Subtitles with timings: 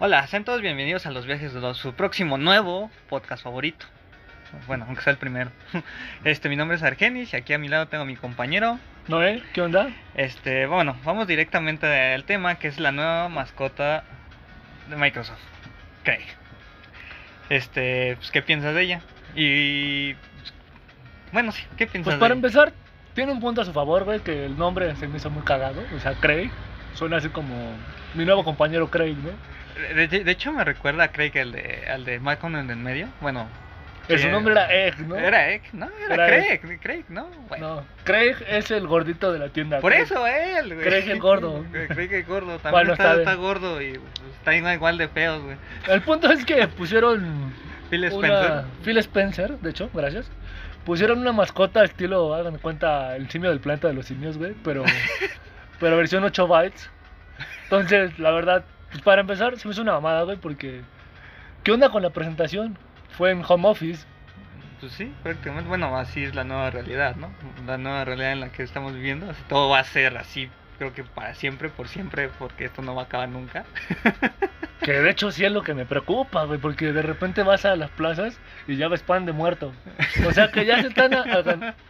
[0.00, 3.86] Hola, sean todos bienvenidos a los viajes de su próximo nuevo podcast favorito.
[4.66, 5.50] Bueno, aunque sea el primero.
[6.24, 8.78] Este, mi nombre es Argenis y aquí a mi lado tengo a mi compañero.
[9.08, 9.88] Noé, ¿qué onda?
[10.14, 14.04] Este, bueno, vamos directamente al tema que es la nueva mascota
[14.88, 15.40] de Microsoft.
[16.02, 16.24] Craig.
[17.50, 19.00] Este, pues, ¿qué piensas de ella?
[19.34, 20.54] Y pues,
[21.32, 22.38] bueno, sí, ¿qué piensas Pues de para ella?
[22.38, 22.72] empezar,
[23.14, 25.82] tiene un punto a su favor, güey, que el nombre se me hizo muy cagado.
[25.96, 26.50] O sea, Craig.
[26.94, 27.54] Suena así como
[28.14, 29.30] mi nuevo compañero Craig, ¿no?
[29.74, 33.08] De, hecho me recuerda a Craig el de, al de Malcolm en el medio.
[33.20, 33.48] Bueno,
[34.08, 35.16] su nombre era Egg, ¿no?
[35.16, 35.88] era Egg, ¿no?
[36.04, 37.28] Era, Era Craig, Craig, ¿no?
[37.48, 37.76] Bueno.
[37.76, 39.80] No, Craig es el gordito de la tienda.
[39.80, 40.04] Por Craig.
[40.04, 40.86] eso él, güey.
[40.86, 41.64] Craig el gordo.
[41.88, 42.58] Craig el gordo.
[42.62, 43.28] También Bueno, está, está bien.
[43.28, 44.00] está gordo y
[44.38, 45.56] está igual, de feos, güey.
[45.88, 47.52] El punto es que pusieron
[47.90, 48.28] Phil una...
[48.28, 48.64] Spencer.
[48.84, 50.30] Phil Spencer, de hecho, gracias.
[50.84, 54.84] Pusieron una mascota estilo, hagan cuenta, el simio del planeta de los simios, güey, pero,
[55.80, 56.90] pero versión 8 bytes.
[57.64, 58.64] Entonces, la verdad,
[59.02, 60.82] para empezar, se me hizo una mamada, güey, porque...
[61.62, 62.76] ¿Qué onda con la presentación?
[63.16, 64.04] Fue en home office.
[64.80, 65.68] Pues sí, prácticamente.
[65.68, 67.30] Bueno, así es la nueva realidad, ¿no?
[67.66, 69.32] La nueva realidad en la que estamos viviendo.
[69.48, 73.02] Todo va a ser así, creo que para siempre, por siempre, porque esto no va
[73.02, 73.64] a acabar nunca.
[74.80, 77.74] Que de hecho sí es lo que me preocupa, güey, porque de repente vas a
[77.74, 79.72] las plazas y ya ves pan de muerto.
[80.26, 81.10] O sea que ya se están,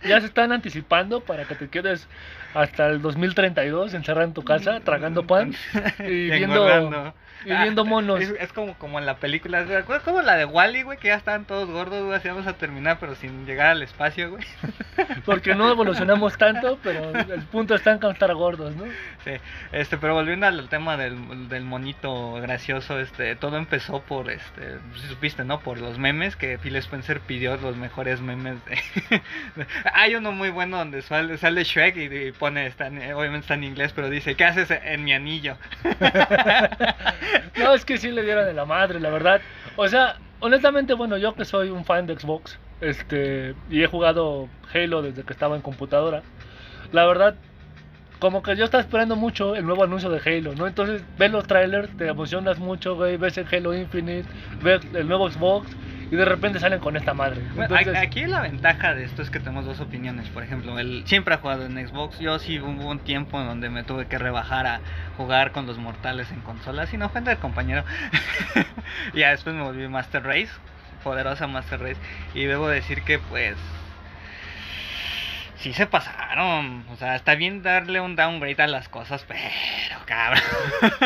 [0.05, 2.09] ya se están anticipando para que te quedes
[2.55, 5.55] hasta el 2032 encerrado en tu casa tragando pan
[5.99, 7.15] y viendo, engordando.
[7.45, 8.21] Y viendo Ah, monos.
[8.21, 10.99] Es, es como, como en la película, ¿te acuerdas como la de Wally, güey?
[10.99, 14.31] Que ya estaban todos gordos, güey, así vamos a terminar, pero sin llegar al espacio,
[14.31, 14.45] güey.
[15.25, 18.85] Porque no evolucionamos tanto, pero el punto está en estar gordos, ¿no?
[19.25, 19.33] Sí,
[19.73, 25.09] este, pero volviendo al tema del, del monito gracioso, este, todo empezó por, este, si
[25.09, 25.61] supiste, ¿no?
[25.61, 28.57] Por los memes que Phil Spencer pidió los mejores memes.
[28.67, 29.23] de-
[29.95, 33.55] Hay uno muy bueno donde sale, sale Shrek y, y pone, está en- obviamente está
[33.55, 35.57] en inglés, pero dice, ¿qué haces en mi anillo?
[37.57, 39.41] No, es que sí le dieron de la madre, la verdad.
[39.77, 44.49] O sea, honestamente, bueno, yo que soy un fan de Xbox, este, y he jugado
[44.73, 46.23] Halo desde que estaba en computadora,
[46.93, 47.37] la verdad,
[48.19, 50.67] como que yo estaba esperando mucho el nuevo anuncio de Halo, ¿no?
[50.67, 54.29] Entonces, ves los trailers, te emocionas mucho, güey, ves el Halo Infinite,
[54.61, 55.71] ves el nuevo Xbox,
[56.11, 57.41] y de repente salen con esta madre.
[57.57, 60.29] Entonces, aquí la ventaja de esto es que tenemos dos opiniones.
[60.29, 62.19] Por ejemplo, él siempre ha jugado en Xbox.
[62.19, 64.81] Yo sí hubo un tiempo en donde me tuve que rebajar a
[65.17, 67.85] jugar con los mortales en consolas, sin ofender, compañero.
[69.15, 70.51] ya después me volví Master Race,
[71.03, 72.01] poderosa Master Race.
[72.35, 73.57] Y debo decir que, pues.
[75.57, 76.85] Sí se pasaron.
[76.93, 79.41] O sea, está bien darle un downgrade a las cosas, pero
[80.05, 80.43] cabrón.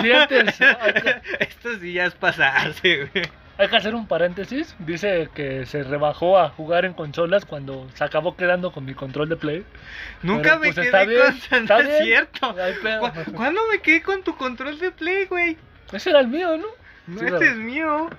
[0.03, 0.41] Fíjate,
[1.39, 3.25] Esto sí ya es pasarse, güey.
[3.59, 4.77] Hay que hacer un paréntesis.
[4.79, 9.29] Dice que se rebajó a jugar en consolas cuando se acabó quedando con mi control
[9.29, 9.65] de play.
[10.23, 11.35] Nunca Pero, me pues, quedé bien, con.
[11.63, 12.05] está No es bien.
[12.05, 12.55] cierto.
[12.61, 13.01] Ay, pedo.
[13.01, 15.57] ¿Cu- ¿Cuándo me quedé con tu control de play, güey?
[15.93, 16.67] Ese era el mío, ¿no?
[17.09, 18.11] No, Sí, este pero- es mío.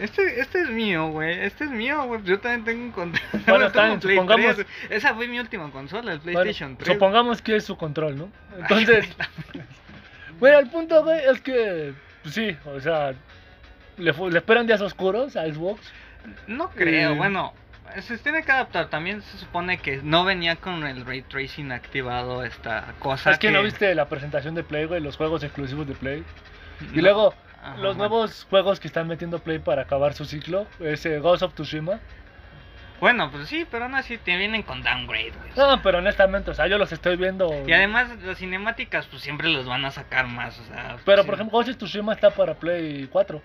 [0.00, 1.40] Este, este es mío, güey.
[1.40, 2.22] Este es mío, güey.
[2.24, 3.22] Yo también tengo un control.
[3.46, 4.66] Bueno, está bien, supongamos- 3.
[4.90, 6.92] Esa fue mi última consola, el Bueno, PlayStation 3.
[6.92, 8.30] supongamos que es su control, ¿no?
[8.58, 9.08] Entonces,
[10.38, 11.92] bueno, el punto, güey, es que,
[12.22, 13.14] pues sí, o sea,
[13.98, 15.80] le, esperan días oscuros a Xbox.
[16.46, 17.16] No creo, Eh.
[17.16, 17.52] bueno.
[18.02, 18.88] Se tiene que adaptar.
[18.88, 23.32] También se supone que no venía con el ray tracing activado esta cosa.
[23.32, 26.24] es que, no viste la presentación de Play, güey, los juegos exclusivos de Play.
[26.92, 27.02] Y No.
[27.02, 28.08] luego, Ajá, los bueno.
[28.10, 31.98] nuevos juegos que están metiendo Play para acabar su ciclo, ese Ghost of Tsushima.
[33.00, 35.50] Bueno, pues sí, pero aún así te vienen con downgrade, güey.
[35.56, 37.50] No, pero honestamente, o sea, yo los estoy viendo.
[37.66, 40.96] Y además, las cinemáticas, pues siempre los van a sacar más, o sea.
[41.04, 41.26] Pero sí.
[41.26, 43.42] por ejemplo, Ghost of Tsushima está para Play 4.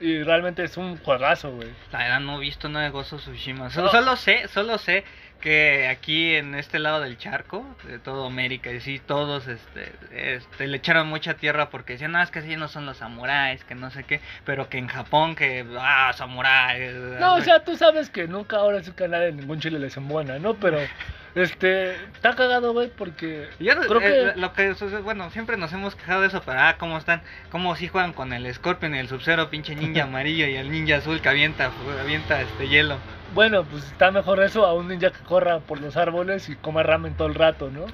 [0.00, 1.68] Y realmente es un juegazo, güey.
[1.92, 3.70] La verdad no he visto nada de Ghost of Tsushima.
[3.70, 3.92] Solo, No.
[3.92, 5.04] solo sé, solo sé
[5.40, 10.66] que aquí en este lado del charco, de todo América, y sí, todos este, este,
[10.66, 13.74] le echaron mucha tierra porque decían, no, es que así no son los samuráis, que
[13.76, 16.92] no sé qué, pero que en Japón, que, ah, samuráis.
[17.20, 20.38] No, o sea, tú sabes que nunca ahora que a nadie ningún chile les embona,
[20.40, 20.54] ¿no?
[20.54, 20.78] Pero,
[21.34, 24.40] este, está cagado, güey, porque Yo creo eh, que...
[24.40, 27.74] lo que sucede- bueno, siempre nos hemos quejado de eso, pero ah, cómo están, cómo
[27.76, 31.20] sí juegan con el Scorpion y el Sub-Zero, pinche ninja amarillo y el ninja azul
[31.20, 31.70] que avienta,
[32.00, 32.96] avienta este hielo.
[33.34, 36.82] Bueno, pues está mejor eso a un ninja que corra por los árboles y coma
[36.82, 37.86] ramen todo el rato, ¿no?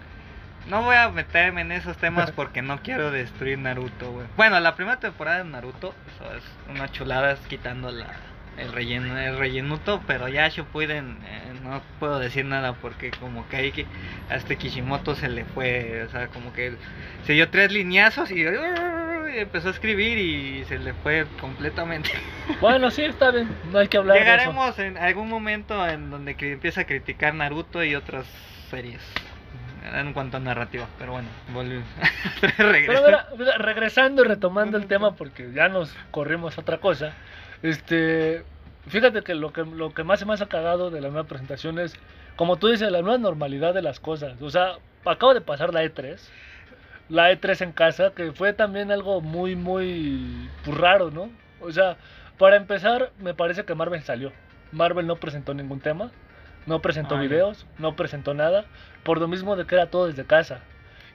[0.68, 4.26] No voy a meterme en esos temas porque no quiero destruir Naruto, güey.
[4.36, 8.06] Bueno, la primera temporada de Naruto, eso es una chulada es quitando la,
[8.58, 13.56] el relleno, el rellenuto, pero ya Shippuden eh, no puedo decir nada porque como que
[13.56, 13.86] ahí que
[14.30, 16.74] a este Kishimoto se le fue, o sea, como que
[17.24, 22.10] se dio tres lineazos y, y empezó a escribir y se le fue completamente.
[22.60, 24.30] Bueno, sí, está bien, no hay que hablar de eso.
[24.30, 28.26] Llegaremos en algún momento en donde empieza a criticar Naruto y otras
[28.70, 29.00] series.
[29.82, 31.86] en cuanto a narrativa, pero bueno, volvimos.
[32.58, 33.18] pero
[33.58, 37.14] regresando, retomando el tema, porque ya nos corrimos a otra cosa,
[37.62, 38.44] este,
[38.88, 41.78] fíjate que lo que, lo que más se me ha cagado de la nueva presentación
[41.78, 41.94] es,
[42.36, 44.40] como tú dices, la nueva normalidad de las cosas.
[44.42, 46.18] O sea, acabo de pasar la E3,
[47.08, 51.30] la E3 en casa, que fue también algo muy, muy pues, raro, ¿no?
[51.60, 51.96] O sea,
[52.38, 54.32] para empezar, me parece que Marvel salió.
[54.72, 56.10] Marvel no presentó ningún tema,
[56.66, 58.64] no presentó videos, no presentó nada,
[59.04, 60.60] por lo mismo de que era todo desde casa.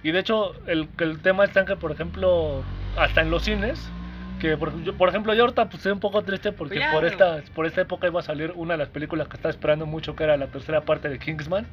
[0.01, 2.63] Y de hecho, el, el tema está en que, por ejemplo,
[2.95, 3.91] hasta en los cines,
[4.39, 7.65] que por, por ejemplo yo ahorita pues, estoy un poco triste porque por esta por
[7.65, 10.37] esta época iba a salir una de las películas que estaba esperando mucho que era
[10.37, 11.67] la tercera parte de Kingsman.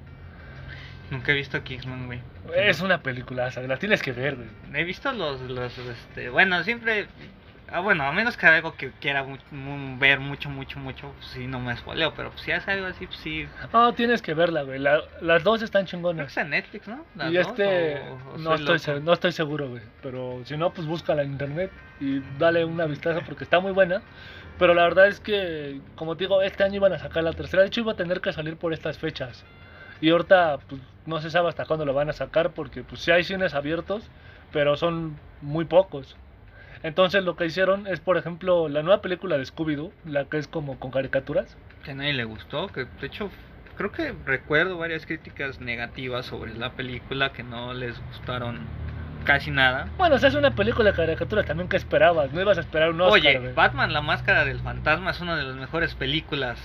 [1.10, 2.20] Nunca he visto Kingsman güey.
[2.54, 4.48] Es una película la tienes que ver güey.
[4.74, 7.06] He visto los los este bueno siempre
[7.76, 9.23] Ah, bueno, a menos que algo que quiera
[9.99, 13.06] ver mucho, mucho, mucho, pues sí, no me spoileo, pero pues si hace algo así,
[13.06, 13.46] pues sí.
[13.70, 14.78] No, tienes que verla, güey.
[14.78, 16.32] las dos están chingonas.
[16.32, 17.05] Creo en Netflix, ¿no?
[17.31, 18.00] y este,
[18.38, 19.82] no, estoy no estoy seguro, güey.
[20.02, 21.70] Pero si no, pues búscala en internet
[22.00, 24.00] y dale una vistazo porque está muy buena.
[24.58, 27.61] Pero la verdad es que, como te digo, este año iban a sacar la tercera.
[27.61, 29.44] De hecho, iba a tener que salir por estas fechas.
[30.00, 33.11] Y ahorita, pues no se sabe hasta cuándo lo van a sacar porque, pues sí
[33.11, 34.08] hay cines abiertos,
[34.50, 36.17] pero son muy pocos.
[36.82, 40.49] Entonces lo que hicieron es, por ejemplo, la nueva película de Scooby-Doo, la que es
[40.49, 41.56] como con caricaturas.
[41.84, 43.31] Que a nadie le gustó, que de hecho
[43.76, 48.61] creo que recuerdo varias críticas negativas sobre la película que no les gustaron
[49.25, 49.88] casi nada.
[49.99, 52.90] Bueno, o sea, es una película de caricaturas también que esperabas, no ibas a esperar
[52.90, 53.37] un Oscar.
[53.37, 56.58] Oye, Batman, la máscara del fantasma es una de las mejores películas.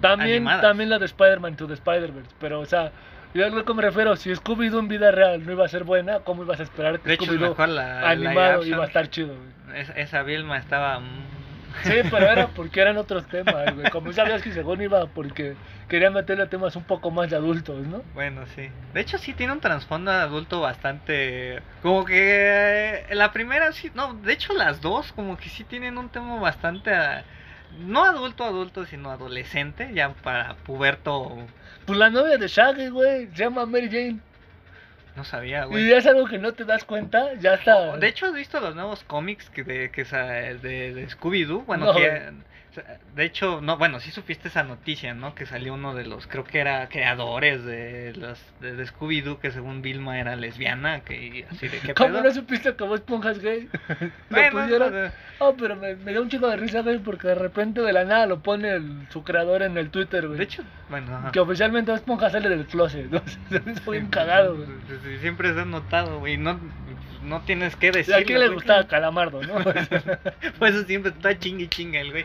[0.00, 2.90] También, también la de Spider-Man to the Spider-Verse, pero o sea,
[3.34, 5.84] yo a lo que me refiero, si Scooby-Doo en vida real no iba a ser
[5.84, 7.56] buena, ¿cómo ibas a esperar que Scooby-Doo
[8.04, 9.34] animado iba a estar chido?
[9.96, 11.00] esa Vilma estaba...
[11.84, 13.90] Sí, pero era porque eran otros temas, güey.
[13.90, 15.54] Como sabías que según iba porque
[15.88, 18.02] querían meterle temas un poco más de adultos, ¿no?
[18.12, 18.68] Bueno, sí.
[18.92, 21.62] De hecho, sí tiene un trasfondo adulto bastante.
[21.82, 23.04] Como que.
[23.12, 23.90] La primera, sí.
[23.94, 26.90] No, de hecho, las dos, como que sí tienen un tema bastante.
[27.78, 31.38] No adulto, adulto, sino adolescente, ya para puberto
[31.90, 34.20] pues la novia de Shaggy, güey, se llama Mary Jane.
[35.16, 35.88] No sabía, güey.
[35.88, 37.96] Y es algo que no te das cuenta, ya está.
[37.96, 41.64] De hecho, has visto los nuevos cómics que de, que de, de Scooby-Doo.
[41.66, 42.30] Bueno, que
[43.14, 45.34] de hecho, no, bueno, sí supiste esa noticia, ¿no?
[45.34, 49.82] Que salió uno de los, creo que era creadores de los de, Scooby-Doo, que según
[49.82, 53.68] Vilma era lesbiana, que así de qué ¿Cómo no supiste que vos pongas gay?
[54.30, 55.12] bueno, pusieron...
[55.38, 58.04] Oh, pero me, me, da un chico de risa, güey, porque de repente de la
[58.04, 60.38] nada lo pone su creador en el Twitter, güey.
[60.38, 63.22] De hecho, bueno, Que oficialmente vos pongas sale del closet, ¿no?
[63.48, 65.18] Se bien cagado, güey.
[65.20, 66.60] Siempre se ha notado, güey, no
[67.22, 68.14] no tienes que decir.
[68.14, 69.54] ¿A quién le gustaba Calamardo, no?
[70.58, 72.24] Por eso siempre está chingue chinga el güey.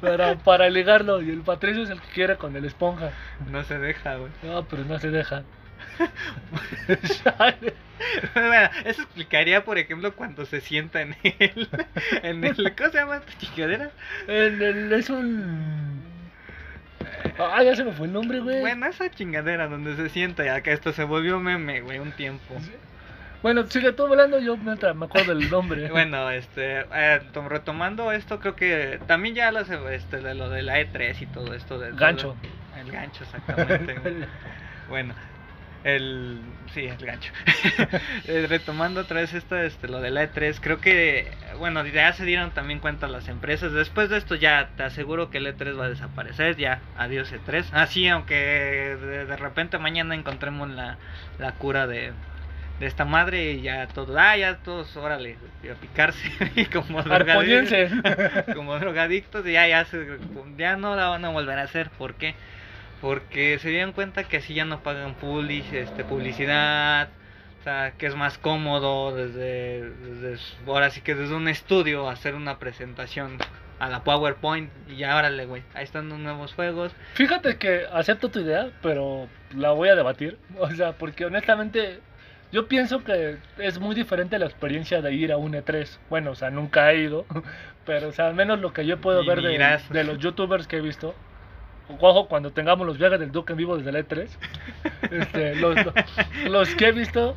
[0.00, 3.12] Para, para ligarlo, y el Patricio es el que quiere con el esponja.
[3.50, 4.32] No se deja, güey.
[4.42, 5.44] No, pero no se deja.
[8.34, 11.68] bueno, eso explicaría, por ejemplo, cuando se sienta en el.
[12.22, 13.90] En el ¿Cómo se llama esta chingadera?
[14.26, 16.02] En el, es un.
[17.38, 18.60] Ah, ya se me fue el nombre, güey.
[18.60, 22.56] Bueno, esa chingadera donde se sienta, ya que esto se volvió meme, güey, un tiempo.
[23.42, 25.88] Bueno, sigue tú hablando, yo mientras me acuerdo del nombre.
[25.90, 30.80] bueno, este, eh, retomando esto, creo que también ya lo, este, de lo de la
[30.80, 31.78] E3 y todo esto.
[31.78, 32.36] De, gancho.
[32.78, 33.96] el gancho, exactamente.
[34.88, 35.14] bueno,
[35.84, 36.40] el
[36.72, 37.32] sí el gancho
[38.28, 42.24] eh, retomando otra vez esto este lo de la E3 creo que bueno ya se
[42.24, 45.86] dieron también cuenta las empresas después de esto ya te aseguro que el E3 va
[45.86, 50.98] a desaparecer ya adiós E3 así ah, aunque de, de, repente mañana encontremos la,
[51.38, 52.12] la cura de
[52.82, 55.36] de esta madre y ya todos, ah, ya todos, órale,
[55.70, 56.28] a picarse
[56.72, 57.92] como drogadictos,
[58.56, 59.86] como drogadictos y ya, ya,
[60.58, 62.34] ya no la van a volver a hacer, ¿por qué?
[63.00, 67.08] Porque se dieron cuenta que así ya no pagan public, este, publicidad,
[67.60, 72.34] o sea, que es más cómodo desde, desde, ahora sí que desde un estudio hacer
[72.34, 73.38] una presentación
[73.78, 76.92] a la PowerPoint y ya órale, güey, ahí están los nuevos juegos.
[77.14, 82.00] Fíjate que acepto tu idea, pero la voy a debatir, o sea, porque honestamente
[82.52, 85.88] yo pienso que es muy diferente la experiencia de ir a un E3.
[86.10, 87.24] Bueno, o sea, nunca he ido,
[87.86, 90.80] pero o sea, al menos lo que yo puedo ver de, los youtubers que he
[90.80, 91.14] visto.
[91.98, 94.28] Ojo, cuando tengamos los viajes del Duque en vivo desde el E3,
[95.10, 95.76] este, los,
[96.48, 97.34] los que he visto,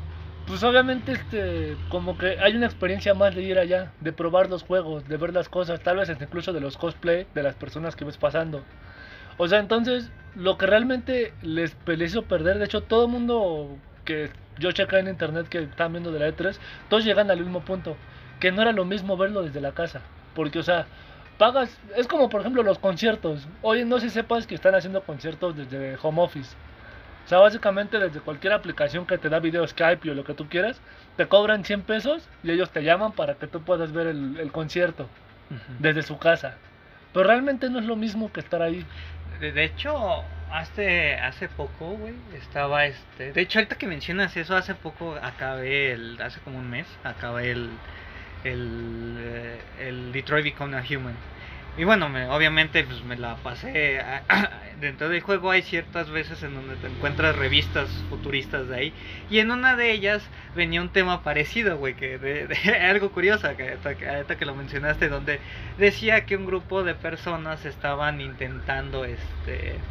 [0.47, 4.63] pues obviamente este como que hay una experiencia más de ir allá, de probar los
[4.63, 8.05] juegos, de ver las cosas, tal vez incluso de los cosplay de las personas que
[8.05, 8.63] ves pasando.
[9.37, 13.77] O sea, entonces lo que realmente les, les hizo perder, de hecho todo el mundo
[14.05, 16.57] que yo chequé en internet que están viendo de la E3,
[16.89, 17.97] todos llegan al mismo punto,
[18.39, 20.01] que no era lo mismo verlo desde la casa,
[20.33, 20.85] porque o sea,
[21.37, 25.01] pagas, es como por ejemplo los conciertos, hoy no sé si sepas que están haciendo
[25.01, 26.55] conciertos desde home office.
[27.25, 30.47] O sea, básicamente desde cualquier aplicación que te da video Skype o lo que tú
[30.47, 30.79] quieras,
[31.17, 34.51] te cobran 100 pesos y ellos te llaman para que tú puedas ver el, el
[34.51, 35.07] concierto
[35.79, 36.55] desde su casa.
[37.13, 38.85] Pero realmente no es lo mismo que estar ahí.
[39.39, 43.33] De hecho, hace, hace poco, güey, estaba este...
[43.33, 46.21] De hecho, ahorita que mencionas eso, hace poco acabé el...
[46.21, 47.81] Hace como un mes, acabé el...
[48.43, 51.23] El, eh, el Detroit Become a Human.
[51.75, 53.99] Y bueno, me, obviamente pues me la pasé
[54.77, 58.95] dentro del juego hay ciertas veces en donde te encuentras revistas futuristas de ahí
[59.27, 62.55] y en una de ellas venía un tema parecido, güey, que de, de-
[62.89, 65.41] algo curioso que ahorita que ahorita que lo mencionaste donde
[65.75, 69.85] decía que un grupo de personas estaban intentando este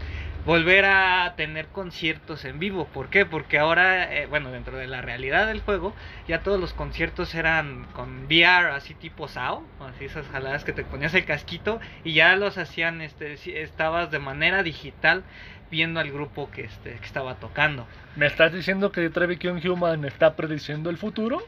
[0.45, 2.87] volver a tener conciertos en vivo.
[2.87, 3.25] ¿Por qué?
[3.27, 5.95] Porque ahora, eh, bueno, dentro de la realidad del juego,
[6.29, 10.85] ya todos los conciertos eran con VR, así tipo SAO, así esas jaladas que te
[10.85, 15.25] ponías el casquito y ya los hacían, este, estabas de manera digital
[15.71, 17.87] viendo al grupo que, este, que estaba tocando.
[18.17, 21.43] ¿Me estás diciendo que Become Human está prediciendo el futuro?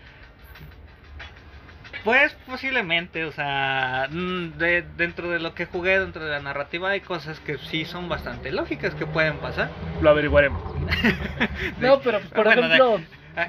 [2.06, 6.90] Pues posiblemente, o sea, mm, de- dentro de lo que jugué, dentro de la narrativa,
[6.90, 9.68] hay cosas que sí son bastante lógicas que pueden pasar.
[10.00, 10.62] Lo averiguaremos.
[11.80, 13.00] no, pero por Bueno, ejemplo,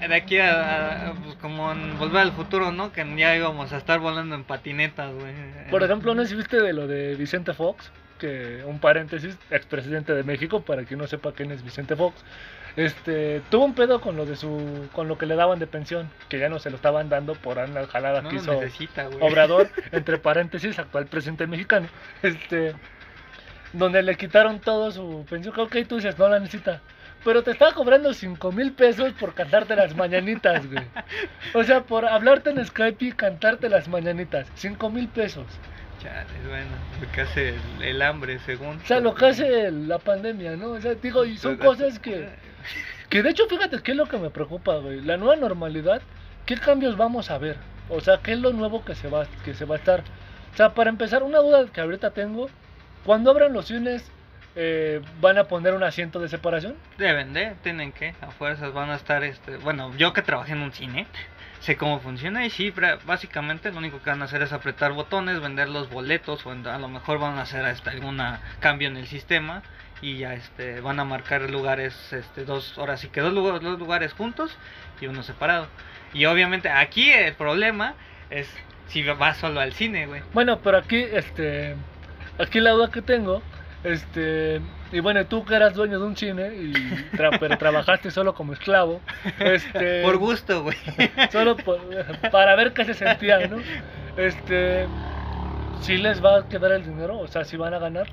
[0.10, 2.92] De aquí a, a- pues como en Volver al Futuro, ¿no?
[2.92, 5.34] Que ya íbamos a estar volando en patinetas, güey.
[5.70, 7.92] por ejemplo, ¿no viste de lo de Vicente Fox?
[8.20, 12.16] Que un paréntesis, expresidente de México, para quien no sepa quién es Vicente Fox,
[12.78, 16.10] este, tuvo un pedo con lo de su, con lo que le daban de pensión,
[16.30, 19.10] que ya no se lo estaban dando por una jalada no que hizo necesita.
[19.20, 21.88] Obrador, entre paréntesis, actual presidente mexicano,
[22.22, 22.76] este,
[23.74, 25.56] donde le quitaron todo su pensión.
[25.56, 26.82] que, Ok, tú dices, no la necesita.
[27.24, 30.86] Pero te estaba cobrando 5 mil pesos por cantarte las mañanitas, güey.
[31.56, 34.48] O sea, por hablarte en Skype y cantarte las mañanitas.
[34.54, 35.48] 5 mil pesos.
[36.00, 38.78] Chale, bueno, lo que hace el, el hambre, según.
[38.78, 40.74] O sea, lo que hace la pandemia, ¿no?
[40.74, 42.30] O sea, digo, y son cosas que...
[43.10, 45.02] Que de hecho, fíjate, ¿qué es lo que me preocupa, güey?
[45.02, 46.02] La nueva normalidad,
[46.46, 47.56] ¿qué cambios vamos a ver?
[47.90, 50.04] O sea, ¿qué es lo nuevo que se va, que se va a estar?
[50.54, 52.50] O sea, para empezar, una duda que ahorita tengo,
[53.06, 54.12] cuando abran los cines,
[54.56, 56.76] eh, ¿van a poner un asiento de separación?
[56.98, 60.64] Deben de, tienen que, a fuerzas van a estar, este, bueno, yo que trabajé en
[60.64, 61.08] un cine,
[61.62, 62.74] sé cómo funciona y sí,
[63.06, 66.78] básicamente lo único que van a hacer es apretar botones, vender los boletos o a
[66.78, 68.22] lo mejor van a hacer hasta algún
[68.60, 69.64] cambio en el sistema
[70.02, 73.80] y ya este van a marcar lugares, este, dos horas y que dos lugares, dos
[73.80, 74.56] lugares juntos
[75.02, 75.68] y uno separado.
[76.14, 77.96] Y obviamente aquí el problema
[78.30, 78.50] es
[78.88, 80.22] si vas solo al cine, güey.
[80.34, 81.76] Bueno, pero aquí, este,
[82.40, 83.42] aquí la duda que tengo,
[83.84, 84.62] este,
[84.92, 86.72] y bueno, tú que eras dueño de un cine y
[87.18, 89.02] tra- pero trabajaste solo como esclavo,
[89.40, 90.78] este, Por gusto, güey.
[91.32, 91.82] solo por-
[92.32, 93.58] para ver qué se sentía, ¿no?
[94.16, 94.88] Este,
[95.82, 98.08] si les va a quedar el dinero, o sea, si van a ganar.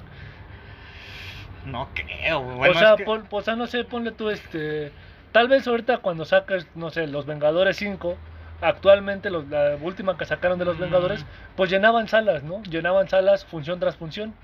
[1.66, 2.56] No creo, güey.
[2.58, 4.92] Bueno, o sea, es que- pon- o sea, no sé, ponle tú este,
[5.32, 8.16] tal vez ahorita cuando saques, no sé, los Vengadores 5,
[8.60, 10.78] actualmente los, la última que sacaron de los.
[10.78, 11.24] Vengadores,
[11.56, 12.62] pues llenaban salas, ¿no?
[12.64, 14.34] Llenaban salas función tras función.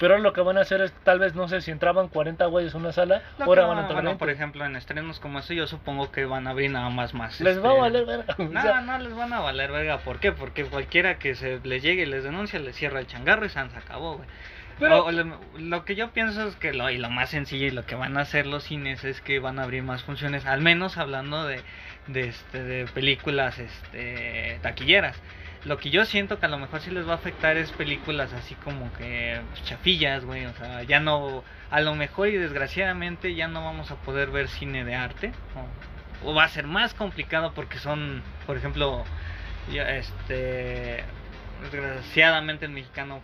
[0.00, 2.46] Pero ahora lo que van a hacer es, tal vez, no sé, si entraban 40
[2.46, 4.18] güeyes en una sala, ahora van a entrar bueno, 20.
[4.20, 7.38] por ejemplo, en estrenos como eso, yo supongo que van a abrir nada más más.
[7.42, 8.34] Les va a este, valer verga.
[8.38, 9.98] o No, sea, no les van a valer verga.
[9.98, 10.32] ¿Por qué?
[10.32, 13.58] Porque cualquiera que se les llegue y les denuncia, les cierra el changarro y se
[13.58, 14.28] acabó, güey.
[14.80, 18.16] Lo, que yo pienso es que lo, y lo más sencillo y lo que van
[18.16, 21.60] a hacer los cines es que van a abrir más funciones, al menos hablando de,
[22.08, 25.20] de, este, de películas este, taquilleras.
[25.64, 28.32] Lo que yo siento que a lo mejor sí les va a afectar es películas
[28.32, 30.46] así como que pues, chafillas, güey.
[30.46, 34.48] O sea, ya no, a lo mejor y desgraciadamente ya no vamos a poder ver
[34.48, 35.32] cine de arte.
[36.24, 39.04] O, o va a ser más complicado porque son, por ejemplo,
[39.70, 41.04] este,
[41.62, 43.20] desgraciadamente el mexicano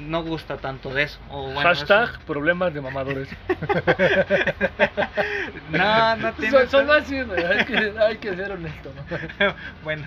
[0.00, 1.18] no gusta tanto de eso.
[1.30, 3.28] O, bueno, hashtag eso- problemas de mamadores.
[5.70, 6.50] No, no tiene.
[6.50, 8.92] son, son así, hay que, hay que ser honesto.
[9.40, 9.54] ¿no?
[9.82, 10.06] bueno,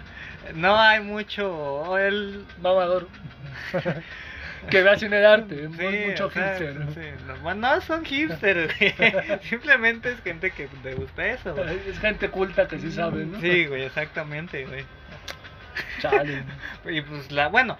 [0.55, 1.97] no hay mucho.
[1.97, 2.45] El...
[2.61, 3.07] Mamador.
[4.69, 6.75] que vea cine de arte, Sí, mucho sea, hipster.
[6.75, 6.91] ¿no?
[6.91, 7.01] sí,
[7.55, 8.73] no, son hipsters.
[9.43, 11.79] Simplemente es gente que le gusta eso, güey.
[11.87, 13.39] Es gente culta que sí sabe, ¿no?
[13.39, 14.85] Sí, güey, exactamente, güey.
[15.99, 16.43] Chale.
[16.85, 17.77] Y pues la, bueno,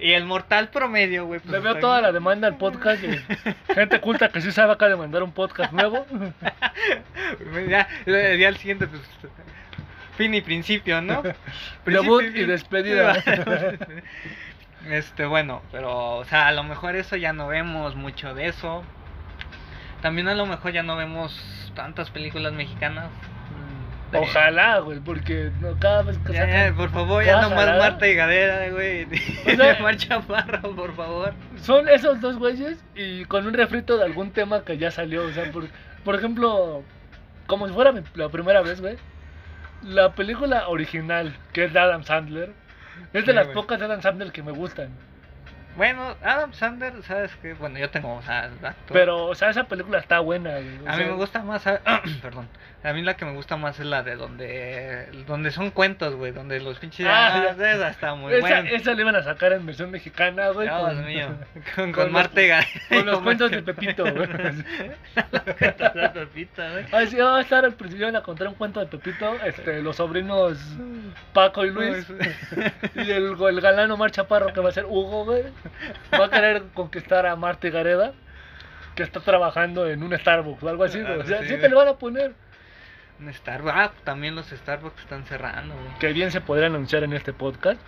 [0.00, 1.40] y el mortal promedio, güey.
[1.40, 3.02] Pues Le veo toda la demanda al podcast.
[3.02, 3.18] de
[3.74, 6.06] gente culta que sí sabe acá de mandar un podcast nuevo.
[7.68, 9.02] ya, ya el siguiente, pues.
[10.16, 11.22] Fin y principio, ¿no?
[11.86, 13.22] Debut y despedida.
[14.88, 18.82] Este, bueno, pero, o sea, a lo mejor eso ya no vemos mucho de eso.
[20.00, 23.10] También a lo mejor ya no vemos tantas películas mexicanas.
[24.18, 28.08] Ojalá, güey, porque no, cada vez que sacan- ya, por favor, ya no más Marta
[28.08, 29.04] y Gadera, güey.
[29.04, 31.32] O sea- Marcha Parra, por favor.
[31.60, 35.24] Son esos dos güeyes y con un refrito de algún tema que ya salió.
[35.24, 35.68] O sea, por-
[36.04, 36.82] por ejemplo,
[37.46, 38.96] como si fuera mi- la primera vez, güey.
[39.82, 42.52] La película original, que es de Adam Sandler,
[43.12, 44.88] es de Sí, las pocas de Adam Sandler que me gustan.
[45.76, 47.54] Bueno, Adam Sandler, ¿sabes qué?
[47.54, 48.72] Bueno, yo tengo, o sea, actor.
[48.92, 50.76] Pero, o sea, esa película está buena, güey.
[50.86, 51.80] A mí sea, me gusta más, ¿sabe?
[52.22, 52.48] perdón.
[52.82, 56.32] A mí la que me gusta más es la de donde donde son cuentos, güey,
[56.32, 58.70] donde los pinches Ah, ah, esa está muy Esa, buena.
[58.70, 60.66] esa la iban a sacar en versión mexicana, güey.
[60.66, 61.26] Dios con- mío.
[61.76, 64.26] Con, con con los- Marte Gar- Con los cuentos de Pepito, güey.
[65.30, 66.84] Los cuentos de Pepito, güey.
[67.04, 69.96] Así va a estar al principio iban a contar un cuento de Pepito, este, los
[69.96, 70.58] sobrinos
[71.34, 72.06] Paco y Luis.
[72.94, 75.42] Y el, el galán Omar Chaparro, que va a ser Hugo, güey,
[76.18, 78.12] va a querer conquistar a Marta Gareda,
[78.94, 81.18] que está trabajando en un Starbucks o algo así, güey.
[81.18, 82.34] O sea, Ah, sí, te lo van a poner.
[83.20, 83.74] Un Starbucks.
[83.76, 85.98] Ah, también los Starbucks están cerrando, güey.
[85.98, 87.80] Que bien se podría anunciar en este podcast.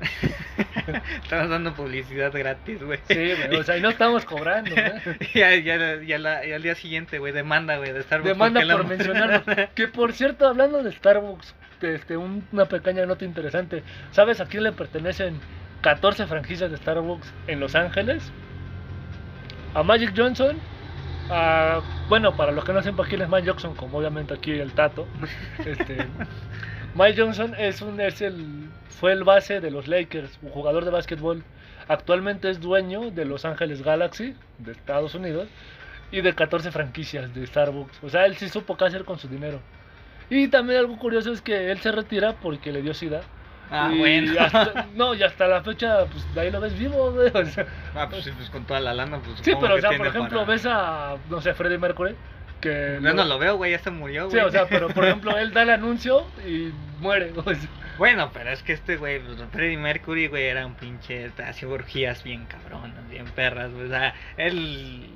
[1.22, 3.00] Estamos dando publicidad gratis, güey.
[3.08, 5.18] Sí, güey, o sea, y no estamos cobrando, güey.
[5.34, 8.28] ya, ya, ya, la- ya al día siguiente, güey, demanda, güey, de Starbucks.
[8.28, 9.42] Demanda la- por mencionarlo.
[9.74, 13.82] Que por cierto, hablando de Starbucks, este, un- una pequeña nota interesante.
[14.12, 15.40] ¿Sabes a quién le pertenecen
[15.82, 18.32] 14 franquicias de Starbucks en Los Ángeles?
[19.74, 20.56] A Magic Johnson.
[21.30, 24.72] A, bueno, para los que no sepan quién es Mike Johnson, como obviamente aquí el
[24.72, 25.06] Tato.
[25.64, 26.06] Este,
[26.94, 30.90] Mike Johnson es un, es el, fue el base de los Lakers, un jugador de
[30.90, 31.44] básquetbol.
[31.86, 35.48] Actualmente es dueño de Los Ángeles Galaxy de Estados Unidos
[36.10, 38.02] y de 14 franquicias de Starbucks.
[38.02, 39.60] O sea, él sí supo qué hacer con su dinero.
[40.30, 43.22] Y también algo curioso es que él se retira porque le dio sida.
[43.70, 44.40] Ah, Y bueno.
[44.40, 47.30] hasta- no, y hasta la fecha, pues de ahí lo ves vivo, güey.
[47.32, 49.38] o sea, Ah, pues sí, pues con toda la lana, pues.
[49.42, 52.14] sí, pero o sea, por ejemplo, para- ves a, no sé, Freddie Mercury,
[52.60, 52.98] que...
[53.02, 54.46] Yo no lo veo, güey, ya se murió, Sí, güey.
[54.48, 57.32] o sea, pero por ejemplo, él da el anuncio y muere.
[57.36, 59.20] o sea, Bueno, pero es que este güey,
[59.52, 61.30] Freddie Mercury, güey, era un pinche.
[61.46, 63.86] Hacía orgías bien cabronas, bien perras, güey.
[63.86, 65.10] O sea, él.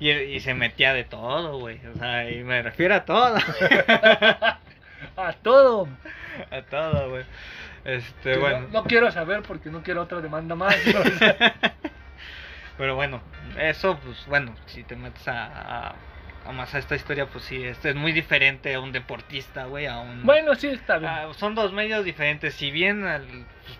[0.00, 1.80] Y, y se metía de todo, güey.
[1.94, 3.36] O sea, y me refiero a todo.
[5.16, 5.88] a todo.
[6.50, 7.24] A todo, güey.
[7.84, 8.60] Este, Que bueno.
[8.60, 10.76] no, no quiero saber porque no quiero otra demanda más.
[10.86, 11.36] o sea,
[12.76, 13.20] Pero bueno,
[13.58, 15.94] eso, pues bueno, si te metes a, a,
[16.44, 19.86] a más a esta historia, pues sí, este es muy diferente a un deportista, güey,
[19.86, 20.24] a un...
[20.24, 21.10] bueno, sí, está bien.
[21.12, 23.78] Ah, son dos medios diferentes, si bien al- pues,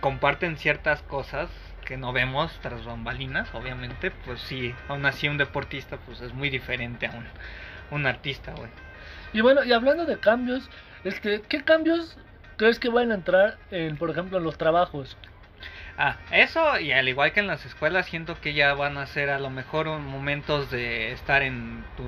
[0.00, 1.48] comparten ciertas cosas
[1.86, 6.50] que no vemos tras bambalinas, obviamente, pues sí, aún así un deportista, pues es muy
[6.50, 7.24] diferente a un,
[7.90, 8.70] un artista, güey.
[9.32, 10.68] Y bueno, y hablando de cambios,
[11.06, 12.16] este, ¿qué cambios
[12.56, 15.16] crees que van a entrar en, por ejemplo, en los trabajos?
[15.98, 19.30] Ah, eso y al igual que en las escuelas siento que ya van a ser
[19.30, 22.04] a lo mejor momentos de estar en tu,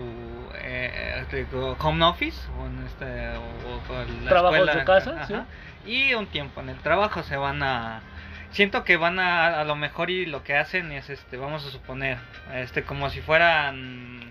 [0.56, 3.04] eh, tu home office o en este
[3.38, 5.46] o, o en la Trabajos escuela, de casa, ajá,
[5.86, 8.02] y un tiempo en el trabajo se van a
[8.50, 11.70] siento que van a a lo mejor y lo que hacen es este vamos a
[11.70, 12.18] suponer
[12.52, 14.27] este como si fueran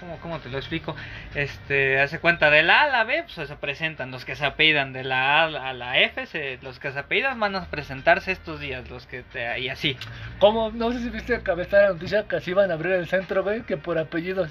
[0.00, 0.94] ¿Cómo, ¿Cómo te lo explico?
[1.34, 4.44] Este, hace cuenta de la A a la B, pues se presentan los que se
[4.44, 8.32] apellidan de la A a la F, se- los que se apellidan van a presentarse
[8.32, 9.96] estos días, los que te, y así.
[10.38, 13.42] Como, no sé si viste que la noticia que así van a abrir el centro,
[13.42, 14.50] güey, que por apellidos.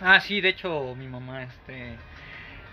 [0.00, 1.96] Ah, sí, de hecho mi mamá, este,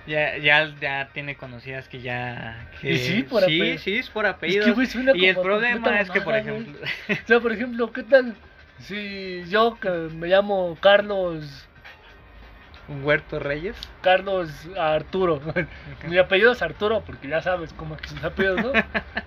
[0.08, 3.78] ya, ya, ya tiene conocidas que ya, que, ¿Y sí, por sí, apellido?
[3.78, 4.74] sí, es por apellido.
[4.74, 6.80] güey, suena y el problema es que, por ejemplo,
[7.24, 8.36] O sea, por ejemplo, ¿qué tal
[8.80, 11.68] si yo que me llamo Carlos,
[12.90, 13.76] un huerto Reyes.
[14.02, 15.40] Carlos Arturo?
[16.08, 18.72] Mi apellido es Arturo, porque ya sabes cómo es que sus apellidos, ¿no?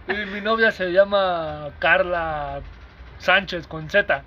[0.12, 2.60] Y mi novia se llama Carla
[3.18, 4.24] Sánchez con Z.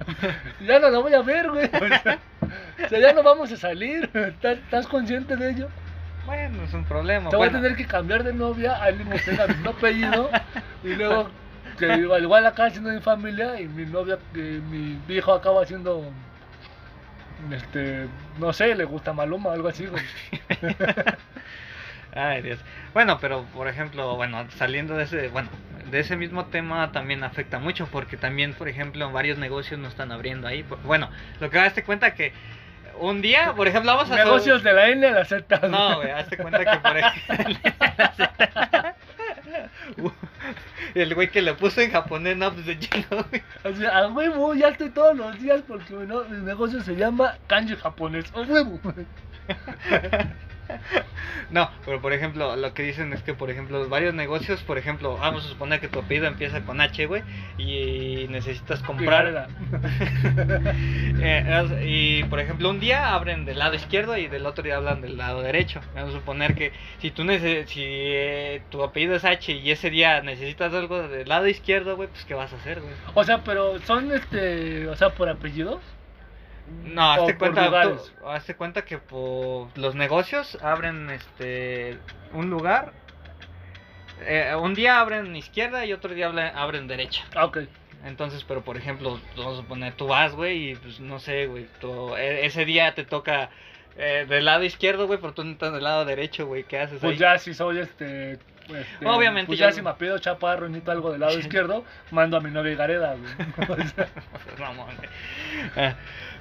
[0.66, 1.66] Ya no la voy a ver, güey.
[1.66, 2.20] O sea,
[2.86, 4.10] o sea, ya no vamos a salir.
[4.14, 5.68] ¿Estás, estás consciente de ello?
[6.26, 7.30] Bueno, es un problema.
[7.30, 7.62] Te voy a bueno.
[7.62, 10.30] tener que cambiar de novia, alguien que tenga mi apellido.
[10.84, 11.30] Y luego,
[11.78, 16.12] que igual, igual acá siendo mi familia, y mi novia, que mi hijo acaba siendo.
[17.52, 18.08] Este,
[18.40, 20.04] no sé, le gusta Maluma o algo así, güey.
[22.16, 22.60] Ay, Dios.
[22.94, 25.50] Bueno, pero por ejemplo, bueno, saliendo de ese, bueno,
[25.92, 30.12] de ese mismo tema también afecta mucho porque también, por ejemplo, varios negocios no están
[30.12, 30.66] abriendo ahí.
[30.84, 32.32] Bueno, lo que hazte cuenta que
[33.00, 35.68] un día, por ejemplo, vamos a Negocios de la N a la Z.
[35.68, 37.58] No, güey, hazte cuenta que por ejemplo
[40.96, 43.44] el güey que le puso en japonés, no, pues de chino, güey.
[43.64, 47.76] O sea, a huevo, ya estoy todos los días porque mi negocio se llama kanji
[47.76, 48.26] japonés.
[48.34, 48.80] A huevo.
[51.52, 55.18] No, pero por ejemplo, lo que dicen es que, por ejemplo, varios negocios, por ejemplo,
[55.18, 57.24] vamos a suponer que tu apellido empieza con H, güey,
[57.58, 59.48] y necesitas comprar.
[61.18, 65.02] Eh, y por ejemplo, un día abren del lado izquierdo y del otro día hablan
[65.02, 65.82] del lado derecho.
[65.96, 67.24] Vamos a suponer que si tú
[67.68, 72.10] si eh, tu apellido es H y ese día necesitas algo del lado izquierdo, güey,
[72.10, 72.94] pues ¿qué vas a hacer, güey?
[73.14, 75.82] O sea, pero son este, o sea, por apellidos.
[76.86, 81.98] No, hazte cuenta, tú- hazte cuenta que por los negocios abren este
[82.34, 82.92] un lugar.
[84.22, 87.24] eh, un día abren izquierda y otro día abren, derecha.
[87.42, 87.60] Ok.
[88.06, 91.68] Entonces, pero por ejemplo, vamos a suponer, tú vas, güey, y pues no sé, güey,
[91.82, 93.50] tú- e- ese día te toca
[93.98, 97.00] eh, del lado izquierdo, güey, pero tú no estás del lado derecho, güey, ¿qué haces
[97.00, 97.18] Pues ahí?
[97.18, 98.34] ya si soy este...
[98.34, 102.36] este, Obviamente Pues ya si me pido chaparro y necesito algo del lado izquierdo, mando
[102.38, 103.34] a mi novia Gareda, güey.
[103.70, 105.10] O sea, güey.
[105.78, 105.96] Ah,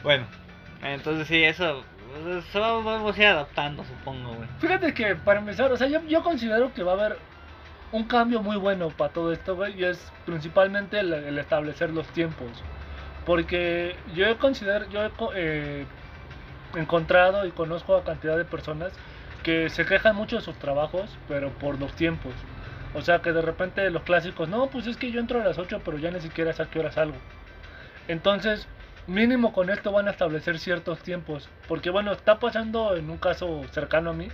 [0.05, 0.25] bueno,
[0.83, 1.83] entonces sí, eso,
[2.38, 4.49] eso vamos a ir adaptando, supongo, güey.
[4.61, 7.17] Fíjate que para empezar, o sea, yo, yo considero que va a haber
[7.90, 12.07] un cambio muy bueno para todo esto, güey, y es principalmente el, el establecer los
[12.09, 12.62] tiempos.
[13.25, 15.87] Porque yo considero, yo he co- eh,
[16.77, 18.93] encontrado y conozco a cantidad de personas
[19.43, 22.35] que se quejan mucho de sus trabajos, pero por los tiempos.
[22.95, 25.59] O sea, que de repente los clásicos, no, pues es que yo entro a las
[25.59, 27.17] 8, pero ya ni siquiera sé a qué hora salgo.
[28.09, 28.69] Entonces,
[29.07, 31.49] mínimo con esto van a establecer ciertos tiempos.
[31.69, 34.29] Porque bueno, está pasando en un caso cercano a mí,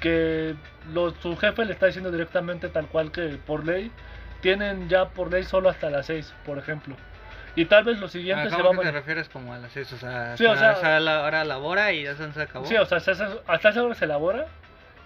[0.00, 0.54] que
[0.92, 3.90] lo- su jefe le está diciendo directamente tal cual que por ley,
[4.40, 6.96] tienen ya por ley solo hasta las 6, por ejemplo.
[7.56, 9.72] Y tal vez lo siguiente Ah, se ¿Cómo va a te refieres como a las
[9.72, 9.90] 6?
[9.94, 12.66] O sea, Sí, o sea- hasta la hora labora y ya se se acabó.
[12.66, 14.46] Sí, o sea, hasta esa- hora se elabora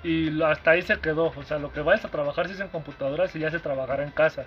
[0.03, 1.33] y hasta ahí se quedó.
[1.37, 4.03] O sea, lo que vayas a trabajar si es en computadoras y ya se trabajará
[4.03, 4.47] en casa.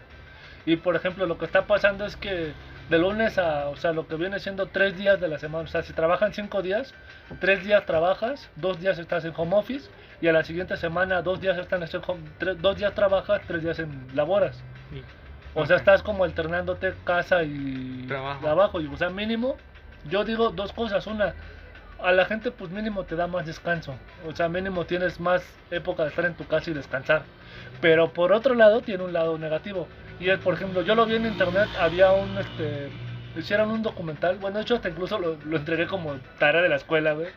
[0.66, 2.52] Y por ejemplo, lo que está pasando es que
[2.94, 5.68] de lunes a, o sea, lo que viene siendo tres días de la semana, o
[5.68, 6.94] sea, si trabajan cinco días,
[7.40, 9.90] tres días trabajas, dos días estás en home office
[10.22, 13.64] y a la siguiente semana dos días están en home, tres- dos días trabajas, tres
[13.64, 14.58] días en laboras.
[14.92, 15.02] Sí.
[15.56, 15.80] O sea, Ok.
[15.82, 18.80] estás como alternándote casa y Trabajo.
[18.80, 19.58] Y, o sea, mínimo,
[20.08, 21.08] yo digo dos cosas.
[21.08, 21.34] Una,
[22.00, 23.96] a la gente pues mínimo te da más descanso.
[24.28, 27.24] O sea, mínimo tienes más época de estar en tu casa y descansar.
[27.82, 29.88] Pero por otro lado, tiene un lado negativo.
[30.24, 32.90] Y es, por ejemplo, yo lo vi en internet, había un, este,
[33.36, 34.38] hicieron un documental.
[34.38, 37.28] Bueno, de hecho, hasta incluso lo, lo entregué como tarea de la escuela, güey.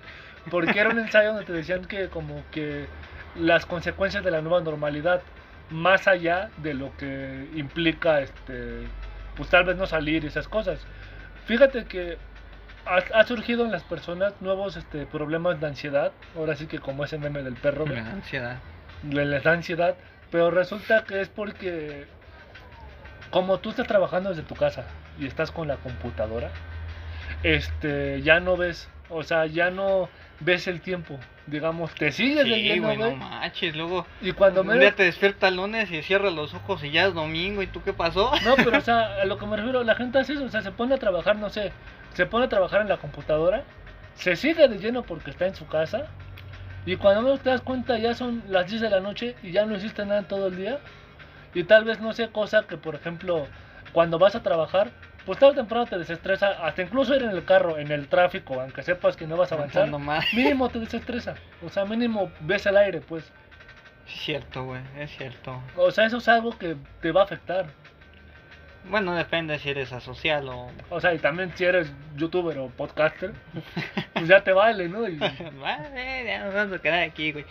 [0.51, 2.87] Porque era un ensayo donde te decían que como que
[3.35, 5.20] las consecuencias de la nueva normalidad
[5.70, 8.87] más allá de lo que implica este
[9.37, 10.79] pues tal vez no salir y esas cosas
[11.44, 12.18] fíjate que
[12.87, 17.05] ha, ha surgido en las personas nuevos este problemas de ansiedad ahora sí que como
[17.05, 18.59] ese meme del perro da ansiedad.
[19.11, 19.96] les da ansiedad
[20.31, 22.07] pero resulta que es porque
[23.30, 24.84] como tú estás trabajando desde tu casa
[25.18, 26.50] y estás con la computadora
[27.42, 30.08] este ya no ves o sea ya no
[30.40, 33.76] ves el tiempo digamos te sigues Sí, leyendo güey, no manches.
[33.76, 36.90] Luego, y cuando un me día te despierta el lunes y cierras los ojos y
[36.90, 37.62] ya es domingo.
[37.62, 38.32] ¿Y tú qué pasó?
[38.44, 40.62] No, pero o sea, a lo que me refiero, la gente hace eso, o sea,
[40.62, 41.72] se pone a trabajar, no sé,
[42.14, 43.62] se pone a trabajar en la computadora,
[44.16, 46.06] se sigue de lleno porque está en su casa,
[46.84, 49.66] y cuando menos te das cuenta ya son las 10 de la noche y ya
[49.66, 50.80] no hiciste nada en todo el día,
[51.56, 53.46] y tal vez no sé, cosa que por ejemplo,
[53.92, 54.90] cuando vas a trabajar,
[55.24, 58.60] pues tarde o temprano te desestresa, hasta incluso ir en el carro, en el tráfico,
[58.60, 59.88] aunque sepas que no vas a avanzar,
[60.34, 63.24] mínimo te desestresa, o sea, mínimo ves el aire, pues,
[64.06, 65.58] Es cierto, güey, es cierto.
[65.76, 67.66] o sea, eso es algo que te va a afectar.
[68.90, 70.70] Bueno, depende si eres asocial o...
[70.90, 73.33] O sea, y también si eres youtuber o podcaster,
[74.14, 75.09] pues ya te vale, ¿no?
[75.09, 75.16] Y,
[75.61, 77.44] Vale, ya nos vamos a quedar aquí, güey.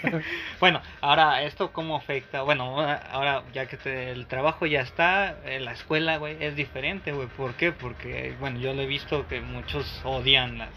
[0.60, 2.42] bueno, ahora, ¿esto cómo afecta?
[2.42, 2.80] Bueno,
[3.12, 7.28] ahora ya que te- el trabajo ya está, eh, la escuela, güey, es diferente, güey.
[7.28, 7.72] ¿Por qué?
[7.72, 10.70] Porque, bueno, yo lo he visto que muchos odian las...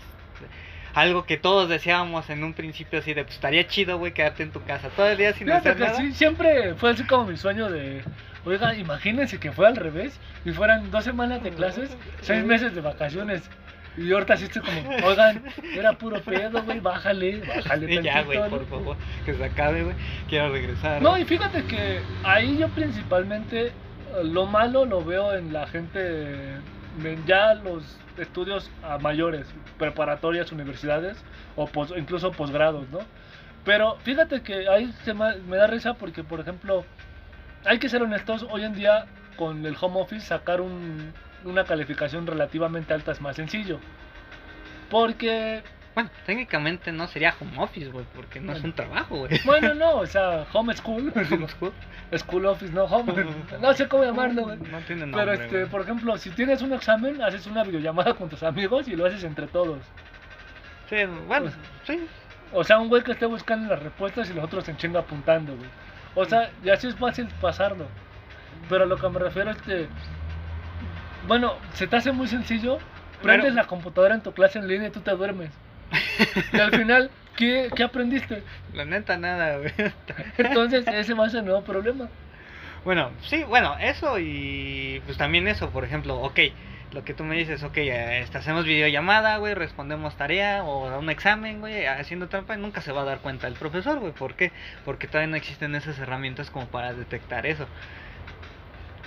[0.94, 4.52] Algo que todos deseábamos en un principio así de, pues estaría chido, güey, quedarte en
[4.52, 5.98] tu casa todo el día sin Fíjate hacer que nada.
[6.00, 8.02] sí, siempre fue así como mi sueño de,
[8.45, 12.81] oiga, imagínense que fue al revés y fueran dos semanas de clases, seis meses de
[12.81, 13.49] vacaciones.
[13.97, 15.41] Y ahorita sí estoy como, oigan,
[15.73, 18.67] era puro pedo, güey, bájale, bájale Y ya, güey, por ¿no?".
[18.67, 19.95] favor, que se acabe, güey.
[20.27, 21.01] Quiero regresar.
[21.01, 23.71] No, y fíjate que ahí yo principalmente eh,
[24.23, 31.23] lo malo lo veo en la gente, en ya los estudios a mayores, preparatorias, universidades
[31.55, 32.99] o pos- incluso posgrados, ¿no?
[33.63, 36.84] Pero fíjate que ahí se me da risa porque, por ejemplo,
[37.65, 39.06] hay que ser honestos, hoy en día
[39.38, 43.80] con el home office sacar un- una calificación relativamente alta es más sencillo.
[44.89, 49.39] Porque Bueno, técnicamente no sería home office, güey, porque no es un trabajo, güey.
[49.45, 51.47] Bueno, no, o sea, home school, digo,
[52.17, 53.13] school office, no home,
[53.62, 54.58] no sé cómo llamarlo, güey.
[54.58, 55.21] No tiene nombre.
[55.21, 58.95] Pero este, por ejemplo, si tienes un examen, haces una videollamada con tus amigos y
[58.97, 59.80] lo haces entre todos.
[60.89, 60.97] Sí,
[61.28, 61.56] bueno, pues,
[61.88, 62.06] sí.
[62.51, 65.56] O sea, un güey que esté buscando las respuestas y los otros en chinga apuntando,
[65.56, 65.69] güey.
[66.15, 67.88] O sea, y así es fácil pasarlo.
[68.69, 69.88] Pero a lo que me refiero es que,
[71.28, 72.78] bueno, se te hace muy sencillo,
[73.21, 75.51] prendes Pero- la computadora en tu clase en línea y tú te duermes.
[76.54, 78.43] Y al final, ¿qué, qué aprendiste?
[78.73, 79.73] La neta, nada, güey.
[80.38, 82.08] Entonces, ese va a ser el nuevo problema.
[82.84, 86.39] Bueno, sí, bueno, eso y pues también eso, por ejemplo, ok,
[86.95, 91.60] lo que tú me dices, ok, este, hacemos videollamada, güey, respondemos tarea o un examen,
[91.60, 94.13] güey, haciendo trampa, y nunca se va a dar cuenta el profesor, güey.
[94.13, 94.53] ¿Por qué?
[94.86, 97.67] Porque todavía no existen esas herramientas como para detectar eso.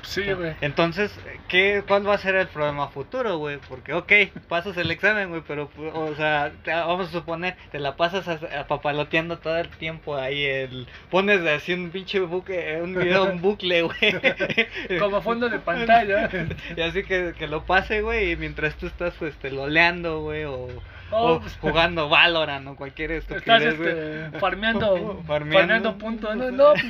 [0.09, 0.55] Sí, güey.
[0.63, 1.13] Entonces,
[1.49, 3.59] ¿qué, ¿cuál va a ser el problema futuro, güey?
[3.69, 4.11] Porque, ok,
[4.49, 8.67] pasas el examen, güey, pero, o sea, te- vamos a suponer, te la pasas a-
[8.67, 13.83] papaloteando todo el tiempo ahí, el, pones así un pinche buque, un video en bucle,
[13.83, 13.99] güey.
[14.99, 16.31] Como fondo de pantalla.
[16.77, 20.45] Y así que, que lo pase, güey, y mientras tú estás, pues, este, loleando, güey,
[20.45, 20.69] o,
[21.11, 23.89] Oh, o jugando Valorant o cualquier Estás estupidez, güey.
[23.91, 25.97] este, farmeando, Farmeando.
[25.99, 26.37] puntos.
[26.37, 26.73] No, no.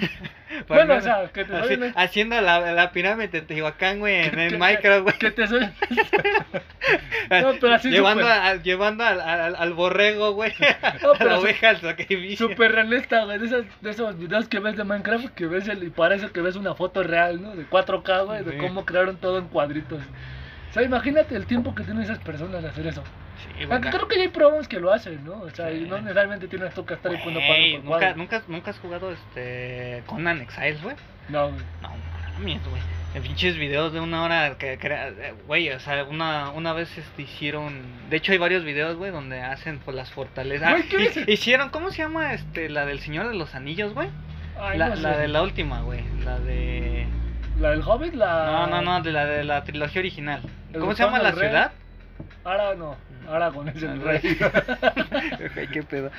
[0.67, 4.17] Bueno, o sea, que te Así, doy una- haciendo la, la pirámide de Teotihuacán, güey,
[4.17, 5.19] en, Minecraft, güey.
[5.19, 5.61] Que te soy.
[7.31, 10.53] No, pero así llevando, a- llevando al, al, al borrego, güey.
[11.03, 11.81] No, a la oveja al.
[12.37, 13.39] Súper realista, güey.
[13.39, 16.41] De esos, de esos videos que ves de Minecraft que ves el, y parece que
[16.41, 17.55] ves una foto real, ¿no?
[17.55, 20.01] De 4K, güey, de cómo crearon todo en cuadritos.
[20.71, 23.03] O sea, imagínate el tiempo que tienen esas personas de hacer eso.
[23.39, 25.41] Sí, Aunque creo que ya hay programas que lo hacen, ¿no?
[25.43, 25.87] O sea, Sí.
[25.89, 27.33] no necesariamente tienes tú que estar ahí por
[27.85, 30.97] ¿nunca, nunca, nunca has jugado este Conan Exiles, güey?
[31.29, 31.63] No, güey.
[31.83, 31.91] No
[32.35, 32.83] mames, güey.
[33.15, 34.79] En pinches videos de una hora que
[35.47, 39.41] güey, o sea, una, una vez este, hicieron, de hecho hay varios videos, güey, donde
[39.41, 40.85] hacen pues las fortalezas.
[41.27, 44.09] Hicieron, ¿cómo se llama este la del Señor de los Anillos, güey?
[44.61, 45.03] Ay, La, no sé.
[45.03, 47.07] la de la última, güey, la de
[47.59, 48.15] ¿La del Hobbit?
[48.15, 48.45] La...
[48.47, 50.43] No, no, no, de la de la trilogía original.
[50.73, 51.49] ¿El ¿Cómo se llama la Rey?
[51.49, 51.73] ciudad?
[52.45, 52.97] Ahora no.
[53.29, 54.39] Aragorn es el Ah, rey.
[55.57, 56.11] Ay, qué pedo.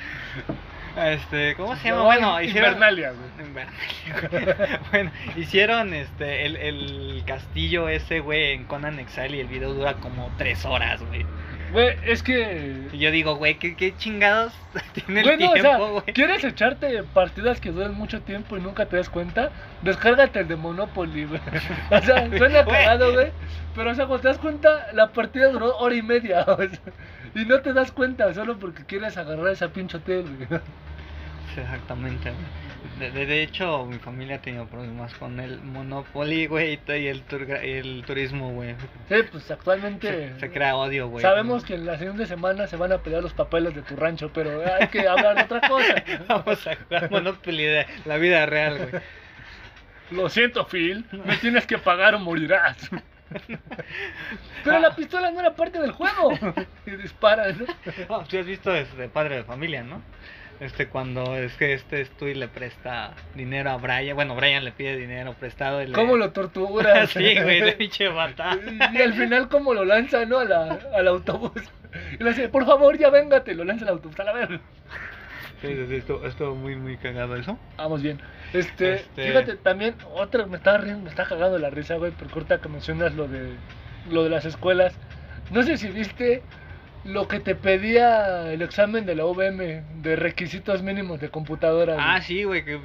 [0.96, 1.98] Este, ¿cómo se llama?
[2.00, 3.46] No, bueno, hicieron Invernalia, güey.
[3.48, 4.80] Invernalia.
[4.90, 9.94] bueno, hicieron este el, el castillo ese, güey, en Conan Exile y el video dura
[9.94, 11.24] como tres horas, güey.
[11.72, 12.88] Güey, es que...
[12.92, 14.52] Yo digo, güey, ¿qué, qué chingados
[14.92, 16.04] tiene el Bueno, o sea, tiempo?
[16.12, 19.50] ¿quieres echarte partidas que duran mucho tiempo y nunca te das cuenta?
[19.82, 21.40] Descárgate el de Monopoly, güey.
[21.90, 23.32] O sea, suena cagado, güey.
[23.74, 26.80] Pero, o sea, cuando te das cuenta, la partida duró hora y media, o sea,
[27.34, 30.60] y no te das cuenta solo porque quieres agarrar esa pinche hotel, güey.
[31.56, 32.69] Exactamente, güey.
[32.98, 37.26] De, de- de hecho, mi familia ha tenido problemas con el Monopoly, güey, y el,
[37.26, 38.74] tur- el turismo, güey.
[39.08, 40.34] Sí, pues actualmente...
[40.34, 41.22] Se, se crea odio, güey.
[41.22, 44.30] Sabemos que en la siguiente semana se van a pelear los papeles de tu rancho,
[44.32, 45.94] pero hay que hablar de otra cosa.
[46.28, 49.02] Vamos a jugar Monopoly de la vida real, güey.
[50.10, 52.90] Lo siento, Phil, me tienes que pagar o morirás.
[54.64, 56.32] Pero la pistola no era parte del juego.
[56.86, 57.66] Y disparas, ¿no?
[58.08, 60.02] Ah, tú has visto este padre de familia, ¿no?
[60.60, 64.94] Este cuando es que este Stewie le presta dinero a Brian, bueno, Brian le pide
[64.96, 65.92] dinero prestado y le...
[65.94, 67.06] ¿Cómo lo tortura?
[67.06, 68.58] sí, güey, de pinche bata.
[68.92, 70.38] Y al final, ¿cómo lo lanza, no?
[70.38, 71.62] A la, al autobús.
[72.18, 73.54] Y le dice, por favor, ya véngate.
[73.54, 74.20] Lo lanza al autobús.
[74.20, 74.60] A la verga.
[75.62, 77.58] Sí, sí, sí, estuvo, estuvo muy, muy cagado eso.
[77.78, 78.20] Vamos bien.
[78.52, 82.34] Este, Este- fíjate, también, otra, me está riendo, me está cagando la risa, güey, porque
[82.34, 83.52] ahorita que mencionas lo de,
[84.10, 84.94] lo de las escuelas.
[85.50, 86.42] No sé si viste
[87.04, 91.94] lo que te pedía el examen de la UVM de requisitos mínimos de computadora.
[91.94, 92.06] güey.
[92.06, 92.78] Ah, sí, güey, que,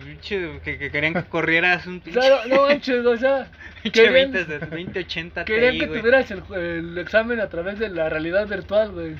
[0.63, 2.19] que, que querían que corrieras un pinche...
[2.19, 3.47] Claro, no manches, o sea,
[3.83, 5.99] querían, 20, de 2080 querían Ti, que güey.
[5.99, 9.15] tuvieras el, el examen a través de la realidad virtual, güey.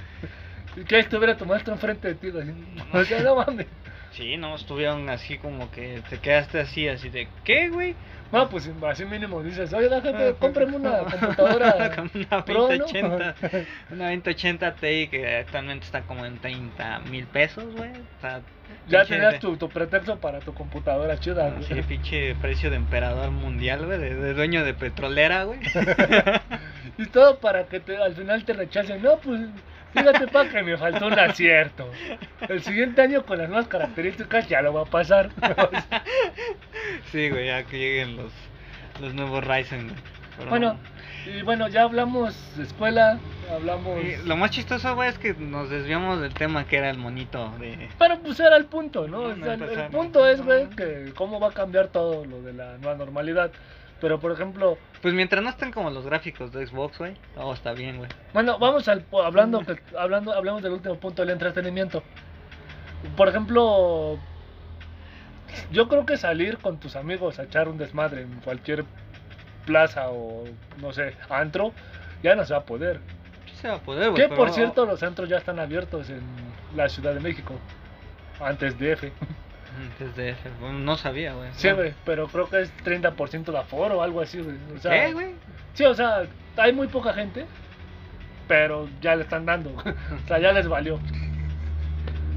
[0.77, 2.47] Y que ahí estuviera tu maestro enfrente de ti, güey.
[2.93, 3.67] O sea, no mames.
[4.15, 7.95] Sí, no, estuvieron así como que te quedaste así, así de, ¿qué, güey?
[8.31, 12.77] No, pues así mínimo dices, oye, jefe, cómprame una computadora Con una pro, ¿no?
[12.77, 13.35] 2080,
[13.91, 17.91] una 2080 Ti que actualmente está como en 30 mil pesos, güey.
[18.21, 18.41] Sea,
[18.87, 21.49] Ya tenías tu, tu pretexto para tu computadora chida.
[21.51, 21.63] güey.
[21.63, 25.59] Sí, pinche precio de emperador mundial, güey, de, de dueño de petrolera, güey.
[26.97, 29.01] Y todo para que te- al final te rechacen.
[29.01, 29.41] No, pues
[29.95, 31.89] fíjate pa' que me faltó un acierto.
[32.47, 35.29] El siguiente año con las nuevas características ya lo va a pasar.
[37.11, 38.31] Sí, güey, ya que lleguen los,
[39.01, 39.91] los nuevos Ryzen.
[40.37, 40.77] Pero- bueno,
[41.25, 43.19] y bueno, ya hablamos de escuela,
[43.51, 43.99] hablamos...
[44.03, 47.51] Y lo más chistoso, güey, es que nos desviamos del tema que era el monito
[47.59, 47.89] de...
[47.97, 49.19] Pero pues era el punto, ¿no?
[49.21, 52.25] No, O no sea, el, el punto es, güey, que cómo va a cambiar todo
[52.25, 53.51] lo de la nueva normalidad.
[54.01, 57.73] Pero, por ejemplo, Pues mientras no estén como los gráficos de Xbox, güey, todo está
[57.73, 58.09] bien, güey.
[58.33, 62.03] Bueno, vamos al hablando que hablando hablamos del último punto del entretenimiento.
[63.15, 64.17] Por ejemplo,
[65.71, 68.83] yo creo que salir con tus amigos a echar un desmadre en cualquier
[69.65, 70.43] plaza o
[70.81, 71.71] no sé, antro,
[72.23, 72.99] ya no se va a poder.
[73.45, 74.27] Sí se va a poder, güey.
[74.27, 76.21] Que por cierto, los antros ya están abiertos en
[76.75, 77.55] la Ciudad de México.
[78.39, 79.11] Antes de F.
[79.77, 81.49] Antes de ese, bueno, no sabía, güey.
[81.53, 84.57] Sí, güey, pero creo que es 30% de aforo o algo así, güey.
[84.75, 85.27] O sea, ¿Qué, güey?
[85.73, 86.23] Sí, o sea,
[86.57, 87.45] hay muy poca gente,
[88.47, 89.71] pero ya le están dando.
[89.75, 90.99] o sea, ya les valió.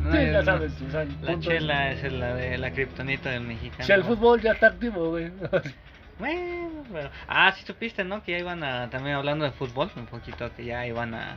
[0.03, 0.45] No, Sí, ya no.
[0.45, 0.73] sabes.
[0.81, 3.85] o sea, La chela es la de la kriptonita del mexicano.
[3.85, 5.31] Si el fútbol ya está activo, güey.
[6.19, 7.11] Bueno, pero...
[7.29, 8.25] Ah, sí supiste, ¿no?
[8.25, 11.37] Que ya iban a, también hablando de fútbol, un poquito, que ya iban a,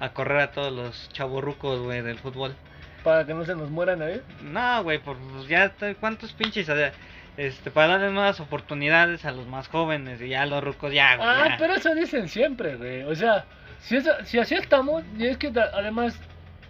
[0.00, 2.56] a correr a todos los chavorrucos, güey, del fútbol.
[3.04, 4.20] Para que no se nos mueran ahí.
[4.42, 5.16] No, güey, pues,
[5.48, 6.68] ya, ¿cuántos pinches?
[6.68, 6.92] O sea,
[7.36, 11.28] este, para darle nuevas oportunidades a los más jóvenes y ya los rucos ya, güey.
[11.28, 11.56] Ah, ya.
[11.58, 13.04] pero eso dicen siempre, güey.
[13.04, 13.44] O sea,
[13.80, 16.18] si, eso- si así estamos, y es que además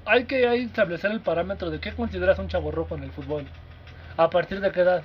[0.07, 3.45] hay que establecer el parámetro de qué consideras un chavo rojo en el fútbol.
[4.17, 5.03] ¿A partir de qué edad?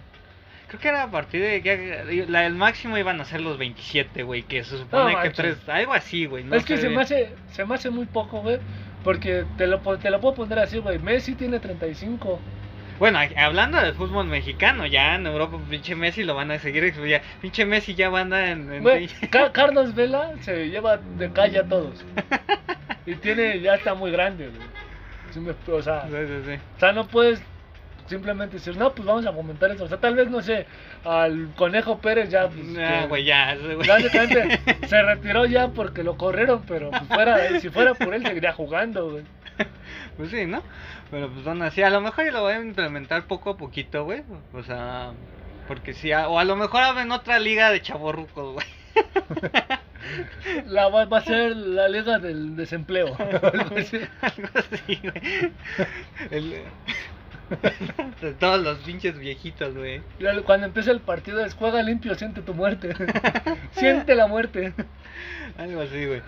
[0.67, 4.23] Creo que era a partir de que la, el máximo iban a ser los 27,
[4.23, 6.43] güey, que se supone No que tres, algo así, güey.
[6.43, 8.59] No es que se me, hace, se me hace muy poco, güey.
[9.05, 10.97] Porque te lo, te lo puedo poner así, güey.
[10.97, 12.39] Messi tiene 35.
[12.97, 17.21] Bueno, hablando del fútbol mexicano, ya en Europa, pinche Messi lo van a seguir, ya,
[17.39, 18.81] pinche Messi ya va a andar en...
[19.53, 22.03] Carlos Vela se lleva de calle a todos.
[23.07, 25.77] Y tiene, ya está muy grande, güey.
[25.77, 26.59] O sea, Sí, sí, sí.
[26.75, 27.39] O sea, no puedes
[28.07, 29.83] simplemente decir, no, pues vamos a fomentar eso.
[29.85, 30.65] O sea, tal vez, no sé,
[31.03, 36.17] al Conejo Pérez ya, pues, Ah, que- güey, ya, básicamente se retiró ya porque lo
[36.17, 39.23] corrieron, pero pues, fuera si fuera por él seguiría jugando, güey.
[40.17, 40.61] Pues sí, ¿no?
[41.11, 44.23] Pero pues van así, a lo mejor lo voy a implementar poco a poquito, güey.
[44.53, 45.11] O sea,
[45.67, 48.65] porque sí, a- o a lo mejor abren otra liga de chavorrucos, güey.
[50.67, 53.15] La va, va a ser la liga del desempleo.
[53.19, 53.99] algo así.
[54.21, 55.51] Algo así, güey.
[56.31, 56.61] El-
[58.21, 60.01] De todos los pinches viejitos, güey.
[60.45, 62.93] Cuando empieza el partido es juega limpio, siente tu muerte.
[63.71, 64.73] siente la muerte.
[65.57, 66.21] Algo así, güey.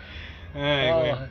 [0.55, 1.11] Ay, güey.
[1.11, 1.27] Ah,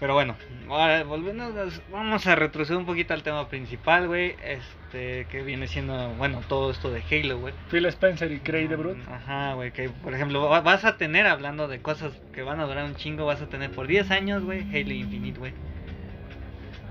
[0.00, 0.36] Pero bueno,
[0.68, 1.52] ahora volviendo,
[1.90, 4.36] vamos a retroceder un poquito al tema principal, güey.
[4.44, 7.54] Este, que viene siendo, bueno, todo esto de Halo, güey.
[7.70, 9.00] Phil Spencer y Craig de Brute.
[9.10, 12.64] Ajá, güey, que por ejemplo va- vas a tener, hablando de cosas que van a
[12.66, 15.52] durar un chingo, vas a tener por 10 años, güey, Halo Infinite, güey.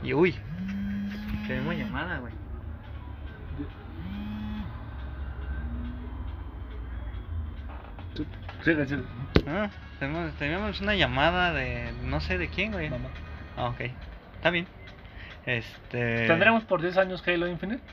[0.04, 0.36] Y uy,
[1.48, 2.34] tenemos llamada, güey.
[8.64, 9.04] Sigue, sigue.
[9.48, 12.90] Ah, tenemos, teníamos una llamada de, no sé de quién, güey.
[12.90, 13.10] Mamá.
[13.58, 13.82] Ah, ok,
[14.36, 14.68] está bien.
[15.46, 16.26] Este...
[16.28, 17.84] ¿Tendremos por 10 años Halo Infinite?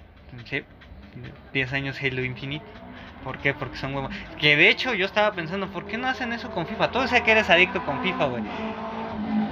[0.45, 0.65] Sí,
[1.53, 2.65] 10 años Halo Infinite.
[3.23, 3.55] ¿Por qué?
[3.55, 4.15] Porque son huevos.
[4.41, 6.91] Que de hecho yo estaba pensando, ¿por qué no hacen eso con FIFA?
[6.91, 8.43] Todo sé que eres adicto con FIFA, güey.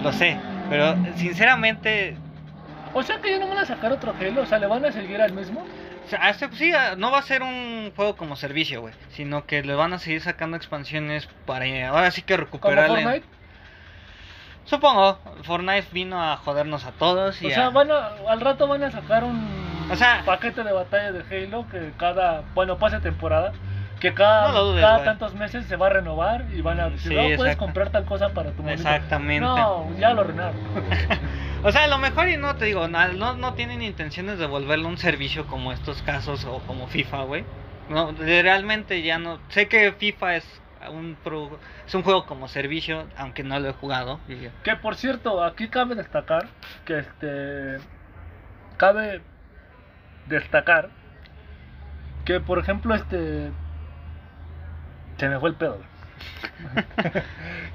[0.03, 2.17] Lo sé, pero sinceramente,
[2.93, 4.93] O sea que ya no van a sacar otro Halo, o sea, le van a
[4.93, 5.61] seguir al mismo.
[5.61, 8.95] o sea, hasta- sí, ah, no va a ser un juego como servicio, güey.
[9.11, 13.03] Sino que le van a seguir sacando expansiones para ahora sí que Como recuperarle.
[13.03, 13.27] Fortnite.
[14.65, 17.41] Supongo, Fortnite vino a jodernos a todos.
[17.43, 20.63] Y O a- sea, van a, al rato van a sacar un O sea- paquete
[20.63, 23.53] de batalla de Halo que cada, bueno, pase temporada,
[24.01, 25.05] que cada, No lo dudes, cada güey.
[25.05, 28.05] tantos meses se va a renovar y van a decir, Sí, no, puedes comprar tal
[28.07, 28.81] cosa para tu monito".
[28.83, 29.41] Exactamente.
[29.47, 30.57] No, ya lo arruinaron.
[31.63, 34.89] O sea, a lo mejor y no te digo, no, no, tienen intenciones de volverlo
[34.89, 37.45] un servicio como estos casos o como FIFA, güey.
[37.91, 39.39] No, realmente ya no.
[39.51, 43.73] Sé que FIFA es un pro- es un juego como servicio, aunque no lo he
[43.75, 44.19] jugado.
[44.63, 46.47] Que por cierto, aquí cabe destacar
[46.87, 47.77] que este
[48.79, 49.21] cabe
[50.25, 50.89] destacar
[52.25, 53.51] que por ejemplo este
[55.21, 55.79] se me fue el pedo.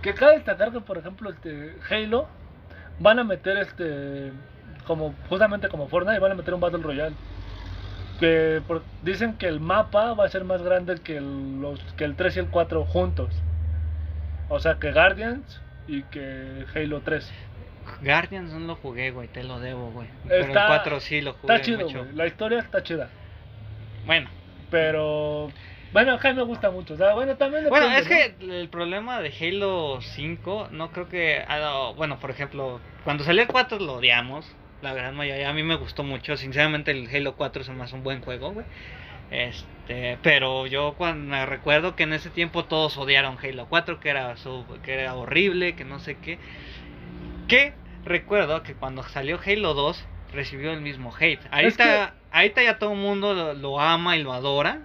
[0.02, 2.28] que cabe destacar que por ejemplo este Halo
[3.00, 4.32] van a meter este
[4.86, 7.16] como justamente como Fortnite van a meter un Battle Royale.
[8.20, 12.06] Que por- dicen que el mapa va a ser más grande que el, los, que
[12.06, 13.30] el 3 y el 4 juntos.
[14.48, 17.30] O sea que Guardians y que Halo 3.
[18.02, 20.08] Guardians no lo jugué, güey, te lo debo, güey.
[20.28, 22.06] Pero el Está- 4 sí lo jugué Está chido, mucho.
[22.14, 23.10] La historia está chida.
[24.06, 24.30] Bueno,
[24.72, 25.50] Pero.
[25.93, 26.95] Bueno, acá me gusta mucho.
[26.95, 31.43] O sea, bueno, también Bueno, es que el problema de Halo 5, no creo que.
[31.48, 34.45] ah, bueno, por ejemplo, cuando salió el 4 lo odiamos.
[34.82, 36.36] La gran mayoría, a mí me gustó mucho.
[36.38, 38.65] Sinceramente, el Halo 4 es más un buen juego, güey.
[39.32, 44.10] Este, pero yo cuando me recuerdo que en ese tiempo todos odiaron Halo 4, que
[44.10, 46.38] era, su- que era horrible, que no sé qué.
[47.48, 51.39] Que recuerdo que cuando salió Halo 2 recibió el mismo hate.
[51.52, 54.80] Ahorita, ahorita ya todo el mundo lo, lo ama y lo adora.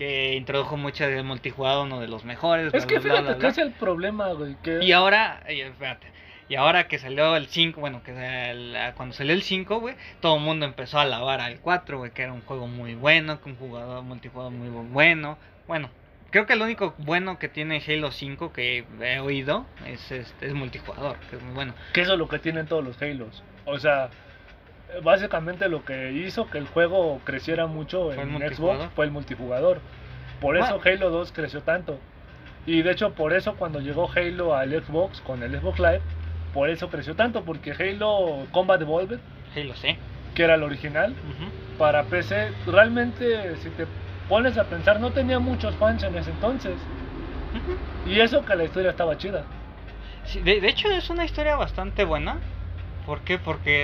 [0.00, 2.72] Que introdujo mucho de multijugador, uno de los mejores.
[2.72, 4.56] Es bla, que fíjate que es el problema, güey.
[4.62, 4.82] Que...
[4.82, 6.06] Y ahora, espérate,
[6.48, 8.12] y ahora que salió el 5, bueno, que
[8.50, 12.12] el- cuando salió el 5, güey, todo el mundo empezó a alabar al 4, güey,
[12.12, 15.36] que era un juego muy bueno, que un jugador multijugador muy bu- bueno.
[15.68, 15.90] Bueno,
[16.30, 20.54] creo que el único bueno que tiene Halo 5 que he oído es, este, es
[20.54, 21.74] multijugador, que es muy bueno.
[21.92, 23.42] que eso es lo que tienen todos los Halos.
[23.66, 24.08] O sea,
[25.02, 28.38] básicamente lo que hizo que el juego creciera mucho en.
[28.54, 29.80] Xbox fue el multijugador.
[30.40, 31.04] Por eso Bueno.
[31.04, 31.98] Halo 2 creció tanto.
[32.66, 36.00] Y de hecho, por eso cuando llegó Halo al Xbox con el Xbox Live,
[36.52, 37.44] por eso creció tanto.
[37.44, 39.18] Porque Halo Combat Evolved,
[39.56, 39.74] Halo
[40.34, 41.14] que era el original,
[41.78, 43.86] para PC, realmente, si te
[44.28, 46.74] pones a pensar, no tenía muchos fans en ese entonces.
[48.06, 49.44] Y eso que la historia estaba chida.
[50.24, 52.38] Sí, de, de hecho es una historia bastante buena.
[53.10, 53.38] ¿Por qué?
[53.38, 53.74] Porque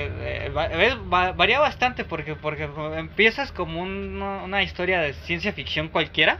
[0.46, 0.68] eh, va-
[1.12, 2.64] va- varía bastante porque porque
[2.96, 6.38] empiezas como un- una historia de ciencia ficción cualquiera,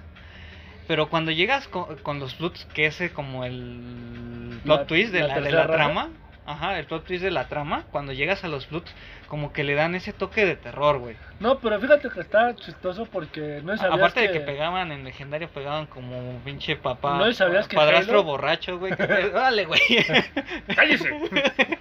[0.87, 5.13] pero cuando llegas con, con los plots que es eh, como el plot La- twist
[5.13, 6.11] de la la, de la trama,
[6.47, 8.93] ajá, el plot twist de la trama, cuando llegas a los plots
[9.29, 11.17] como que le dan ese toque de terror, güey.
[11.41, 14.29] No, pero fíjate que está chistoso porque no sabías Aparte que...
[14.29, 18.25] de que pegaban en legendario pegaban como un pinche papá, ¿No sabías que padrastro Halo-
[18.25, 18.95] borracho, güey.
[18.97, 19.81] que- Órale, güey.
[20.77, 21.11] ¡Cállese!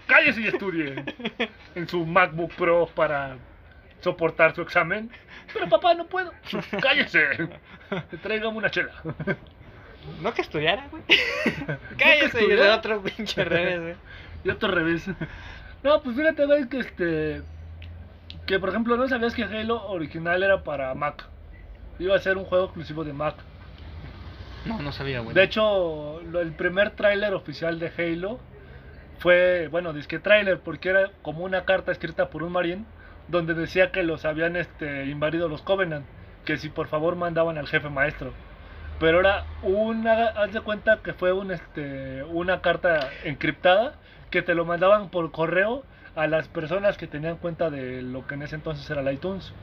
[0.07, 1.03] ¡Cállese y estudie!
[1.75, 3.37] En su MacBook Pro para
[4.01, 5.09] soportar su examen.
[5.53, 6.31] Pero papá, no puedo.
[6.81, 7.49] ¡Cállese!
[8.23, 8.91] Tráigame una chela.
[10.21, 11.03] No que estudiara, güey.
[11.97, 12.75] Cállese y de estudiara?
[12.75, 13.95] otro pinche revés, güey.
[14.45, 15.05] Y otro revés.
[15.83, 17.41] No, pues fíjate, güey, que este.
[18.45, 21.25] Que por ejemplo, no sabías que Halo original era para Mac.
[21.99, 23.35] Iba a ser un juego exclusivo de Mac.
[24.65, 25.35] No, no sabía, güey.
[25.35, 28.39] De hecho, lo- el primer tráiler oficial de Halo
[29.19, 32.85] fue, bueno, disque tráiler porque era como una carta escrita por un marín
[33.27, 36.05] donde decía que los habían este, invadido los Covenant,
[36.45, 38.33] que si por favor mandaban al jefe maestro.
[38.99, 43.95] Pero era una, haz de cuenta que fue un, este, una carta encriptada
[44.29, 45.83] que te lo mandaban por correo
[46.15, 49.53] a las personas que tenían cuenta de lo que en ese entonces era el iTunes.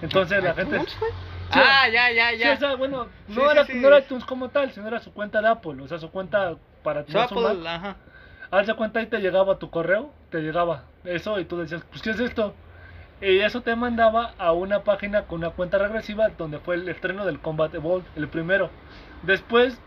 [0.00, 0.80] Entonces la gente...
[0.80, 1.58] Sí.
[1.60, 2.52] Ah, ya, ya, Sí, ya.
[2.54, 3.74] o sea, bueno, Sí, no, sí, era, sí.
[3.74, 6.54] no era iTunes como tal, sino era su cuenta de Apple, o sea, su cuenta
[6.82, 7.66] para su Apple, Mac.
[7.66, 7.96] ajá.
[8.50, 12.00] Haz de cuenta y te llegaba tu correo, te llegaba eso y tú decías, pues
[12.00, 12.54] ¿qué es esto?
[13.20, 17.24] Y eso te mandaba a una página con una cuenta regresiva donde fue el estreno
[17.26, 18.70] del Combat Evolved, el primero.
[19.22, 19.78] Después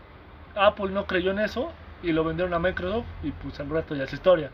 [0.54, 1.72] Apple no creyó en eso
[2.02, 4.50] y lo vendieron a Microsoft y pues el resto ya es historia.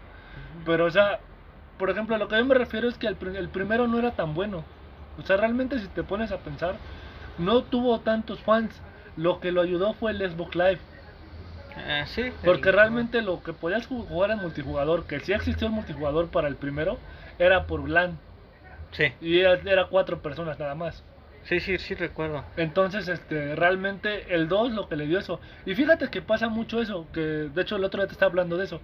[0.64, 1.20] Pero o sea,
[1.76, 4.34] por ejemplo, lo que yo me refiero es que el, el primero no era tan
[4.34, 4.64] bueno.
[5.18, 6.76] O sea, realmente si te pones a pensar,
[7.38, 8.80] no tuvo tantos fans.
[9.16, 10.80] Lo que lo ayudó fue el Xbox Live.
[11.76, 12.22] Eh, sí.
[12.44, 16.30] Porque el- realmente lo que podías ju- jugar en multijugador, que sí existió el multijugador
[16.30, 16.98] para el primero,
[17.38, 18.18] era por LAN.
[18.92, 21.02] Sí, Y era, era cuatro personas nada más.
[21.44, 22.44] Sí, sí, sí, recuerdo.
[22.56, 25.40] Entonces, este, realmente el 2 lo que le dio eso.
[25.66, 28.56] Y fíjate que pasa mucho eso, que de hecho el otro día te estaba hablando
[28.56, 28.80] de eso.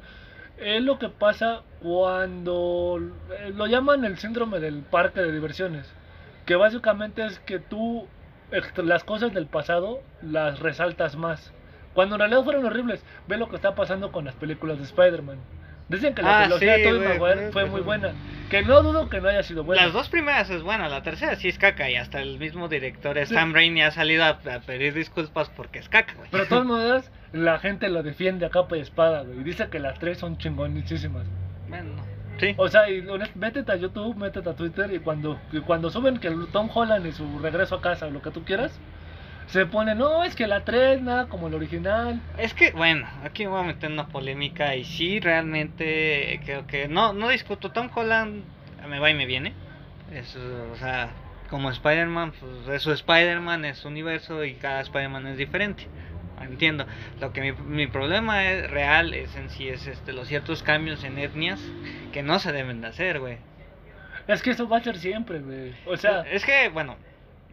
[0.59, 2.98] Es lo que pasa cuando
[3.38, 5.92] eh, lo llaman el síndrome del parque de diversiones.
[6.46, 8.09] Que básicamente es que tú
[8.76, 11.52] las cosas del pasado las resaltas más.
[11.94, 13.04] Cuando en realidad fueron horribles.
[13.26, 15.38] Ve lo que está pasando con las películas de Spider-Man.
[15.89, 18.12] Dicen que la Ah, trilogía sí, de Tobey Maguire fue muy buena.
[18.51, 19.84] Que no dudo que no haya sido buena.
[19.84, 23.18] Las dos primeras es buena, la tercera sí es caca y hasta el mismo director.
[23.26, 26.28] Sam Raimi ha salido a, a pedir disculpas porque es caca, güey.
[26.30, 29.41] Pero de todas maneras, la gente lo defiende a capa y espada, güey.
[29.41, 31.26] Y dice que las tres son chingonísimas.
[31.68, 31.91] Bueno,
[32.39, 32.55] sí.
[32.57, 36.30] O sea, y métete a YouTube, métete a Twitter y cuando, y cuando suben que
[36.53, 38.78] Tom Holland y su regreso a casa o lo que tú quieras,
[39.49, 42.20] se pone, no, es que la 3 nada como el original.
[42.36, 46.86] Es que, bueno, aquí me voy a meter una polémica y sí, realmente creo que
[46.86, 47.70] no, no discuto.
[47.70, 48.44] Tom Holland
[48.86, 49.55] me va y me viene.
[50.12, 51.11] Es, o sea,
[51.49, 55.86] como Spider-Man, pues es su Spider-Man, es su universo y cada Spider-Man es diferente.
[56.40, 56.86] Entiendo.
[57.20, 61.03] Lo que mi, mi problema es real es en sí es este los ciertos cambios
[61.05, 61.61] en etnias
[62.12, 63.38] que no se deben de hacer, güey.
[64.28, 65.74] Es que eso va a ser siempre, güey.
[65.86, 66.96] O sea, es que, bueno,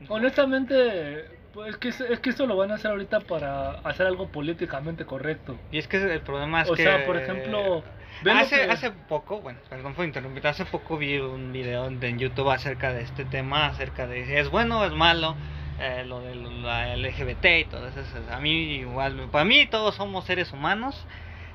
[0.09, 1.25] honestamente,
[1.55, 5.05] pues es que, es que esto lo van a hacer ahorita para hacer algo políticamente
[5.05, 5.57] correcto.
[5.71, 7.83] y es que el problema es O que sea, por ejemplo,
[8.29, 12.19] hace, que- hace poco, bueno, perdón por interrumpir, hace poco vi un video de- en
[12.19, 15.35] YouTube acerca de este tema, acerca de si es bueno o es malo,
[15.79, 17.99] eh, lo de la LGBT y todo eso.
[18.31, 21.07] A mí igual, para mí todos somos seres humanos.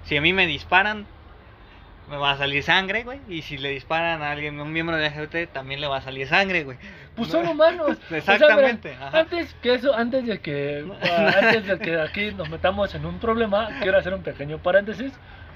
[0.04, 1.06] Si a mí me disparan,
[2.10, 3.20] me va a salir sangre, güey.
[3.28, 6.26] Y si le disparan a alguien, un miembro de LGBT, también le va a salir
[6.26, 6.76] sangre, güey.
[7.14, 7.98] Pues son humanos.
[8.10, 9.20] Exactamente, O sea, mira, ajá.
[9.20, 10.84] antes que eso, antes de que
[11.42, 15.12] antes de que aquí nos metamos en un problema, quiero hacer un pequeño paréntesis.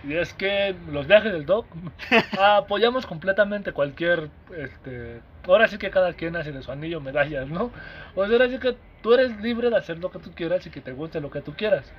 [0.06, 1.66] Y es que los viajes del Doc
[2.38, 7.72] apoyamos completamente cualquier este ahora sí que cada quien hace de su anillo medallas, ¿no?
[8.14, 10.70] O sea, ahora sí que tú eres libre de hacer lo que tú quieras y
[10.70, 11.92] que te guste lo que tú quieras.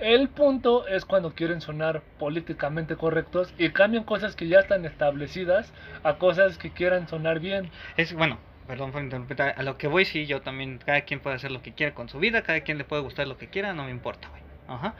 [0.00, 5.72] El punto es cuando quieren sonar políticamente correctos y cambian cosas que ya están establecidas
[6.04, 7.70] a cosas que quieran sonar bien.
[7.96, 8.38] Es bueno,
[8.68, 9.42] perdón por interrumpir.
[9.42, 10.78] A lo que voy, sí, yo también.
[10.78, 13.26] Cada quien puede hacer lo que quiera con su vida, cada quien le puede gustar
[13.26, 14.42] lo que quiera, no me importa, güey.
[14.68, 14.94] Ajá.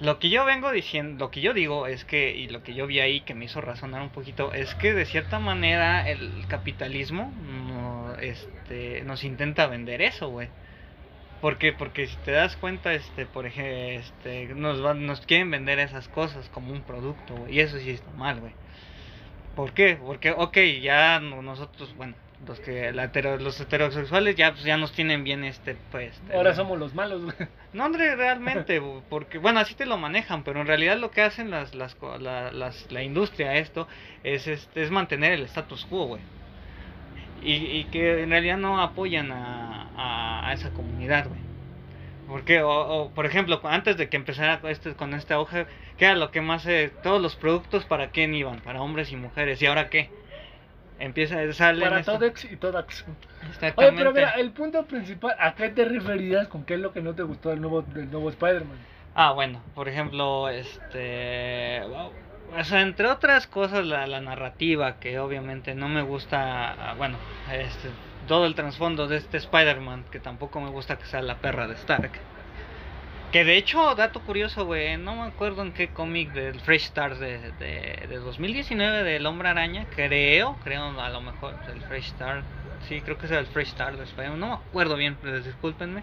[0.00, 2.86] Lo que yo vengo diciendo, lo que yo digo es que, y lo que yo
[2.86, 7.30] vi ahí que me hizo razonar un poquito, es que de cierta manera el capitalismo
[7.42, 10.48] no, este, nos intenta vender eso, güey.
[11.40, 11.72] ¿Por qué?
[11.72, 16.08] Porque si te das cuenta, este, por ejemplo, este, nos, van, nos quieren vender esas
[16.08, 17.54] cosas como un producto, güey.
[17.56, 18.52] Y eso sí está mal, güey.
[19.54, 19.96] ¿Por qué?
[19.96, 22.14] Porque, ok, ya no- nosotros, bueno,
[22.46, 26.34] los que la hetero- los heterosexuales ya pues, ya nos tienen bien este pues este,
[26.34, 27.36] Ahora somos los malos, güey.
[27.74, 28.80] no André, realmente
[29.10, 32.50] porque bueno así te lo manejan pero en realidad lo que hacen las las la,
[32.50, 33.88] las- la industria esto
[34.22, 36.22] es este es mantener el status quo güey
[37.42, 41.40] y, y que en realidad no apoyan a, a, a esa comunidad güey
[42.28, 45.66] porque o, o, por ejemplo antes de que empezara este con este auge
[45.96, 49.16] qué era lo que más eh, todos los productos para quién iban para hombres y
[49.16, 50.10] mujeres y ahora qué
[51.00, 53.04] empieza sale Para Todex y Todax.
[53.76, 57.00] Oye, pero mira, el punto principal, ¿a qué te referías con qué es lo que
[57.00, 58.76] no te gustó del nuevo, del nuevo Spider-Man?
[59.14, 61.82] Ah, bueno, por ejemplo, este.
[61.88, 62.12] wow,
[62.58, 66.72] O sea, entre otras cosas, la, narrativa, que obviamente no me gusta.
[66.72, 67.16] ah, Bueno,
[67.52, 67.90] este,
[68.26, 71.74] todo el trasfondo de este Spider-Man, que tampoco me gusta que sea la perra de
[71.74, 72.12] Stark.
[73.32, 77.18] Que de hecho, dato curioso, güey, no me acuerdo en qué cómic del Fresh Start
[77.18, 82.44] de, de, de 2019 del Hombre Araña, creo, creo a lo mejor, el Fresh Start,
[82.88, 86.02] sí, creo que es el Fresh Start de Spider-Man, no me acuerdo bien, pero discúlpenme.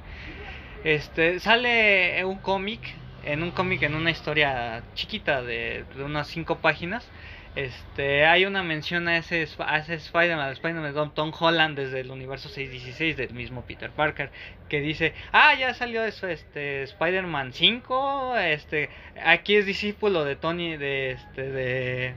[0.86, 2.80] Este, sale un cómic,
[3.24, 7.10] en un cómic, en una historia chiquita de, unas cinco páginas.
[7.56, 12.12] Este, hay una mención a ese, a ese Spider-Man, Spider-Man de Tom Holland desde el
[12.12, 14.30] universo 616 del mismo Peter Parker,
[14.70, 18.90] que dice, ah, ya salió eso, este, Spider-Man 5, este,
[19.26, 22.14] aquí es discípulo de Tony, de, este, de,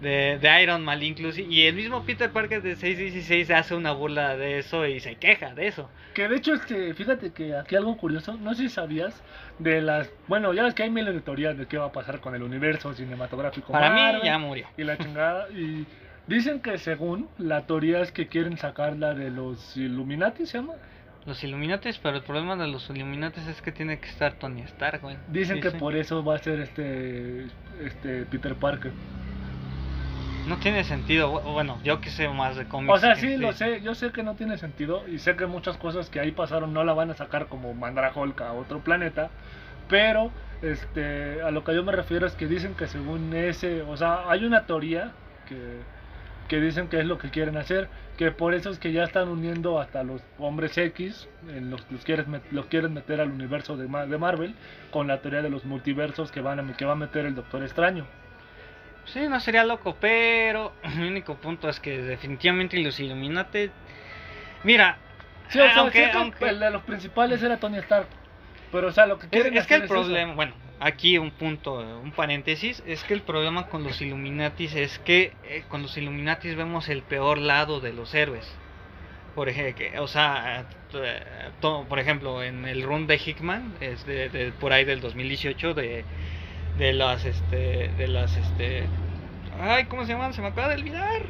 [0.00, 4.36] de, de Iron Man inclusive, y el mismo Peter Parker de 616 hace una burla
[4.36, 5.90] de eso y se queja de eso.
[6.14, 9.22] Que de hecho, este, fíjate que aquí algo curioso, no sé si sabías
[9.58, 12.20] de las, bueno, ya ves que hay miles de teorías de qué va a pasar
[12.20, 13.72] con el universo cinematográfico.
[13.72, 14.66] Para mí Marvel ya murió.
[14.76, 15.86] Y la chingada, y
[16.26, 20.74] dicen que según la teoría es que quieren sacar la de los Illuminati, ¿se llama?
[21.26, 25.02] Los Illuminates, pero el problema de los Illuminates es que tiene que estar Tony Stark,
[25.02, 25.16] güey.
[25.28, 25.76] Dicen Sí, que sí.
[25.76, 27.44] por eso va a ser este,
[27.84, 28.90] este Peter Parker.
[30.46, 32.92] No tiene sentido, bu- bueno, yo que sé más de cómics.
[32.92, 35.76] O sea, sí, lo sé, yo sé que no tiene sentido y sé que muchas
[35.76, 39.30] cosas que ahí pasaron no la van a sacar como mandar a otro planeta,
[39.88, 40.30] pero
[40.62, 44.30] este, a lo que yo me refiero es que dicen que según ese, o sea,
[44.30, 45.12] hay una teoría
[45.48, 45.58] que,
[46.48, 49.28] que dicen que es lo que quieren hacer, que por eso es que ya están
[49.28, 53.84] uniendo hasta los hombres X, en los, los, quieren, los quieren meter al universo de,
[53.86, 54.54] de Marvel,
[54.90, 57.62] con la teoría de los multiversos que, van a, que va a meter el Doctor
[57.62, 58.04] Extraño.
[59.06, 63.70] Sí, no sería loco, pero mi único punto es que definitivamente los Illuminati.
[64.64, 64.98] Mira,
[65.48, 68.06] Sí, o sea, aunque, que aunque- el de los principales era Tony Stark.
[68.70, 71.32] Pero, o sea, lo que es, quieren es que hacer el problema, bueno, aquí un
[71.32, 75.96] punto, un paréntesis, es que el problema con los Illuminatis es que eh, con los
[75.96, 78.48] Illuminatis vemos el peor lado de los héroes.
[79.34, 80.66] Por ejemplo, o sea,
[81.88, 86.04] por ejemplo, en el run de Hickman, es de, de- por ahí del 2018, de,
[86.76, 88.88] de las, este, de las, este,
[89.58, 90.32] ay, ¿cómo se llaman?
[90.34, 91.22] Se me acaba de olvidar.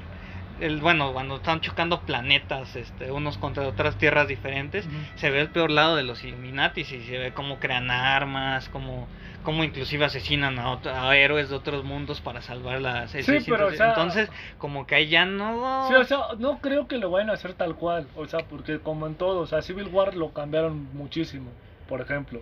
[0.60, 5.48] El, bueno, cuando están chocando planetas, este, unos contra otras tierras diferentes, se ve el
[5.48, 9.08] peor lado de los Illuminati y se ve cómo crean armas, cómo,
[9.42, 13.88] cómo inclusive asesinan a, héroes de otros mundos para salvar las Sí, pero, o sea-
[13.88, 14.28] entonces
[14.58, 17.54] como que ahí ya no Sí, o sea, no creo que lo vayan a hacer
[17.54, 18.06] tal cual.
[18.14, 21.50] O sea, porque como en todo, o sea, Civil War lo cambiaron muchísimo,
[21.88, 22.40] por ejemplo.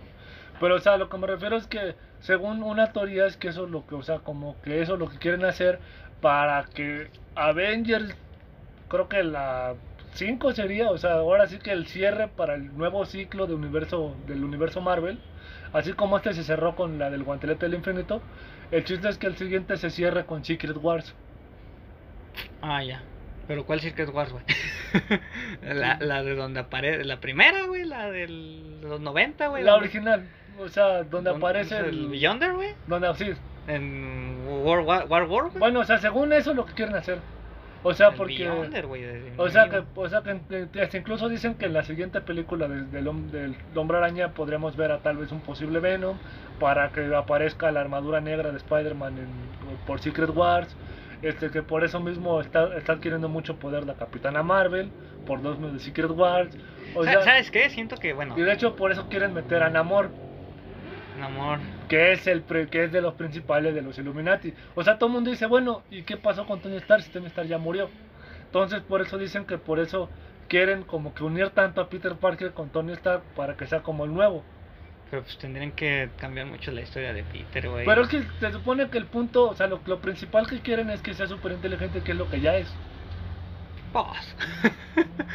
[0.59, 3.65] Pero, o sea, lo que me refiero es que, según una teoría, es que eso
[3.65, 5.79] es lo que, o sea, como que eso es lo que quieren hacer
[6.21, 8.15] para que Avengers,
[8.89, 9.75] creo que la
[10.13, 14.15] 5 sería, o sea, ahora sí que el cierre para el nuevo ciclo de universo,
[14.27, 15.19] del universo Marvel,
[15.71, 18.21] así como este se cerró con la del guantelete del infinito,
[18.71, 21.15] el chiste es que el siguiente se cierre con Secret Wars.
[22.61, 23.01] ah ya.
[23.47, 24.43] Pero cuál Secret Wars güey
[25.63, 29.85] la, la de donde aparece la primera güey la de los 90 güey La donde-
[29.87, 30.27] original,
[30.59, 32.07] o sea, donde aparece el el...
[32.09, 33.31] Beyonder güey Donde, sí.
[33.67, 35.49] en War War, War.
[35.57, 37.19] Bueno, o sea, según eso es lo que quieren hacer.
[37.81, 38.33] O sea, El porque...
[38.49, 42.67] Beyonder, de- O sea, que, o sea que incluso dicen que en la siguiente película
[42.67, 46.17] de- del, del Hombre Araña podríamos ver a tal vez un posible Venom
[46.59, 50.75] para que aparezca la armadura negra de Spider-Man en- por Secret Wars.
[51.21, 54.89] Este, que por eso mismo está, está adquiriendo mucho poder la Capitana Marvel
[55.25, 56.49] por dos de Secret Wars.
[56.95, 57.69] O sea, ¿Sabes qué?
[57.69, 60.11] Siento que, bueno, y de hecho por eso quieren meter a Namor.
[61.19, 64.53] Mi amor, que es el pre- que es de los principales de los Illuminati.
[64.75, 67.27] O sea, todo el mundo dice, bueno, ¿y qué pasó con Tony Stark si Tony
[67.27, 67.89] Stark ya murió?
[68.45, 70.09] Entonces, por eso dicen que por eso
[70.47, 74.05] quieren como que unir tanto a Peter Parker con Tony Stark para que sea como
[74.05, 74.43] el nuevo.
[75.11, 77.85] pero pues tendrían que cambiar mucho la historia de Peter, güey.
[77.85, 80.89] Pero es que se supone que el punto, o sea, lo, lo principal que quieren
[80.89, 82.71] es que sea súper inteligente, que es lo que ya es.
[83.91, 84.35] Boss.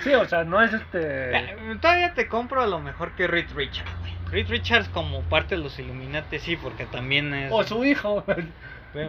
[0.05, 1.33] Sí, o sea, no es este...
[1.81, 4.13] Todavía te compro a lo mejor que Reed Richards, güey.
[4.35, 7.53] Reed Richards como parte de los Illuminati, sí, porque también es...
[7.53, 8.25] O su hijo.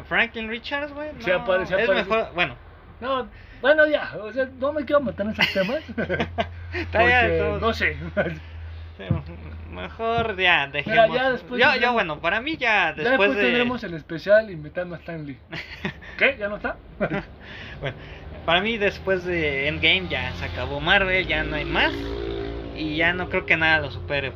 [0.08, 1.10] Franklin Richards, güey.
[1.14, 2.56] No, aparece- es mejor, bueno,
[3.02, 3.28] No,
[3.62, 5.82] bueno, ya, o sea, no me quiero meter en esos temas.
[6.76, 7.98] Ya, porque, no sé.
[9.72, 11.16] Mejor ya, dejemos.
[11.16, 13.44] ya después yo, yo, bueno, para mí ya Ya después, después de.
[13.44, 15.38] tendremos el especial invitando a Stanley.
[16.18, 16.36] ¿Qué?
[16.40, 16.78] ¿Ya no está?
[17.82, 17.98] Bueno,
[18.46, 21.94] para mí después de Endgame ya se acabó Marvel, ya no hay más.
[22.78, 24.32] Y ya no creo que nada lo supere,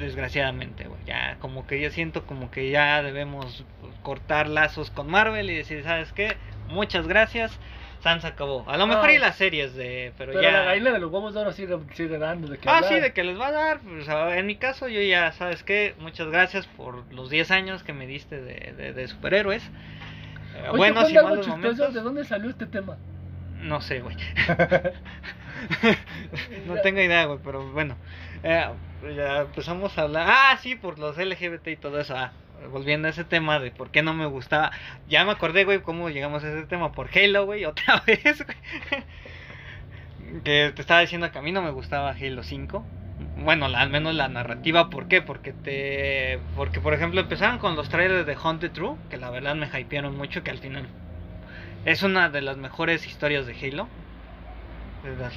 [0.00, 1.00] desgraciadamente, güey.
[1.06, 3.64] Ya como que yo siento como que ya debemos
[4.02, 6.36] cortar lazos con Marvel y decir, ¿sabes qué?
[6.68, 7.56] Muchas gracias.
[8.02, 8.64] Sans acabó.
[8.66, 10.14] A lo mejor y las series de...
[10.16, 10.52] Pero, Pero ya...
[10.52, 12.94] la gallina de los huevos de oro sigue, sigue dando de que Ah, hablar.
[12.94, 13.80] sí, de que les va a dar.
[13.80, 15.94] pues, en mi caso, yo ya, ¿sabes qué?
[15.98, 19.62] Muchas gracias por los 10 años que me diste de, de- de superhéroes.
[20.56, 21.92] Eh, Oye, buenos y malos chistoso, momentos.
[21.94, 22.96] ¿De dónde salió este tema?
[23.60, 24.16] No sé, güey.
[26.66, 27.96] no tengo idea, güey, pero bueno.
[28.42, 28.68] Eh,
[29.16, 30.26] ya empezamos a hablar.
[30.28, 32.16] Ah, sí, por los LGBT y todo eso.
[32.16, 32.32] Ah,
[32.70, 34.70] volviendo a ese tema de por qué no me gustaba.
[35.08, 39.02] Ya me acordé, güey, cómo llegamos a ese tema por Halo, güey, otra vez, güey.
[40.44, 42.84] Que te estaba diciendo que a mí no me gustaba Halo 5.
[43.38, 45.22] Bueno, al menos la narrativa, ¿por qué?
[45.22, 46.38] Porque te.
[46.56, 50.16] Porque, por ejemplo, empezaron con los trailers de Haunted True, que la verdad me hypearon
[50.16, 50.86] mucho, que al final
[51.84, 53.88] es una de las mejores historias de Halo.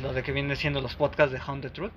[0.01, 1.93] Lo de que viene siendo los podcasts de Haunted Truth.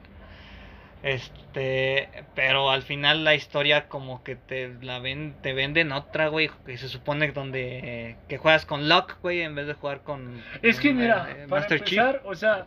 [1.06, 6.50] Este, pero al final la historia como que te la ven, te venden otra, güey,
[6.66, 10.42] que se supone donde eh, que juegas con Locke, güey, en vez de jugar con
[10.62, 12.02] Es que con, mira, eh, para Master Chief.
[12.24, 12.66] o sea,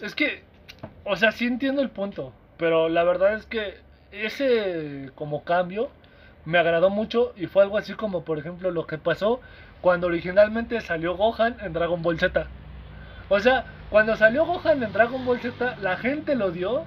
[0.00, 0.44] es que,
[1.02, 3.78] o sea, sí entiendo el punto, pero la verdad es que
[4.12, 5.90] ese como cambio
[6.44, 9.40] me agradó mucho y fue algo así como, por ejemplo, lo que pasó
[9.80, 12.46] cuando originalmente salió Gohan en Dragon Ball Z.
[13.28, 16.84] O sea, cuando salió Gohan en Dragon Ball Z, la gente lo dio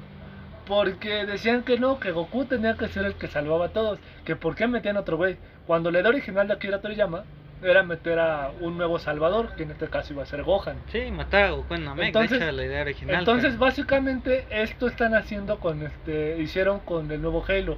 [0.66, 4.36] porque decían que no, que Goku tenía que ser el que salvaba a todos, que
[4.36, 5.38] por qué metían otro güey.
[5.68, 7.24] Cuando la idea original de Akira Toriyama
[7.64, 10.76] era meter a un nuevo salvador, que en este caso iba a ser Gohan.
[10.92, 13.16] Sí, matar a Goku en Namek, Entonces- de hecho, la idea original.
[13.20, 17.78] Entonces, pero- básicamente, esto están haciendo con este, hicieron con el nuevo Halo.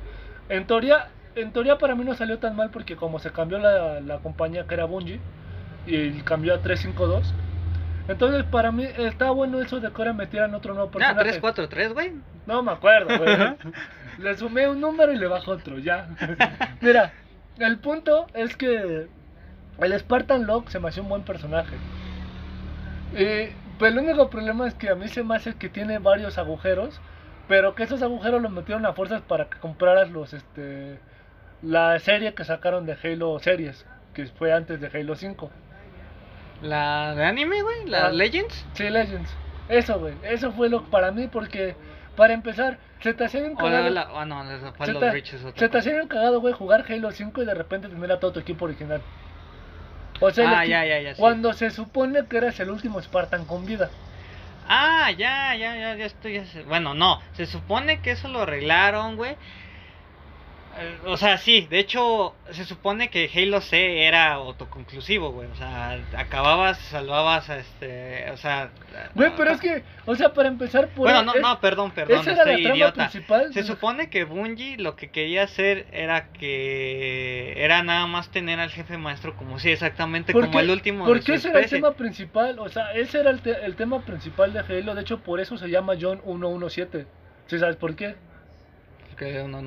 [0.49, 3.99] En teoría, en teoría para mí no salió tan mal porque como se cambió la,
[4.01, 5.19] la compañía que era Bungie
[5.85, 7.33] y cambió a 352,
[8.07, 11.23] entonces para mí está bueno eso de que ahora metieran otro nuevo Ya, personaje.
[11.39, 12.13] 343, güey.
[12.45, 13.37] No me acuerdo, güey.
[14.19, 16.07] le sumé un número y le bajo otro, ya.
[16.81, 17.13] Mira,
[17.59, 19.07] el punto es que
[19.79, 21.75] el Spartan Locke se me hace un buen personaje.
[23.13, 26.37] Y, pues el único problema es que a mí se me hace que tiene varios
[26.37, 26.99] agujeros,
[27.47, 30.99] pero que esos agujeros los metieron a fuerzas para que compraras los, este,
[31.61, 35.51] la serie que sacaron de Halo Series, que fue antes de Halo 5.
[36.61, 38.09] La de anime, güey, la Ah.
[38.11, 38.65] Legends.
[38.73, 39.31] Sí, Legends.
[39.69, 40.15] Eso, güey.
[40.23, 41.75] Eso fue lo para mí porque,
[42.15, 44.43] para empezar, se te hacía la, cagado- la, ah, no,
[44.87, 47.43] se los te, Reach es otra se te hacía bien cagado, güey, jugar Halo 5
[47.43, 49.01] y de repente tener a todo tu equipo original.
[50.19, 51.19] O sea, Ah, equi- ya, ya, ya, sí.
[51.21, 53.89] cuando se supone que eras el último Spartan con vida.
[54.67, 56.41] Ah, ya, ya, ya, ya estoy.
[56.67, 59.35] Bueno, no, se supone que eso lo arreglaron, güey.
[61.05, 65.49] O sea, sí, de hecho, se supone que Halo C era autoconclusivo, güey.
[65.49, 68.29] O sea, acababas, salvabas a este.
[68.31, 68.69] O sea.
[69.15, 72.19] Güey, pero es que, o sea, para empezar por Bueno, no, es- no, perdón, perdón,
[72.21, 73.09] esa era la trama idiota.
[73.09, 73.53] principal.
[73.53, 78.69] Se supone que Bungie lo que quería hacer era que era nada más tener al
[78.69, 80.63] jefe maestro como si exactamente ¿Por como qué?
[80.63, 83.75] el último Porque ese era el tema principal, o sea, ese era el, te- el
[83.75, 87.05] tema principal de Halo, de hecho por eso se llama John 117.
[87.47, 88.15] ¿Sí sabes por qué?
[89.17, 89.61] Que uno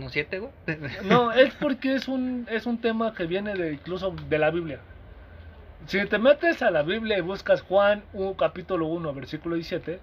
[1.05, 4.79] no es porque es un, es un tema que viene de incluso de la Biblia.
[5.87, 9.99] Si te metes a la Biblia y buscas Juan 1, capítulo 1, versículo 17,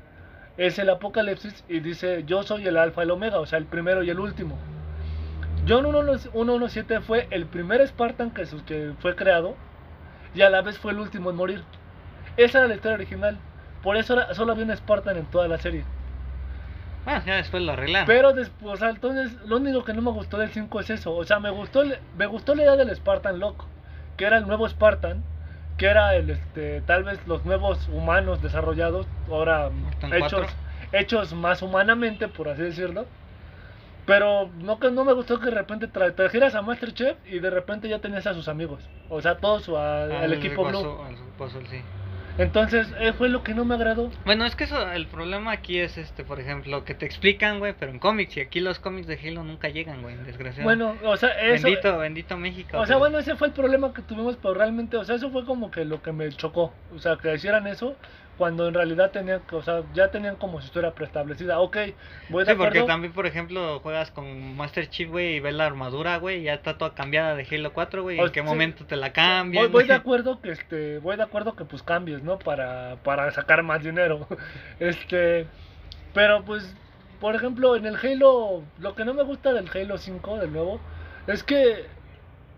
[0.57, 3.65] es el Apocalipsis y dice, yo soy el alfa y el omega, o sea, el
[3.65, 4.57] primero y el último.
[5.67, 8.45] John 117 fue el primer Spartan que,
[8.99, 9.55] fue creado
[10.33, 11.63] y a la vez fue el último en morir.
[12.37, 13.37] Esa era la historia original.
[13.83, 15.83] Por eso solo había un Spartan en toda la serie.
[17.07, 18.05] Bueno, ya después lo arreglaron.
[18.05, 21.15] Pero después, o sea, entonces, lo único que no me gustó del 5 es eso.
[21.15, 21.83] O sea, me gustó,
[22.17, 23.65] me gustó la idea del Spartan Loco,
[24.17, 25.23] que era el nuevo Spartan,
[25.77, 29.69] que era el, este, tal vez los nuevos humanos desarrollados, ahora
[30.17, 30.41] hechos,
[30.91, 33.05] hechos más humanamente, por así decirlo.
[34.05, 37.39] Pero no que no me gustó que de repente tra- trajeras a Master Chef y
[37.39, 38.81] de repente ya tenías a sus amigos.
[39.09, 40.81] O sea, todo su, a- Al equipo Blue.
[41.69, 41.81] sí.
[42.37, 44.11] Entonces, eh, fue lo que no me agradó.
[44.25, 47.73] Bueno, es que eso, el problema aquí es este, por ejemplo, que te explican, güey,
[47.79, 50.83] pero en cómics, y aquí los cómics de Halo nunca llegan, güey, desgraciadamente.
[50.85, 52.77] Bueno, o sea, eso, bendito, bendito México.
[52.77, 55.31] O sea, pero- bueno, ese fue el problema que tuvimos, pero realmente, o sea, eso
[55.31, 56.73] fue como que lo que me chocó.
[56.95, 57.95] O sea, que hicieran eso,
[58.37, 61.59] cuando en realidad tenían que, o sea, ya tenían como su historia preestablecida.
[61.59, 61.77] Ok,
[62.29, 62.85] voy de Sí, porque acuerdo.
[62.85, 66.53] también, por ejemplo, juegas con Master Chief, güey, y ves la armadura, güey, y ya
[66.53, 68.19] está toda cambiada de Halo 4, güey.
[68.19, 68.45] ¿En qué sí.
[68.45, 69.63] momento te la cambian?
[69.65, 72.37] Voy, voy de acuerdo que este, voy de acuerdo que pues cambies, ¿no?
[72.39, 74.27] Para, para sacar más dinero.
[74.79, 75.47] Este,
[76.13, 76.75] pero pues,
[77.19, 80.79] por ejemplo, en el Halo, lo que no me gusta del Halo 5, de nuevo,
[81.25, 81.85] es que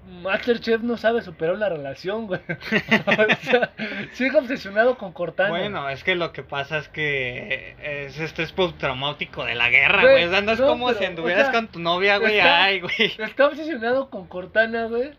[0.09, 2.41] Masterchef no sabe superar la relación, güey.
[2.49, 3.71] o sea,
[4.13, 5.49] sigue obsesionado con Cortana.
[5.49, 10.01] Bueno, es que lo que pasa es que es este es traumático de la guerra,
[10.01, 10.25] Güey, güey.
[10.25, 12.37] O sea, no es no, como pero, si o anduvieras sea, con tu novia, güey.
[12.37, 13.13] está- Ay, güey.
[13.17, 15.11] Está obsesionado con Cortana, güey.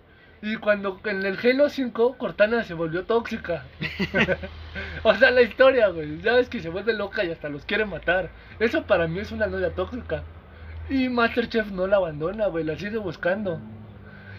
[0.43, 3.65] Y cuando en el Halo 5 Cortana se volvió tóxica.
[5.03, 6.21] o sea, la historia, güey.
[6.23, 8.31] Ya ves que se vuelve loca y hasta los quiere matar.
[8.59, 10.23] Eso para mí es una novia tóxica.
[10.89, 12.65] Y Masterchef no la abandona, güey.
[12.65, 13.61] La sigue buscando.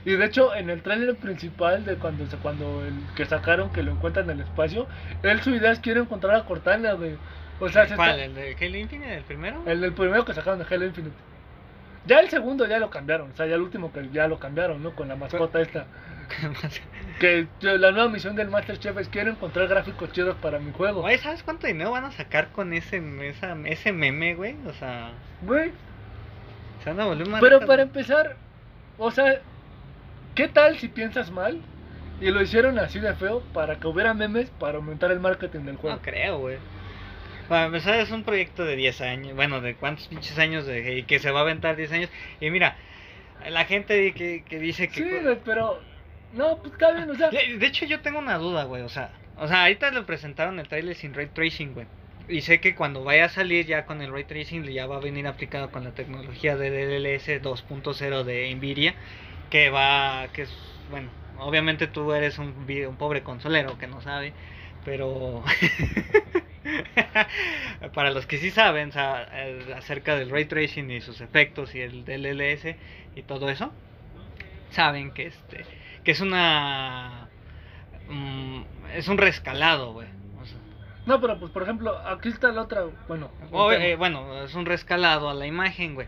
[0.05, 3.91] Y de hecho, en el tráiler principal de cuando cuando el que sacaron que lo
[3.91, 4.87] encuentran en el espacio,
[5.23, 7.15] él su idea es quiere encontrar a Cortana, güey.
[7.59, 8.19] O sea, se ¿Cuál?
[8.19, 9.61] está- ¿El de Halo Infinite, el primero?
[9.67, 11.15] el, el primero que sacaron de Halo Infinite.
[12.07, 14.81] Ya el segundo ya lo cambiaron, o sea, ya el último que ya lo cambiaron,
[14.81, 14.95] ¿no?
[14.95, 15.85] Con la mascota esta.
[17.19, 21.03] Que la nueva misión del Masterchef es quiero encontrar gráficos chidos para mi juego.
[21.03, 24.55] Oye, ¿sabes cuánto dinero van a sacar con ese, esa, ese meme, güey?
[24.65, 25.71] O sea, Güey,
[26.83, 28.37] se van a volver pero para empezar,
[28.97, 29.41] o sea,
[30.35, 31.61] ¿qué tal si piensas mal?
[32.19, 35.77] Y lo hicieron así de feo para que hubiera memes para aumentar el marketing del
[35.77, 35.95] juego.
[35.95, 36.57] No creo, güey.
[37.49, 39.35] Para empezar, es un proyecto de 10 años.
[39.35, 42.09] Bueno, de cuántos pinches años de, y que se va a aventar 10 años.
[42.39, 42.77] Y mira,
[43.49, 45.03] la gente que, que dice que.
[45.03, 45.81] Sí, güey, pero
[46.33, 47.29] no, pues está bien, o sea,
[47.59, 48.83] De hecho, yo tengo una duda, güey.
[48.83, 51.87] O sea, o sea, ahorita le presentaron el trailer sin ray tracing, güey.
[52.29, 54.99] Y sé que cuando vaya a salir ya con el ray tracing ya va a
[54.99, 58.95] venir aplicado con la tecnología de DLSS 2.0 de Nvidia,
[59.51, 60.51] que va, que es,
[60.89, 62.47] bueno, obviamente tú eres un,
[62.87, 64.33] un pobre consolero que no sabe,
[64.83, 65.43] pero
[67.93, 68.91] para los que sí saben
[69.75, 72.75] acerca del ray tracing y sus efectos y el DLSS
[73.15, 73.71] y todo eso,
[74.71, 75.65] saben que este
[76.03, 77.27] que es una
[78.07, 78.61] mm,
[78.95, 80.07] es un rescalado, güey.
[80.41, 80.57] O sea,
[81.05, 84.65] no, pero pues por ejemplo, aquí está la otra, bueno, o- eh, bueno, es un
[84.65, 86.07] rescalado a la imagen, güey.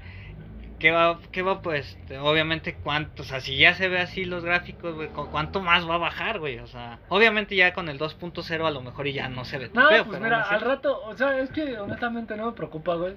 [0.84, 1.98] ¿Qué va, qué va pues?
[2.22, 5.90] Obviamente, cuánto, o sea, si ya se ve así los gráficos, güey, ¿cu- ¿cuánto más
[5.90, 6.60] va a bajar, güey?
[6.60, 9.70] O sea, obviamente ya con el 2.0 a lo mejor y ya no se ve
[9.70, 12.52] tan No, feo, pues pero mira, al rato, o sea, es que honestamente no me
[12.52, 13.14] preocupa, güey.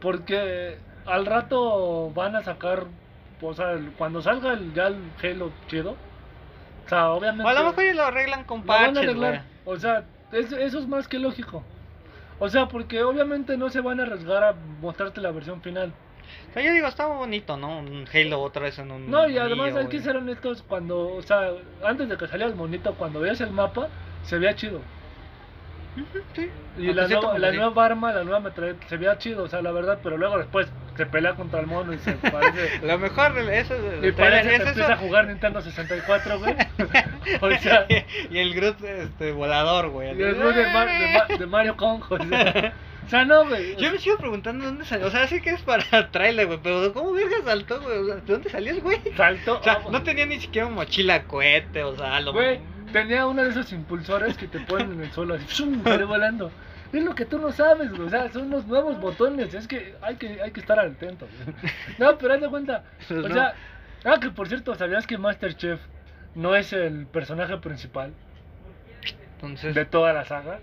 [0.00, 2.86] Porque al rato van a sacar,
[3.40, 7.44] o sea, el- cuando salga el, ya el Halo chido, o sea, obviamente.
[7.46, 9.40] O a lo mejor y lo arreglan con lo van a parches, güey.
[9.64, 11.62] O sea, es- eso es más que lógico.
[12.40, 15.92] O sea, porque obviamente no se van a arriesgar a mostrarte la versión final.
[16.50, 17.78] O sea, yo digo, muy bonito, ¿no?
[17.78, 19.10] Un Halo otra vez en un.
[19.10, 20.02] No, y además hay que güey.
[20.02, 21.50] ser honestos, cuando, o sea,
[21.84, 23.88] antes de que saliera el monito, cuando veías el mapa,
[24.22, 24.80] se veía chido.
[26.34, 26.50] Sí.
[26.78, 27.56] Y la, cierto nueva, la sí.
[27.56, 30.68] nueva arma, la nueva metralleta, se veía chido, o sea, la verdad, pero luego después
[30.96, 32.80] se pelea contra el mono y se parece...
[32.86, 36.54] Lo mejor eso y parece que es empieza a jugar Nintendo 64, güey.
[37.40, 37.86] o sea,
[38.30, 40.08] y el Groot este, volador, güey.
[40.08, 42.74] y el Groot de, Mar- de de Mario Kong, o sea,
[43.06, 43.76] o sea, no, güey.
[43.76, 45.06] Yo me sigo preguntando dónde salió.
[45.06, 46.58] O sea, sé que es para trailer, güey.
[46.60, 47.98] Pero ¿cómo verga saltó, güey?
[47.98, 49.00] O sea, ¿de dónde salió, güey?
[49.16, 52.32] Saltó, O sea, no tenía ni siquiera mochila cohete, o sea, lo.
[52.32, 52.58] Güey,
[52.92, 55.46] tenía uno de esos impulsores que te ponen en el suelo así,
[55.84, 56.50] salió volando.
[56.92, 58.02] Es lo que tú no sabes, güey.
[58.02, 59.52] O sea, son unos nuevos botones.
[59.54, 61.26] Es que hay que, hay que estar atento.
[61.44, 61.56] güey.
[61.98, 62.84] No, pero haz de cuenta.
[63.08, 63.34] Pues O no.
[63.34, 63.54] sea,
[64.04, 65.80] ah, que por cierto, ¿sabías que Masterchef
[66.34, 68.12] no es el personaje principal
[69.34, 70.60] Entonces, de toda la saga?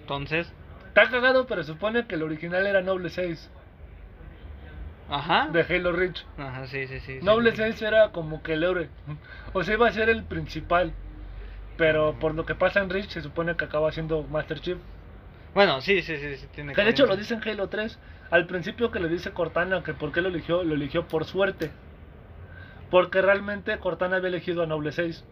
[0.00, 0.52] entonces.
[0.86, 3.50] Está cagado, pero supone que el original era Noble 6
[5.08, 5.48] Ajá.
[5.52, 6.24] de Halo Reach.
[6.36, 7.18] Ajá, sí, sí, sí.
[7.18, 7.24] sí.
[7.24, 8.88] Noble 6 era como que el héroe.
[9.52, 10.92] O sea, iba a ser el principal.
[11.76, 14.78] Pero por lo que pasa en Reach, se supone que acaba siendo Master Chief.
[15.54, 16.46] Bueno, sí, sí, sí, sí.
[16.52, 17.98] Tiene Que de hecho lo dice en Halo 3.
[18.30, 21.70] Al principio que le dice Cortana que por qué lo eligió, lo eligió por suerte.
[22.90, 25.24] Porque realmente Cortana había elegido a Noble 6.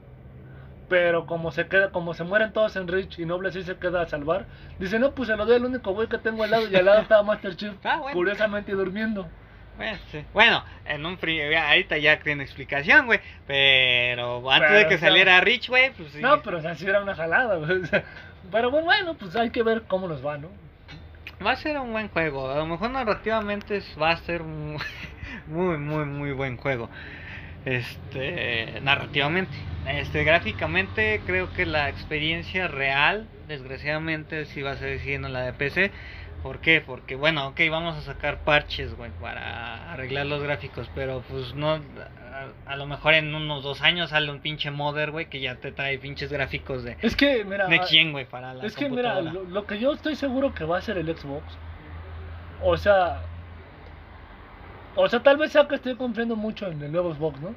[0.88, 4.02] Pero como se queda, como se mueren todos en Reach y Noble 6 se queda
[4.02, 4.46] a salvar,
[4.78, 6.84] dice no pues se lo doy al único güey que tengo al lado y al
[6.84, 7.74] lado estaba Master Chief.
[7.82, 8.16] Ah, bueno.
[8.16, 9.28] Curiosamente durmiendo.
[9.76, 10.24] Bueno, sí.
[10.32, 13.20] Bueno, en un ya, ahorita ya tiene explicación, güey.
[13.46, 16.20] Pero antes de que o sea, saliera Rich, güey, pues sí.
[16.20, 17.56] No, pero o sea, sí era una jalada.
[17.58, 17.82] güey,
[18.50, 20.48] pero bueno, bueno, pues hay que ver cómo nos va, ¿no?
[21.44, 22.50] Va a ser un buen juego.
[22.50, 24.78] A lo mejor narrativamente va a ser un
[25.46, 26.88] muy, muy, muy buen juego.
[27.64, 29.52] Este, narrativamente.
[29.86, 35.52] Este, gráficamente creo que la experiencia real, desgraciadamente, sí va a ser siendo la de
[35.52, 35.90] PC.
[36.46, 36.80] ¿Por qué?
[36.80, 41.80] Porque, bueno, ok, vamos a sacar parches, güey, para arreglar los gráficos, pero pues no,
[42.66, 45.72] a lo mejor en unos dos años sale un pinche modder, güey, que ya te
[45.72, 49.20] trae pinches gráficos de Es que, mira, Next Gen, güey, para la es que, mira,
[49.22, 51.42] lo, lo que yo estoy seguro que va a ser el Xbox,
[52.62, 53.18] o sea,
[54.94, 57.56] o sea, tal vez sea que estoy confiando mucho en el nuevo Xbox, ¿no?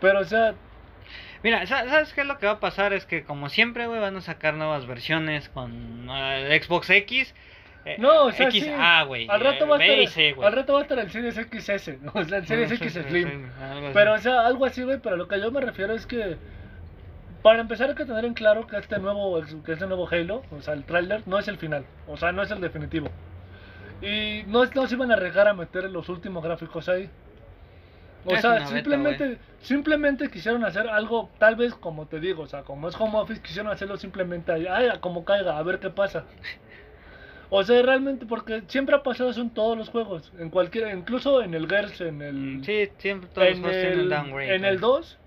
[0.00, 0.54] Pero, o sea,
[1.42, 2.92] Mira, sa- ¿sabes qué es lo que va a pasar?
[2.92, 7.34] Es que como siempre, güey, van a sacar nuevas versiones con eh, Xbox X.
[7.86, 9.28] eh, no, o sea, XA, sí, güey.
[9.28, 12.24] al rato eh, va a estar, al rato va a estar el Series XS, o
[12.24, 13.50] sea, el Series No, sí, X Slim.
[13.92, 16.36] Pero, o sea, algo así, güey, pero lo que yo me refiero es que
[17.42, 20.60] para empezar hay que tener en claro que este nuevo que este nuevo Halo, o
[20.60, 23.08] sea, el tráiler no es el final, o sea, no es el definitivo.
[24.02, 27.08] Y no, no se iban a arriesgar a meter los últimos gráficos ahí.
[28.24, 32.46] O Es sea, beta, simplemente simplemente quisieron hacer algo tal vez como te digo, o
[32.48, 35.90] sea, como es home office quisieron hacerlo simplemente ahí, ay, como caiga, a ver qué
[35.90, 36.24] pasa.
[37.50, 41.42] O sea, realmente porque siempre ha pasado eso en todos los juegos, en cualquier incluso
[41.42, 44.54] en el Gears, en el Sí, siempre todos los en juegos tienen el, downgrade.
[44.56, 45.18] en el 2,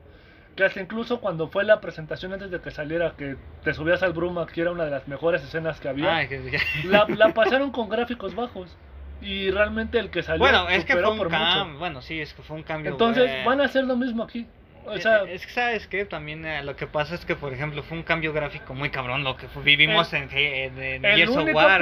[0.55, 4.13] que hasta incluso cuando fue la presentación antes de que saliera, que te subías al
[4.13, 7.29] Bruma, que era una de las mejores escenas que había, Ay, que- que- la, la
[7.33, 8.77] pasaron con gráficos bajos.
[9.21, 11.65] Y realmente el que salió Bueno, es que fue un por cambio.
[11.65, 11.79] mucho.
[11.79, 12.91] Bueno, sí, es que fue un cambio.
[12.91, 14.47] Entonces van a hacer lo mismo aquí.
[14.85, 17.35] O Eh, sea, eh, es que sabes que también eh, lo que pasa es que
[17.35, 21.17] por ejemplo fue un cambio gráfico muy cabrón lo que vivimos en, en, en el
[21.17, 21.81] Gears of War,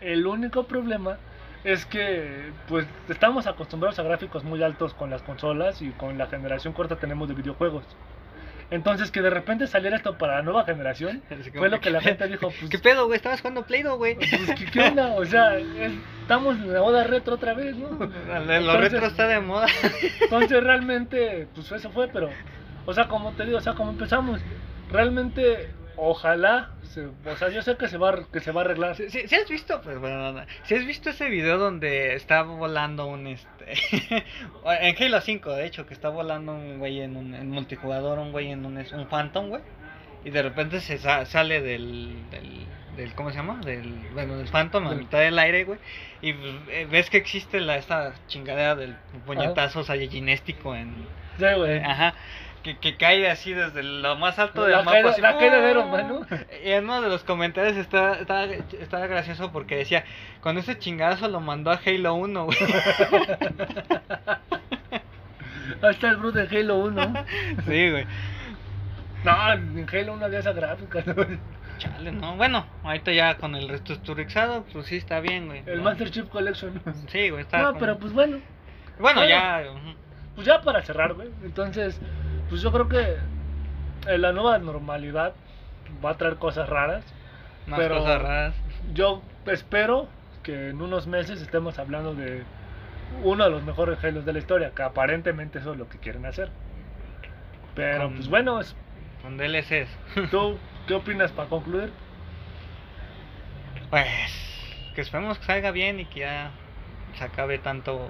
[0.00, 1.18] el único problema
[1.64, 6.26] es que pues estamos acostumbrados a gráficos muy altos con las consolas y con la
[6.26, 7.84] generación corta tenemos de videojuegos.
[8.70, 11.22] Entonces que de repente saliera esto para la nueva generación
[11.54, 13.16] fue lo que la ¿qué- gente dijo, pues, ¿Qué pedo, güey?
[13.16, 14.16] Estabas jugando Play-Doh, güey.
[14.16, 15.14] pues, ¿qué, qué onda?
[15.14, 15.92] O sea, es-
[16.22, 17.88] estamos en la moda retro otra vez, ¿no?
[17.98, 19.66] Lo Entonces- retro está de moda.
[20.20, 22.28] Entonces realmente, pues eso fue, pero,
[22.86, 24.40] o sea, como te digo, o sea, como empezamos,
[24.90, 28.64] realmente, ojalá, se- o sea, yo sé que se va, a- que se va a
[28.64, 28.94] arreglar.
[28.96, 32.42] Si, si- si has visto, pues bueno, no, si has visto ese video donde está
[32.42, 33.66] volando un este
[34.80, 38.32] en Halo 5, de hecho, que está volando un güey en un en multijugador, un
[38.32, 39.62] güey en un, un Phantom, güey,
[40.24, 42.66] y de repente se sa- sale del, del
[42.96, 43.60] del ¿cómo se llama?
[43.62, 45.78] del bueno, del Phantom a mitad del aire, güey,
[46.22, 50.94] y pues, eh, ves que existe la esta chingadera del puñetazo sayajinéstico en
[51.38, 51.78] Sí, güey.
[51.80, 52.14] Ajá.
[52.66, 54.90] Que, que cae así desde lo más alto La del mapa.
[54.90, 55.70] caída- así, la caída de.
[55.70, 56.26] Iron Man, ¿no?
[56.64, 60.04] Y en uno de los comentarios estaba, estaba, estaba gracioso porque decía,
[60.40, 62.58] con ese chingazo lo mandó a Halo 1, güey.
[65.82, 67.14] Ahí está el Bruce de Halo 1.
[67.66, 68.06] sí, güey.
[69.24, 71.14] No, en Halo 1 había esa gráfica, ¿no?
[71.78, 72.36] Chale, no.
[72.36, 75.62] Bueno, ahorita ya con el reestructurizado, pues sí está bien, güey.
[75.66, 75.84] El No.
[75.84, 76.80] Master Chief Collection.
[77.08, 77.58] Sí, güey, está.
[77.58, 78.38] No, como- pero pues bueno,
[78.98, 79.28] Bueno, bueno.
[79.28, 79.62] ya.
[80.34, 81.28] pues ya para cerrar, güey.
[81.44, 82.00] Entonces,
[82.48, 83.16] pues yo creo que
[84.18, 85.34] la nueva normalidad
[86.04, 87.04] va a traer cosas raras.
[87.66, 88.54] Más pero- cosas raras.
[88.92, 90.08] Yo espero
[90.42, 92.44] que en unos meses estemos hablando de
[93.24, 96.24] uno de los mejores Halos de la historia, que aparentemente eso es lo que quieren
[96.26, 96.50] hacer.
[97.74, 98.76] Pero Con- pues bueno, es-
[99.22, 99.88] Con DLCs.
[100.30, 101.90] ¿tú qué opinas para concluir?
[103.90, 104.08] Pues.
[104.94, 106.50] Que esperemos que salga bien y que ya
[107.14, 108.08] se acabe tanto.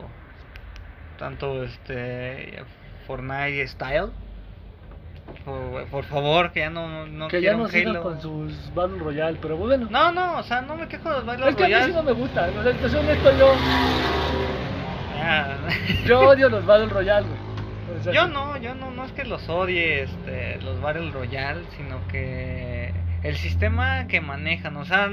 [1.19, 2.63] Tanto este.
[3.07, 4.11] Fortnite style.
[5.45, 9.39] Por, por favor, que ya no, no que ya no sigan con sus Battle Royale,
[9.41, 9.87] pero bueno.
[9.91, 11.81] No, no, o sea, no me quejo de los Battle es que a mí sí
[11.81, 11.95] Royale.
[11.95, 13.53] no me gusta, o sea, te soy honesto, yo,
[15.23, 15.57] Ah.
[16.07, 17.99] yo odio los Battle Royale, güey.
[18.01, 21.63] O sea, Yo no, yo no, no es que los odie este, los Battle Royale,
[21.77, 25.09] sino que el sistema que manejan, o sea,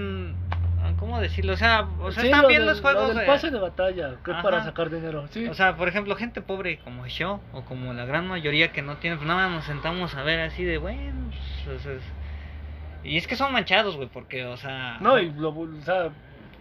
[0.99, 1.53] ¿cómo decirlo?
[1.53, 3.09] O sea, o sea sí, están lo bien del- los juegos.
[3.09, 5.47] Lo del eh, pase de batalla, que es para sacar dinero, sí.
[5.47, 8.97] O sea, por ejemplo, gente pobre como yo, o como la gran mayoría que no
[8.97, 11.31] tiene, pues nada nos sentamos a ver así de, bueno,
[11.65, 11.87] pues,
[13.03, 14.97] y es que son manchados, güey, porque, o sea...
[15.01, 16.09] No, y lo, o sea,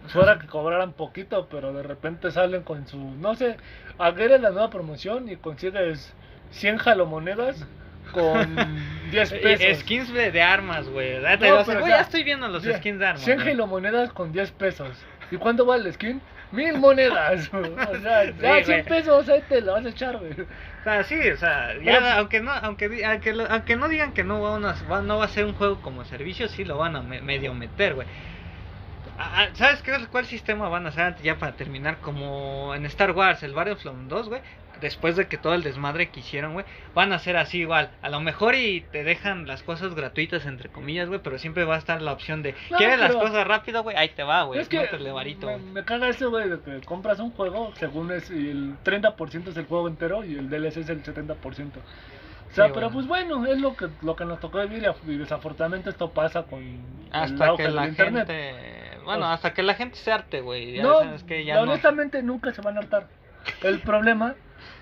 [0.07, 3.57] fuera que cobraran poquito, pero de repente salen con su, no sé,
[3.97, 6.13] agregues la nueva promoción y consigues
[6.51, 7.65] 100 jalomonedas
[8.13, 8.55] con
[9.11, 9.79] 10 Eh, pesos.
[9.81, 11.15] Skins de, de armas, güey.
[11.19, 13.21] No, pero, güey, o sea, ya estoy viendo los skins de armas.
[13.23, 13.47] 100 güey.
[13.49, 14.89] jalomonedas con 10 pesos.
[15.31, 16.21] ¿Y cuánto vale el skin?
[16.51, 17.49] Mil monedas.
[17.53, 17.63] o
[18.01, 18.83] sea, ya Sí, 100 güey.
[18.83, 20.31] pesos, ahí te lo vas a echar, güey.
[20.31, 24.23] O sea, sí, o sea, Pero- ya, aunque no, aunque, aunque, aunque no digan que
[24.23, 26.95] no va, a va- no va a ser un juego como servicio, sí lo van
[26.95, 28.07] a me- medio meter, güey.
[29.53, 31.97] ¿Sabes qué, cuál sistema van a hacer antes ya para terminar?
[32.01, 34.41] Como en Star Wars, el Battlefront 2, güey.
[34.83, 37.89] Después de que todo el desmadre que hicieron, güey, van a ser así igual.
[38.01, 41.75] A lo mejor y te dejan las cosas gratuitas, entre comillas, güey, pero siempre va
[41.75, 43.95] a estar la opción de, No, ¿quieres las cosas rápido, güey?
[43.95, 44.59] Ahí te va, güey.
[44.59, 48.29] es que varito, me, me caga eso, güey, de que compras un juego según es
[48.29, 51.33] y el 30% es el juego entero y el DLC es el 70%.
[51.35, 52.89] O sea, Sí, pero bueno.
[52.91, 56.61] pues bueno, es lo que lo que nos tocó vivir y desafortunadamente esto pasa con
[57.11, 58.27] Hasta que la internet.
[58.27, 58.99] gente...
[59.05, 60.73] Bueno, O- hasta que la gente se arte, güey.
[60.75, 61.61] Ya No, sabes que ya no...
[61.61, 63.07] honestamente nunca se van a hartar.
[63.63, 64.35] El problema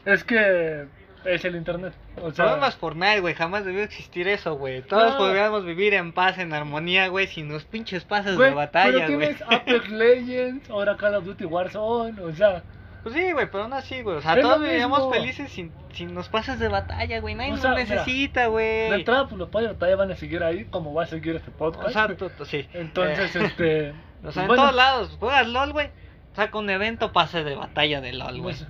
[0.06, 0.86] es que
[1.26, 1.94] es el internet.
[2.18, 3.34] O sea, problema es Fortnite, güey.
[3.36, 4.82] Jamás debió existir eso, güey.
[4.82, 5.18] Todos No.
[5.18, 9.36] podríamos vivir en paz, en armonía, güey, sin los pinches pases de batalla, pero güey.
[9.36, 12.64] tienes Apex Legends, ahora Call of Duty Warzone, o sea,
[13.04, 14.18] Pues sí, güey, pero aún así, güey.
[14.18, 17.36] O sea, todos vivíamos felices sin, sin los pases de batalla, güey.
[17.36, 18.94] Nadie O nos sea, necesita, de güey.
[18.94, 21.52] entrada, pues los padres de batalla van a seguir ahí, como va a seguir este
[21.52, 21.88] podcast.
[21.88, 22.08] O sea,
[22.46, 22.68] sí.
[22.74, 23.94] Entonces, Eh, este.
[24.24, 25.18] O sea, en bueno, todos lados.
[25.20, 25.90] Juegas LOL, güey.
[26.36, 28.56] Saca un evento, pase de batalla de LOL, güey.
[28.56, 28.68] pues,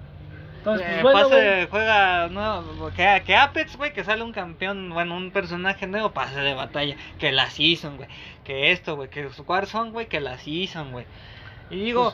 [0.62, 2.64] entonces, Eh, pues bueno, pase, juega, no,
[2.95, 6.95] que, que Apex, güey, que sale un campeón, bueno, un personaje nuevo, pase de batalla,
[7.18, 8.07] que la season, güey,
[8.43, 11.05] que esto, güey, que su Warzone, güey, que la season, güey.
[11.72, 12.14] Y digo,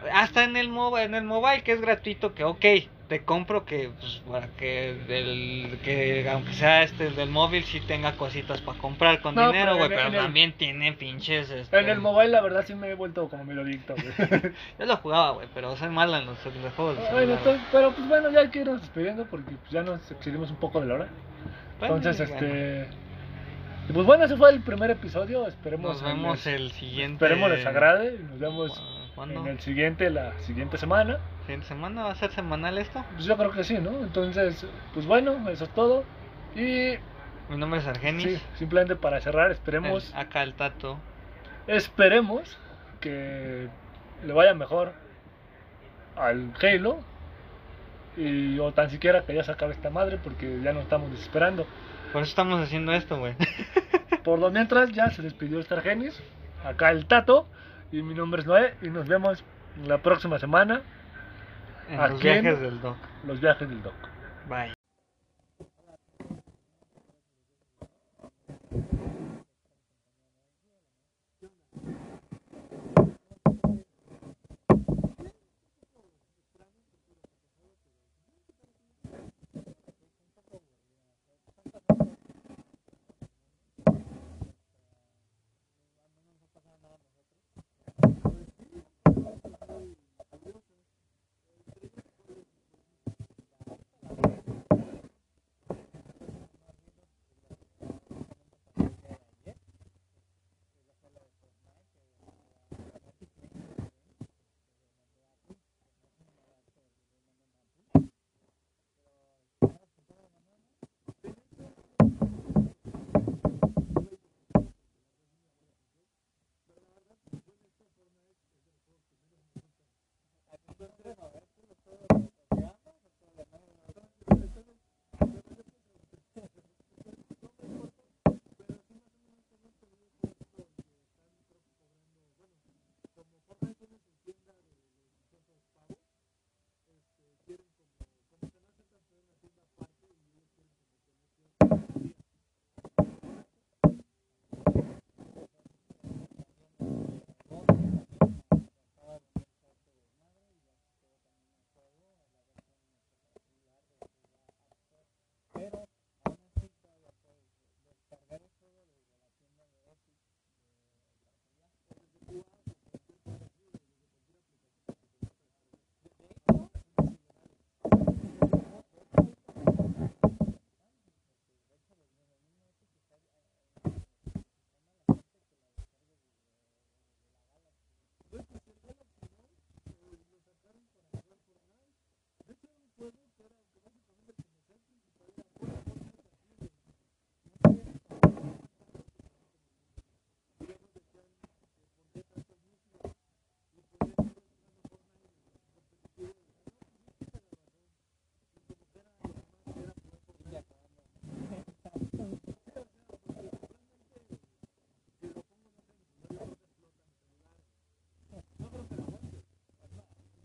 [0.00, 2.64] Pues hasta en el, en el mobile, que es gratuito, que ok,
[3.12, 8.12] te compro que, pues, para que, el, que aunque sea este del móvil, sí tenga
[8.12, 11.78] cositas para comprar con No, dinero, pero güey, pero en el- también tiene pinches, este...
[11.78, 14.40] En el mobile, la verdad, sí me he vuelto como medio adicto, güey.
[14.78, 17.62] Yo lo jugaba, güey, pero soy malo en los, en los juegos de bueno, entonces,
[17.70, 20.80] pero pues bueno, ya hay que irnos despidiendo porque pues, ya nos excedimos un poco
[20.80, 21.08] de la hora.
[21.80, 22.46] Bueno, Entonces, bueno.
[22.46, 22.86] este.
[23.90, 25.46] y pues bueno, ese fue el primer episodio.
[25.48, 27.24] Esperemos, Nos vemos les, el siguiente.
[27.26, 28.18] esperemos les agrade.
[28.30, 29.40] Nos vemos ¿Cu- ¿Cuándo?
[29.40, 31.18] en el siguiente, la siguiente semana.
[31.46, 33.04] ¿Fin de semana va a ser semanal esto?
[33.14, 33.90] Pues yo creo que sí, ¿no?
[33.90, 34.64] Entonces,
[34.94, 36.04] pues bueno, eso es todo.
[36.54, 36.94] Y
[37.48, 38.24] Mi nombre es Argenis.
[38.24, 40.98] sí, simplemente para cerrar, esperemos, El- acá el tato.
[41.66, 42.56] esperemos
[43.00, 43.68] que
[44.24, 44.92] le vaya mejor
[46.16, 47.00] al Halo.
[48.16, 51.66] Y o tan siquiera que ya se acabe esta madre porque ya nos estamos desesperando.
[52.12, 53.34] Por eso estamos haciendo esto, güey.
[54.22, 56.22] Por lo mientras ya se despidió Stargenis,
[56.64, 57.48] acá el Tato
[57.90, 59.42] y mi nombre es Noé y nos vemos
[59.86, 60.82] la próxima semana
[61.88, 62.42] En ¿A los quién?
[62.42, 62.96] viajes del doc.
[63.24, 63.94] los viajes del Doc.
[64.48, 64.72] Bye.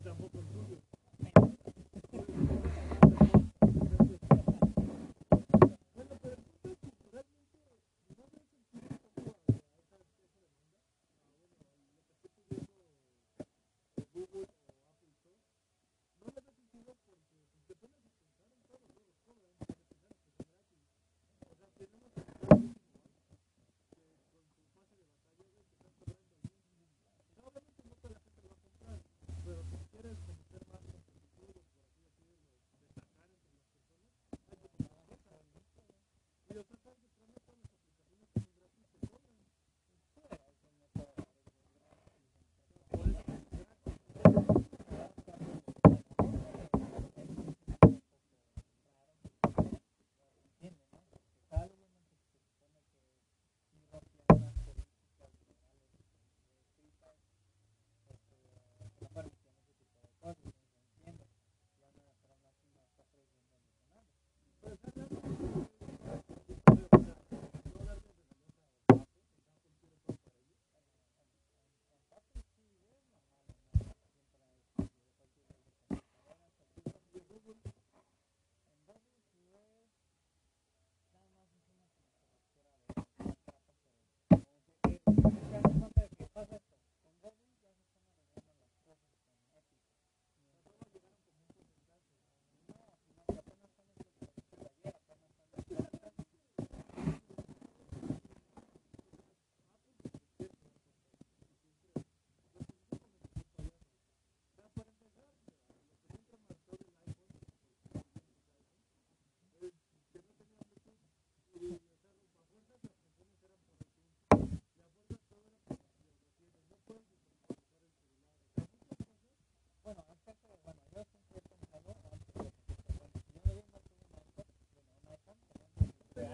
[0.07, 0.56] double the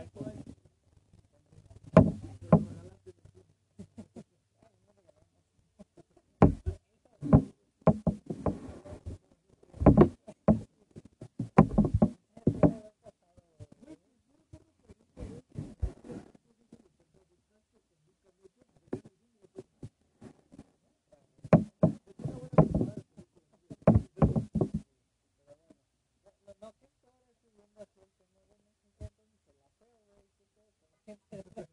[0.04, 0.43] Excellent.
[31.32, 31.73] Gracias.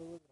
[0.00, 0.22] todas.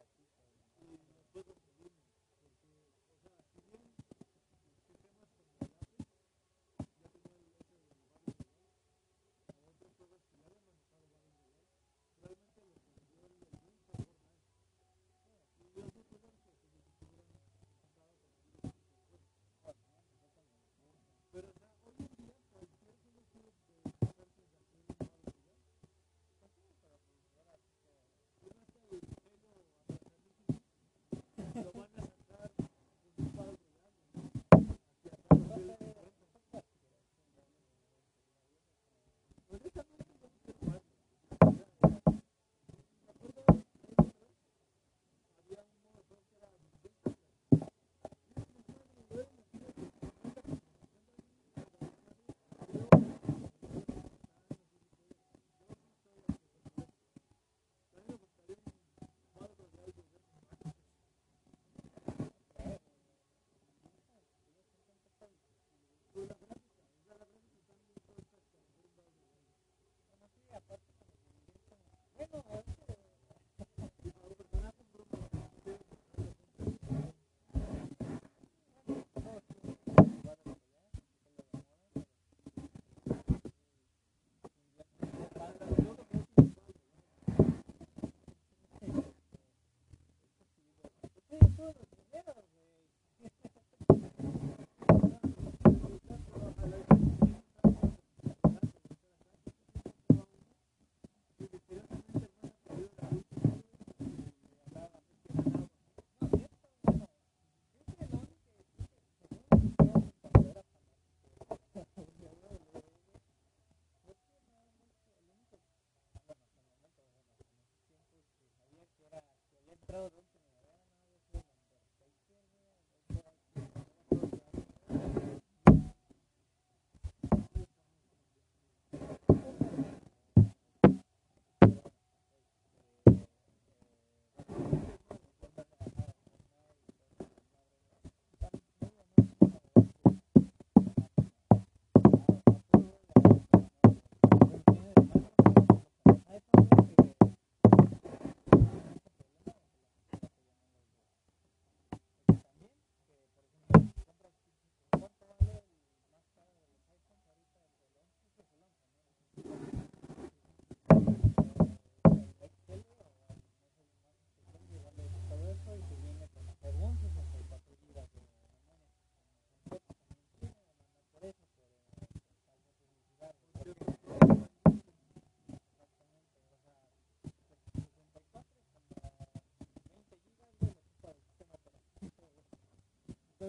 [72.31, 72.69] Gracias.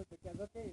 [0.00, 0.72] de Tecadote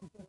[0.00, 0.28] Gracias.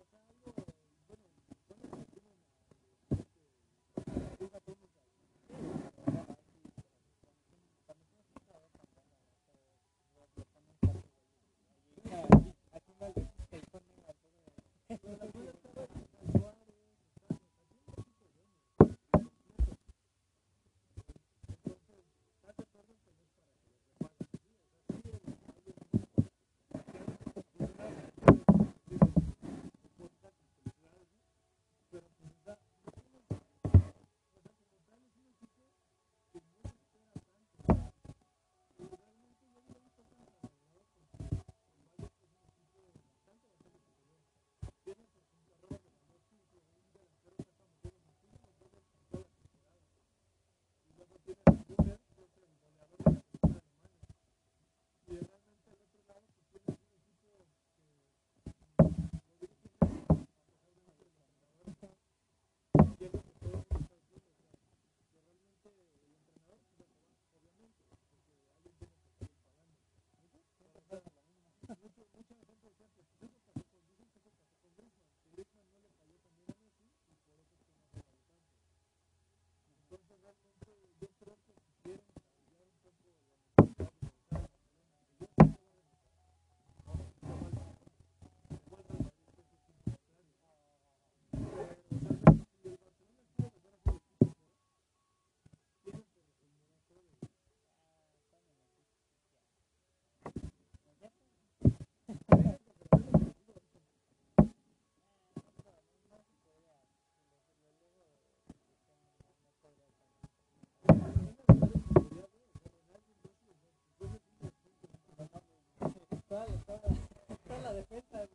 [116.31, 116.45] toda,
[117.47, 118.27] toda la defensa.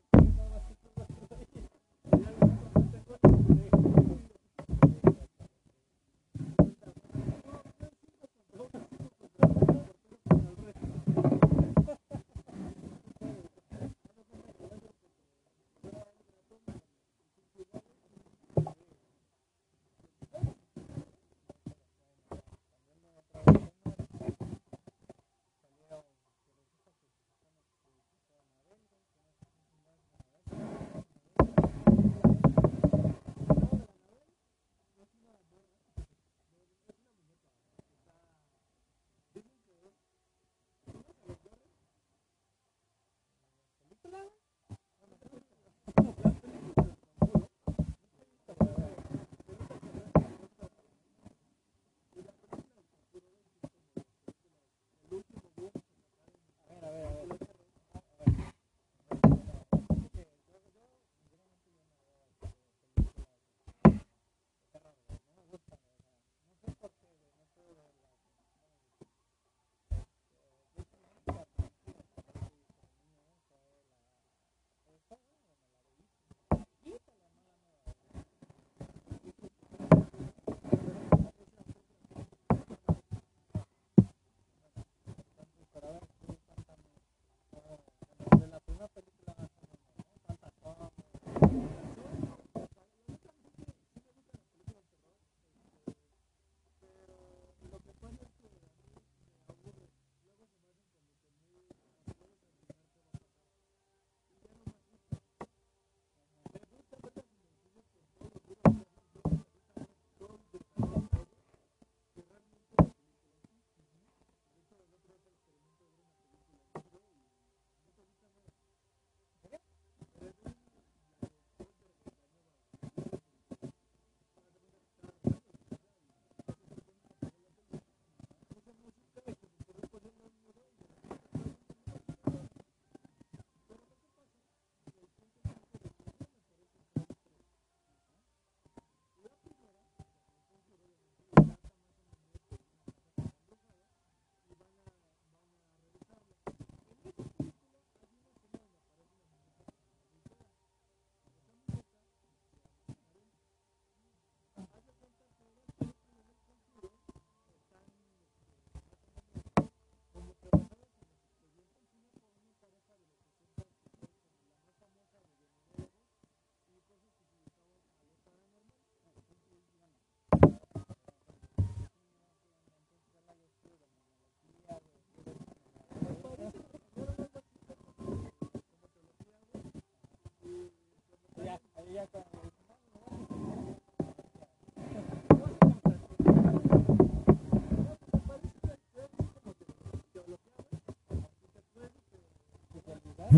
[181.97, 182.13] Ya, ahí ya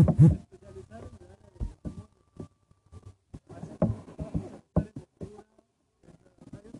[0.03, 2.09] cuando especializar en el área de los demonios.
[3.55, 5.41] Hacen unos trabajos a estar en lectura,
[6.03, 6.15] en
[6.51, 6.75] ¿sabes?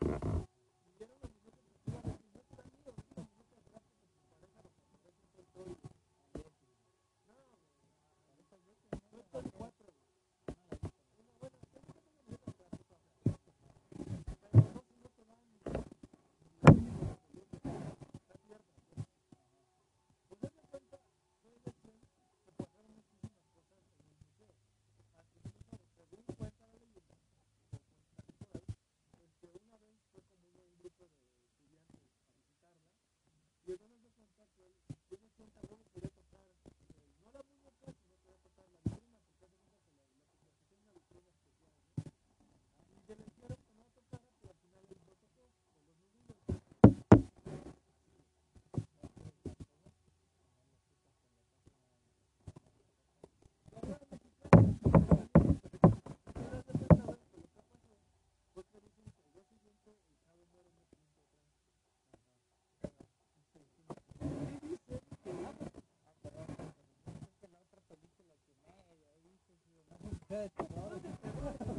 [0.07, 0.46] Mm-mm.
[70.29, 71.76] De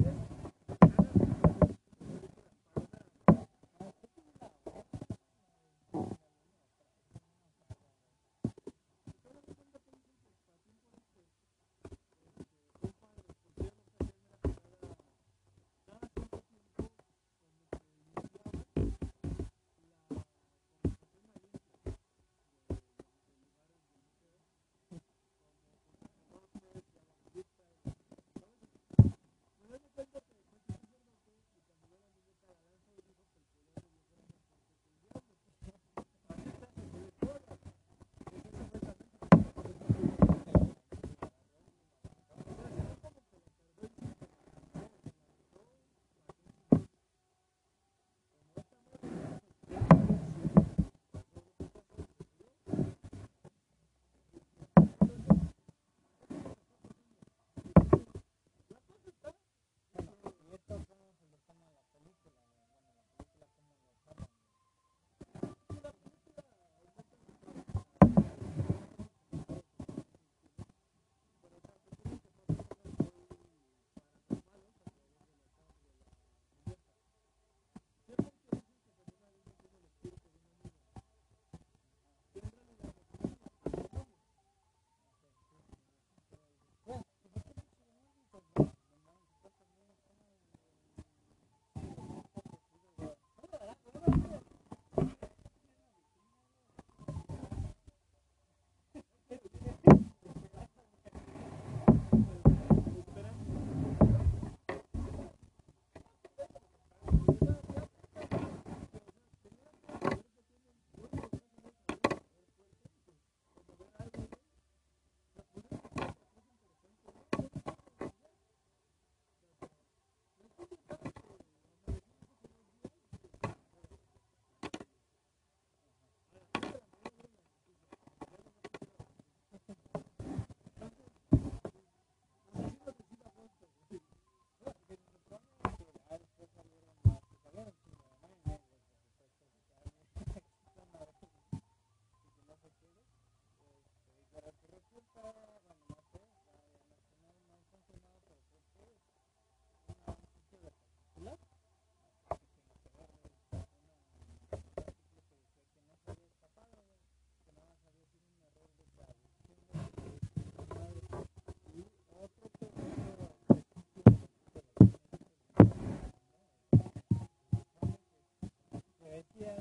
[169.38, 169.54] decía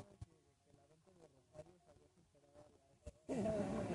[3.28, 3.87] que, la venta.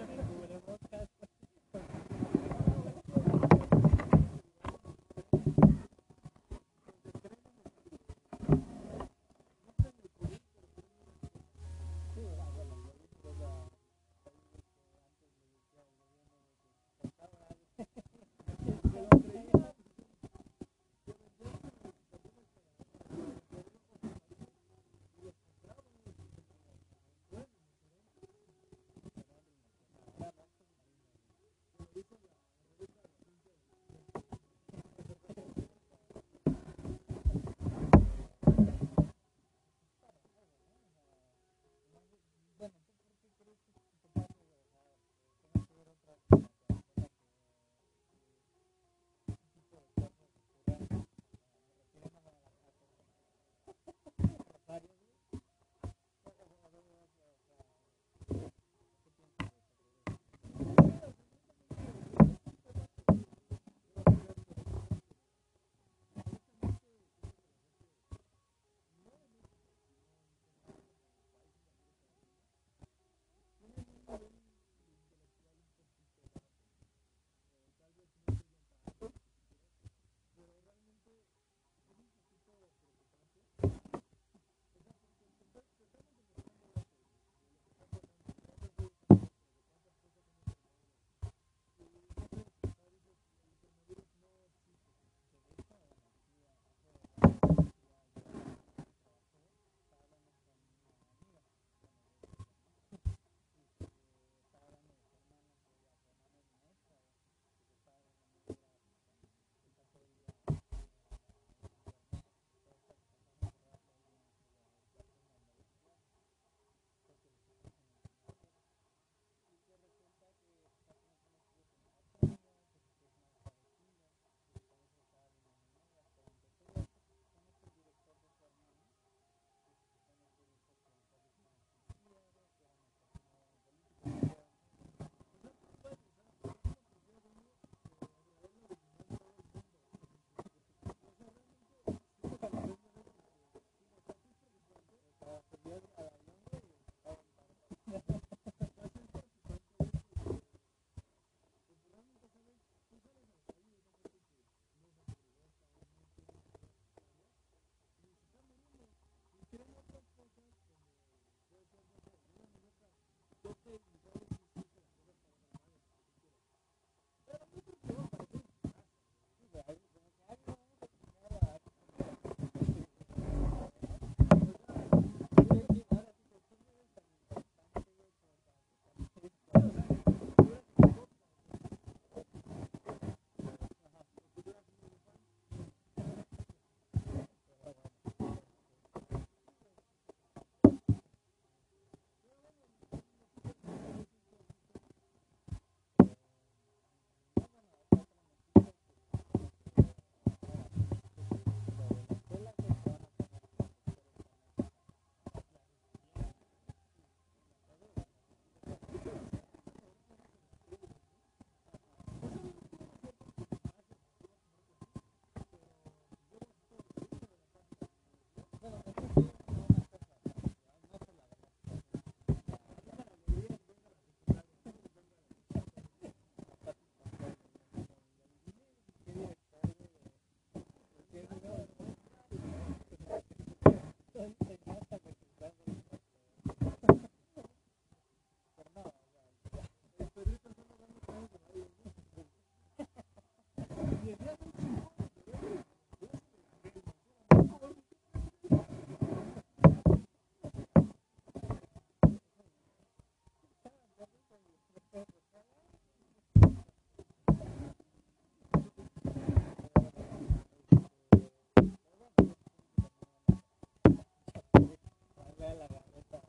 [265.52, 266.20] de la gaveta.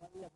[0.00, 0.28] María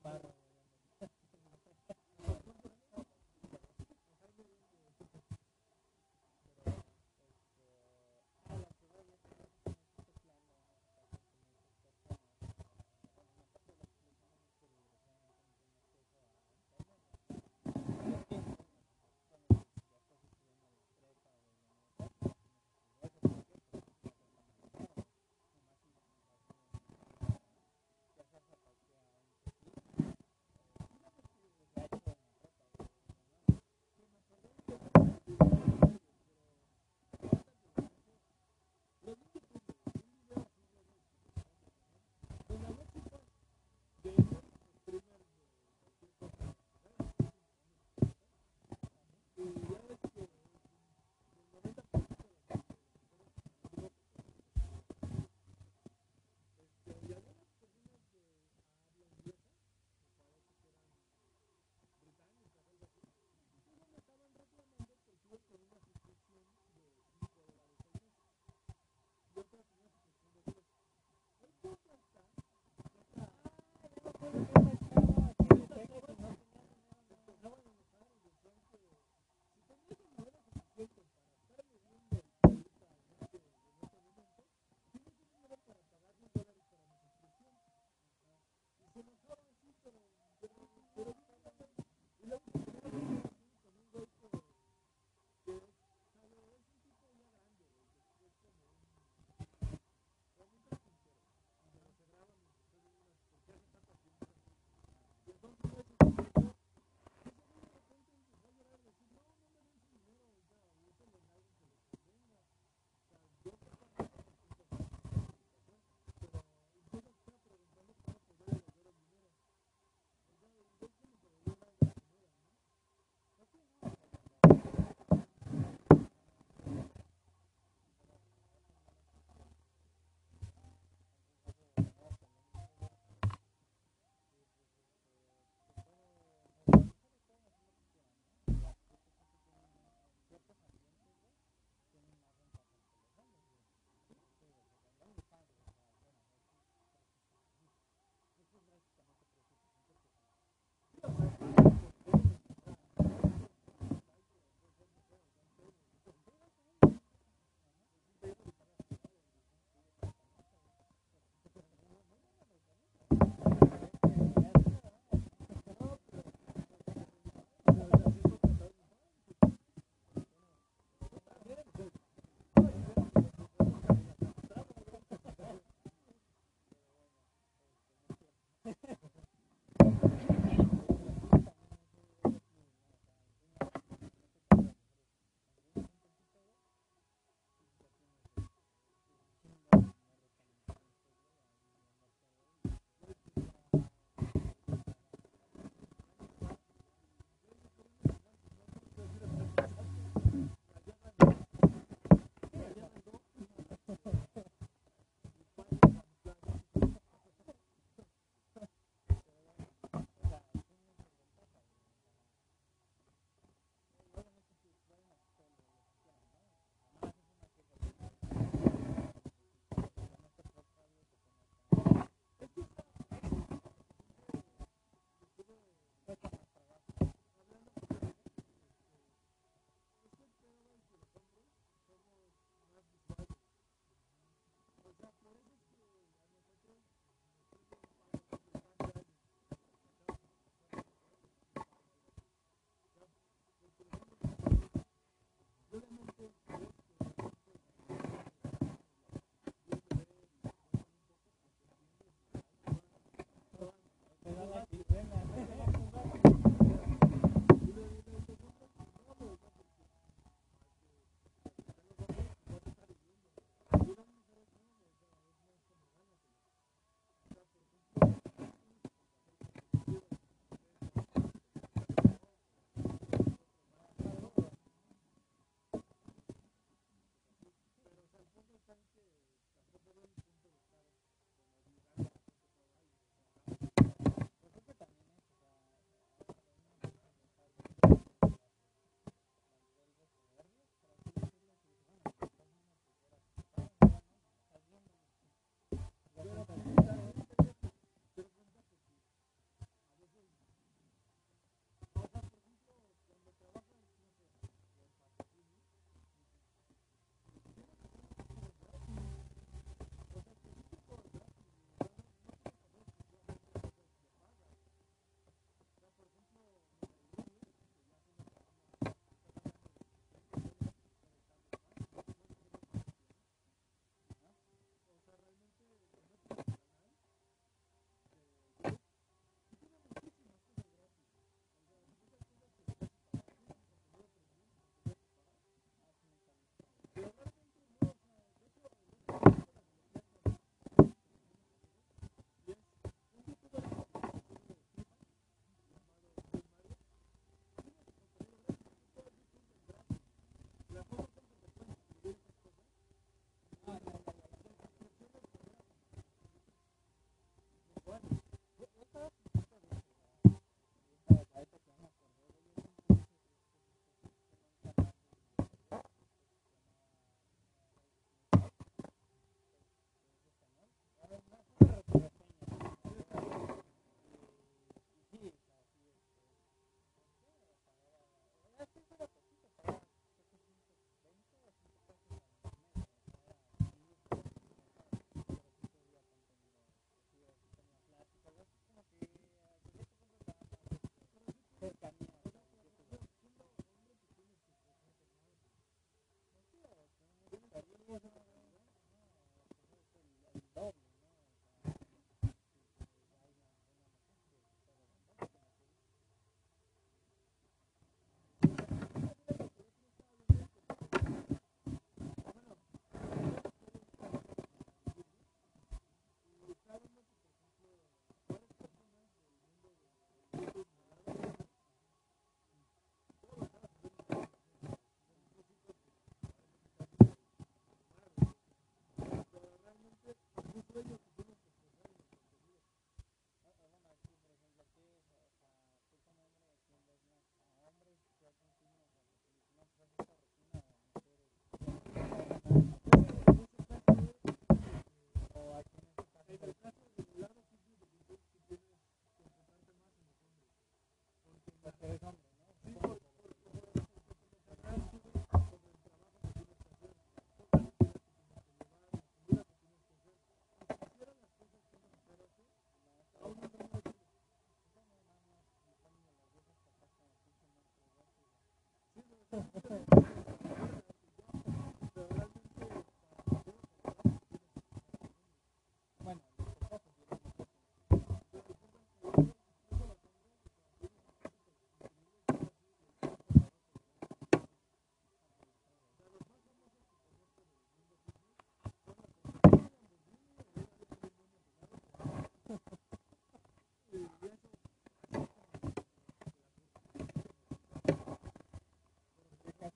[397.90, 398.19] Mm-hmm.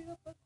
[0.00, 0.39] pega pra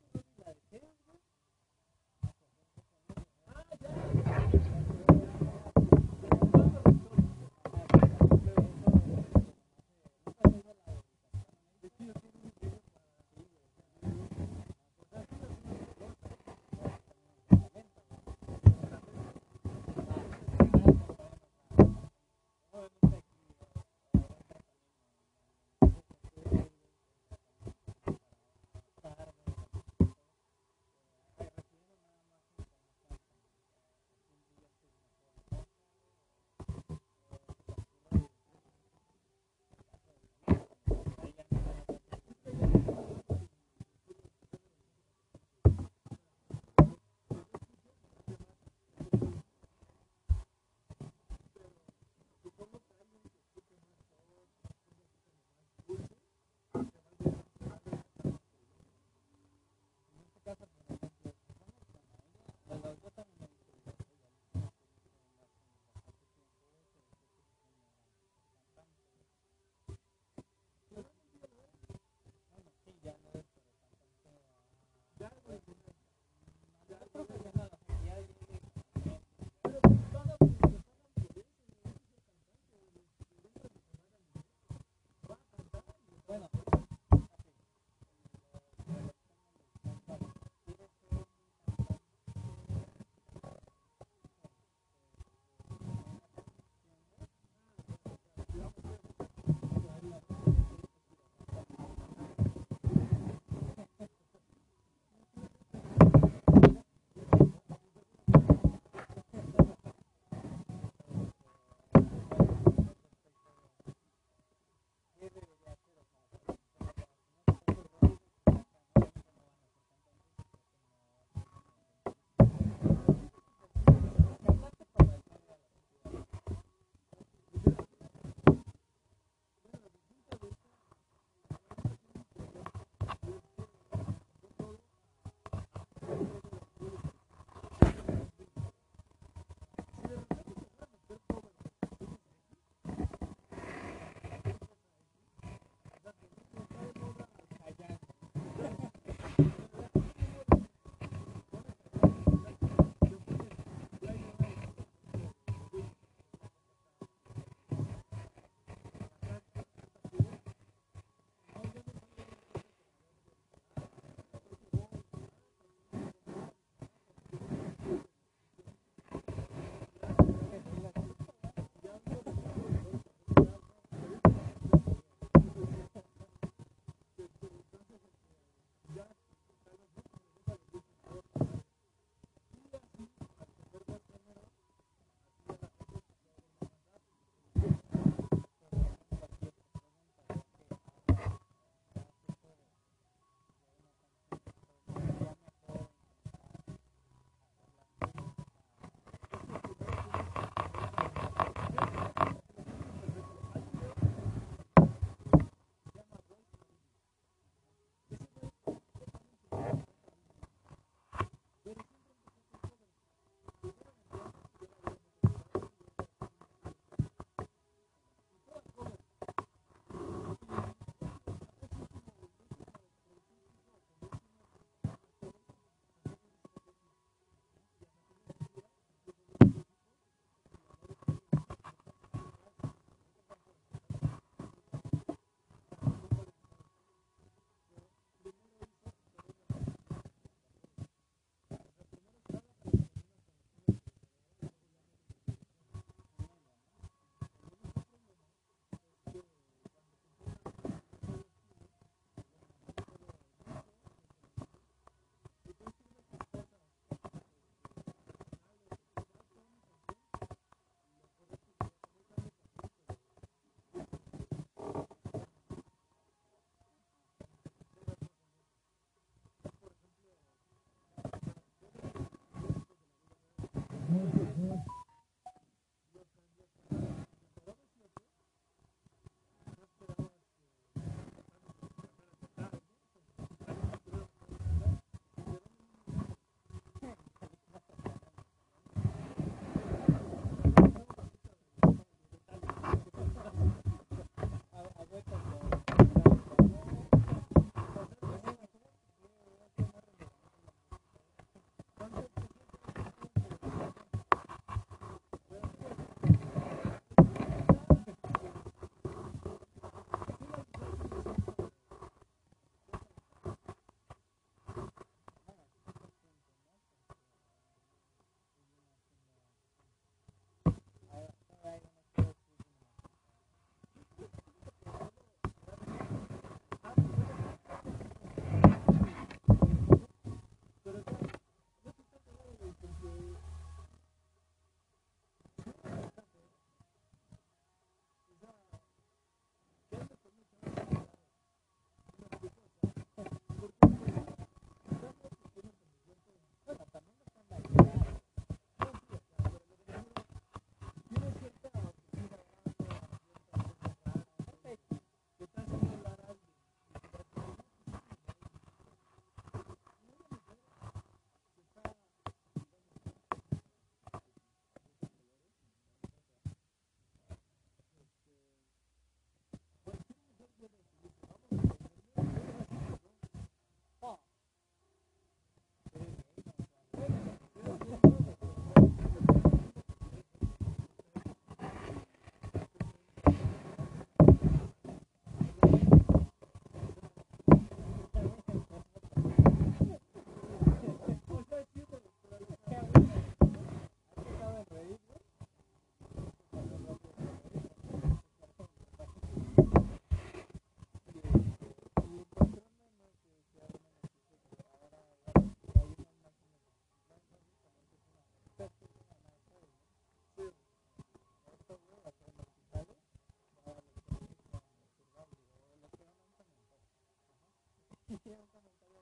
[417.94, 418.80] hiciera un voy a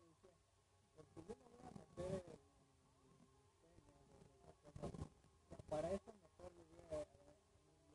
[5.68, 6.82] Para eso mejor le voy a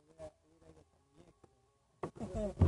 [0.10, 0.19] ir
[2.60, 2.66] a.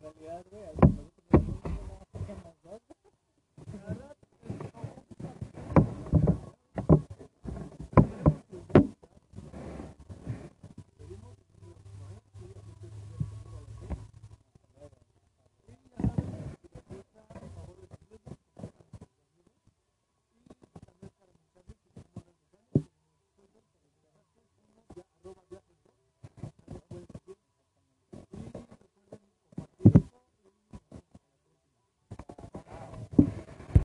[0.00, 1.17] en realidad, güey,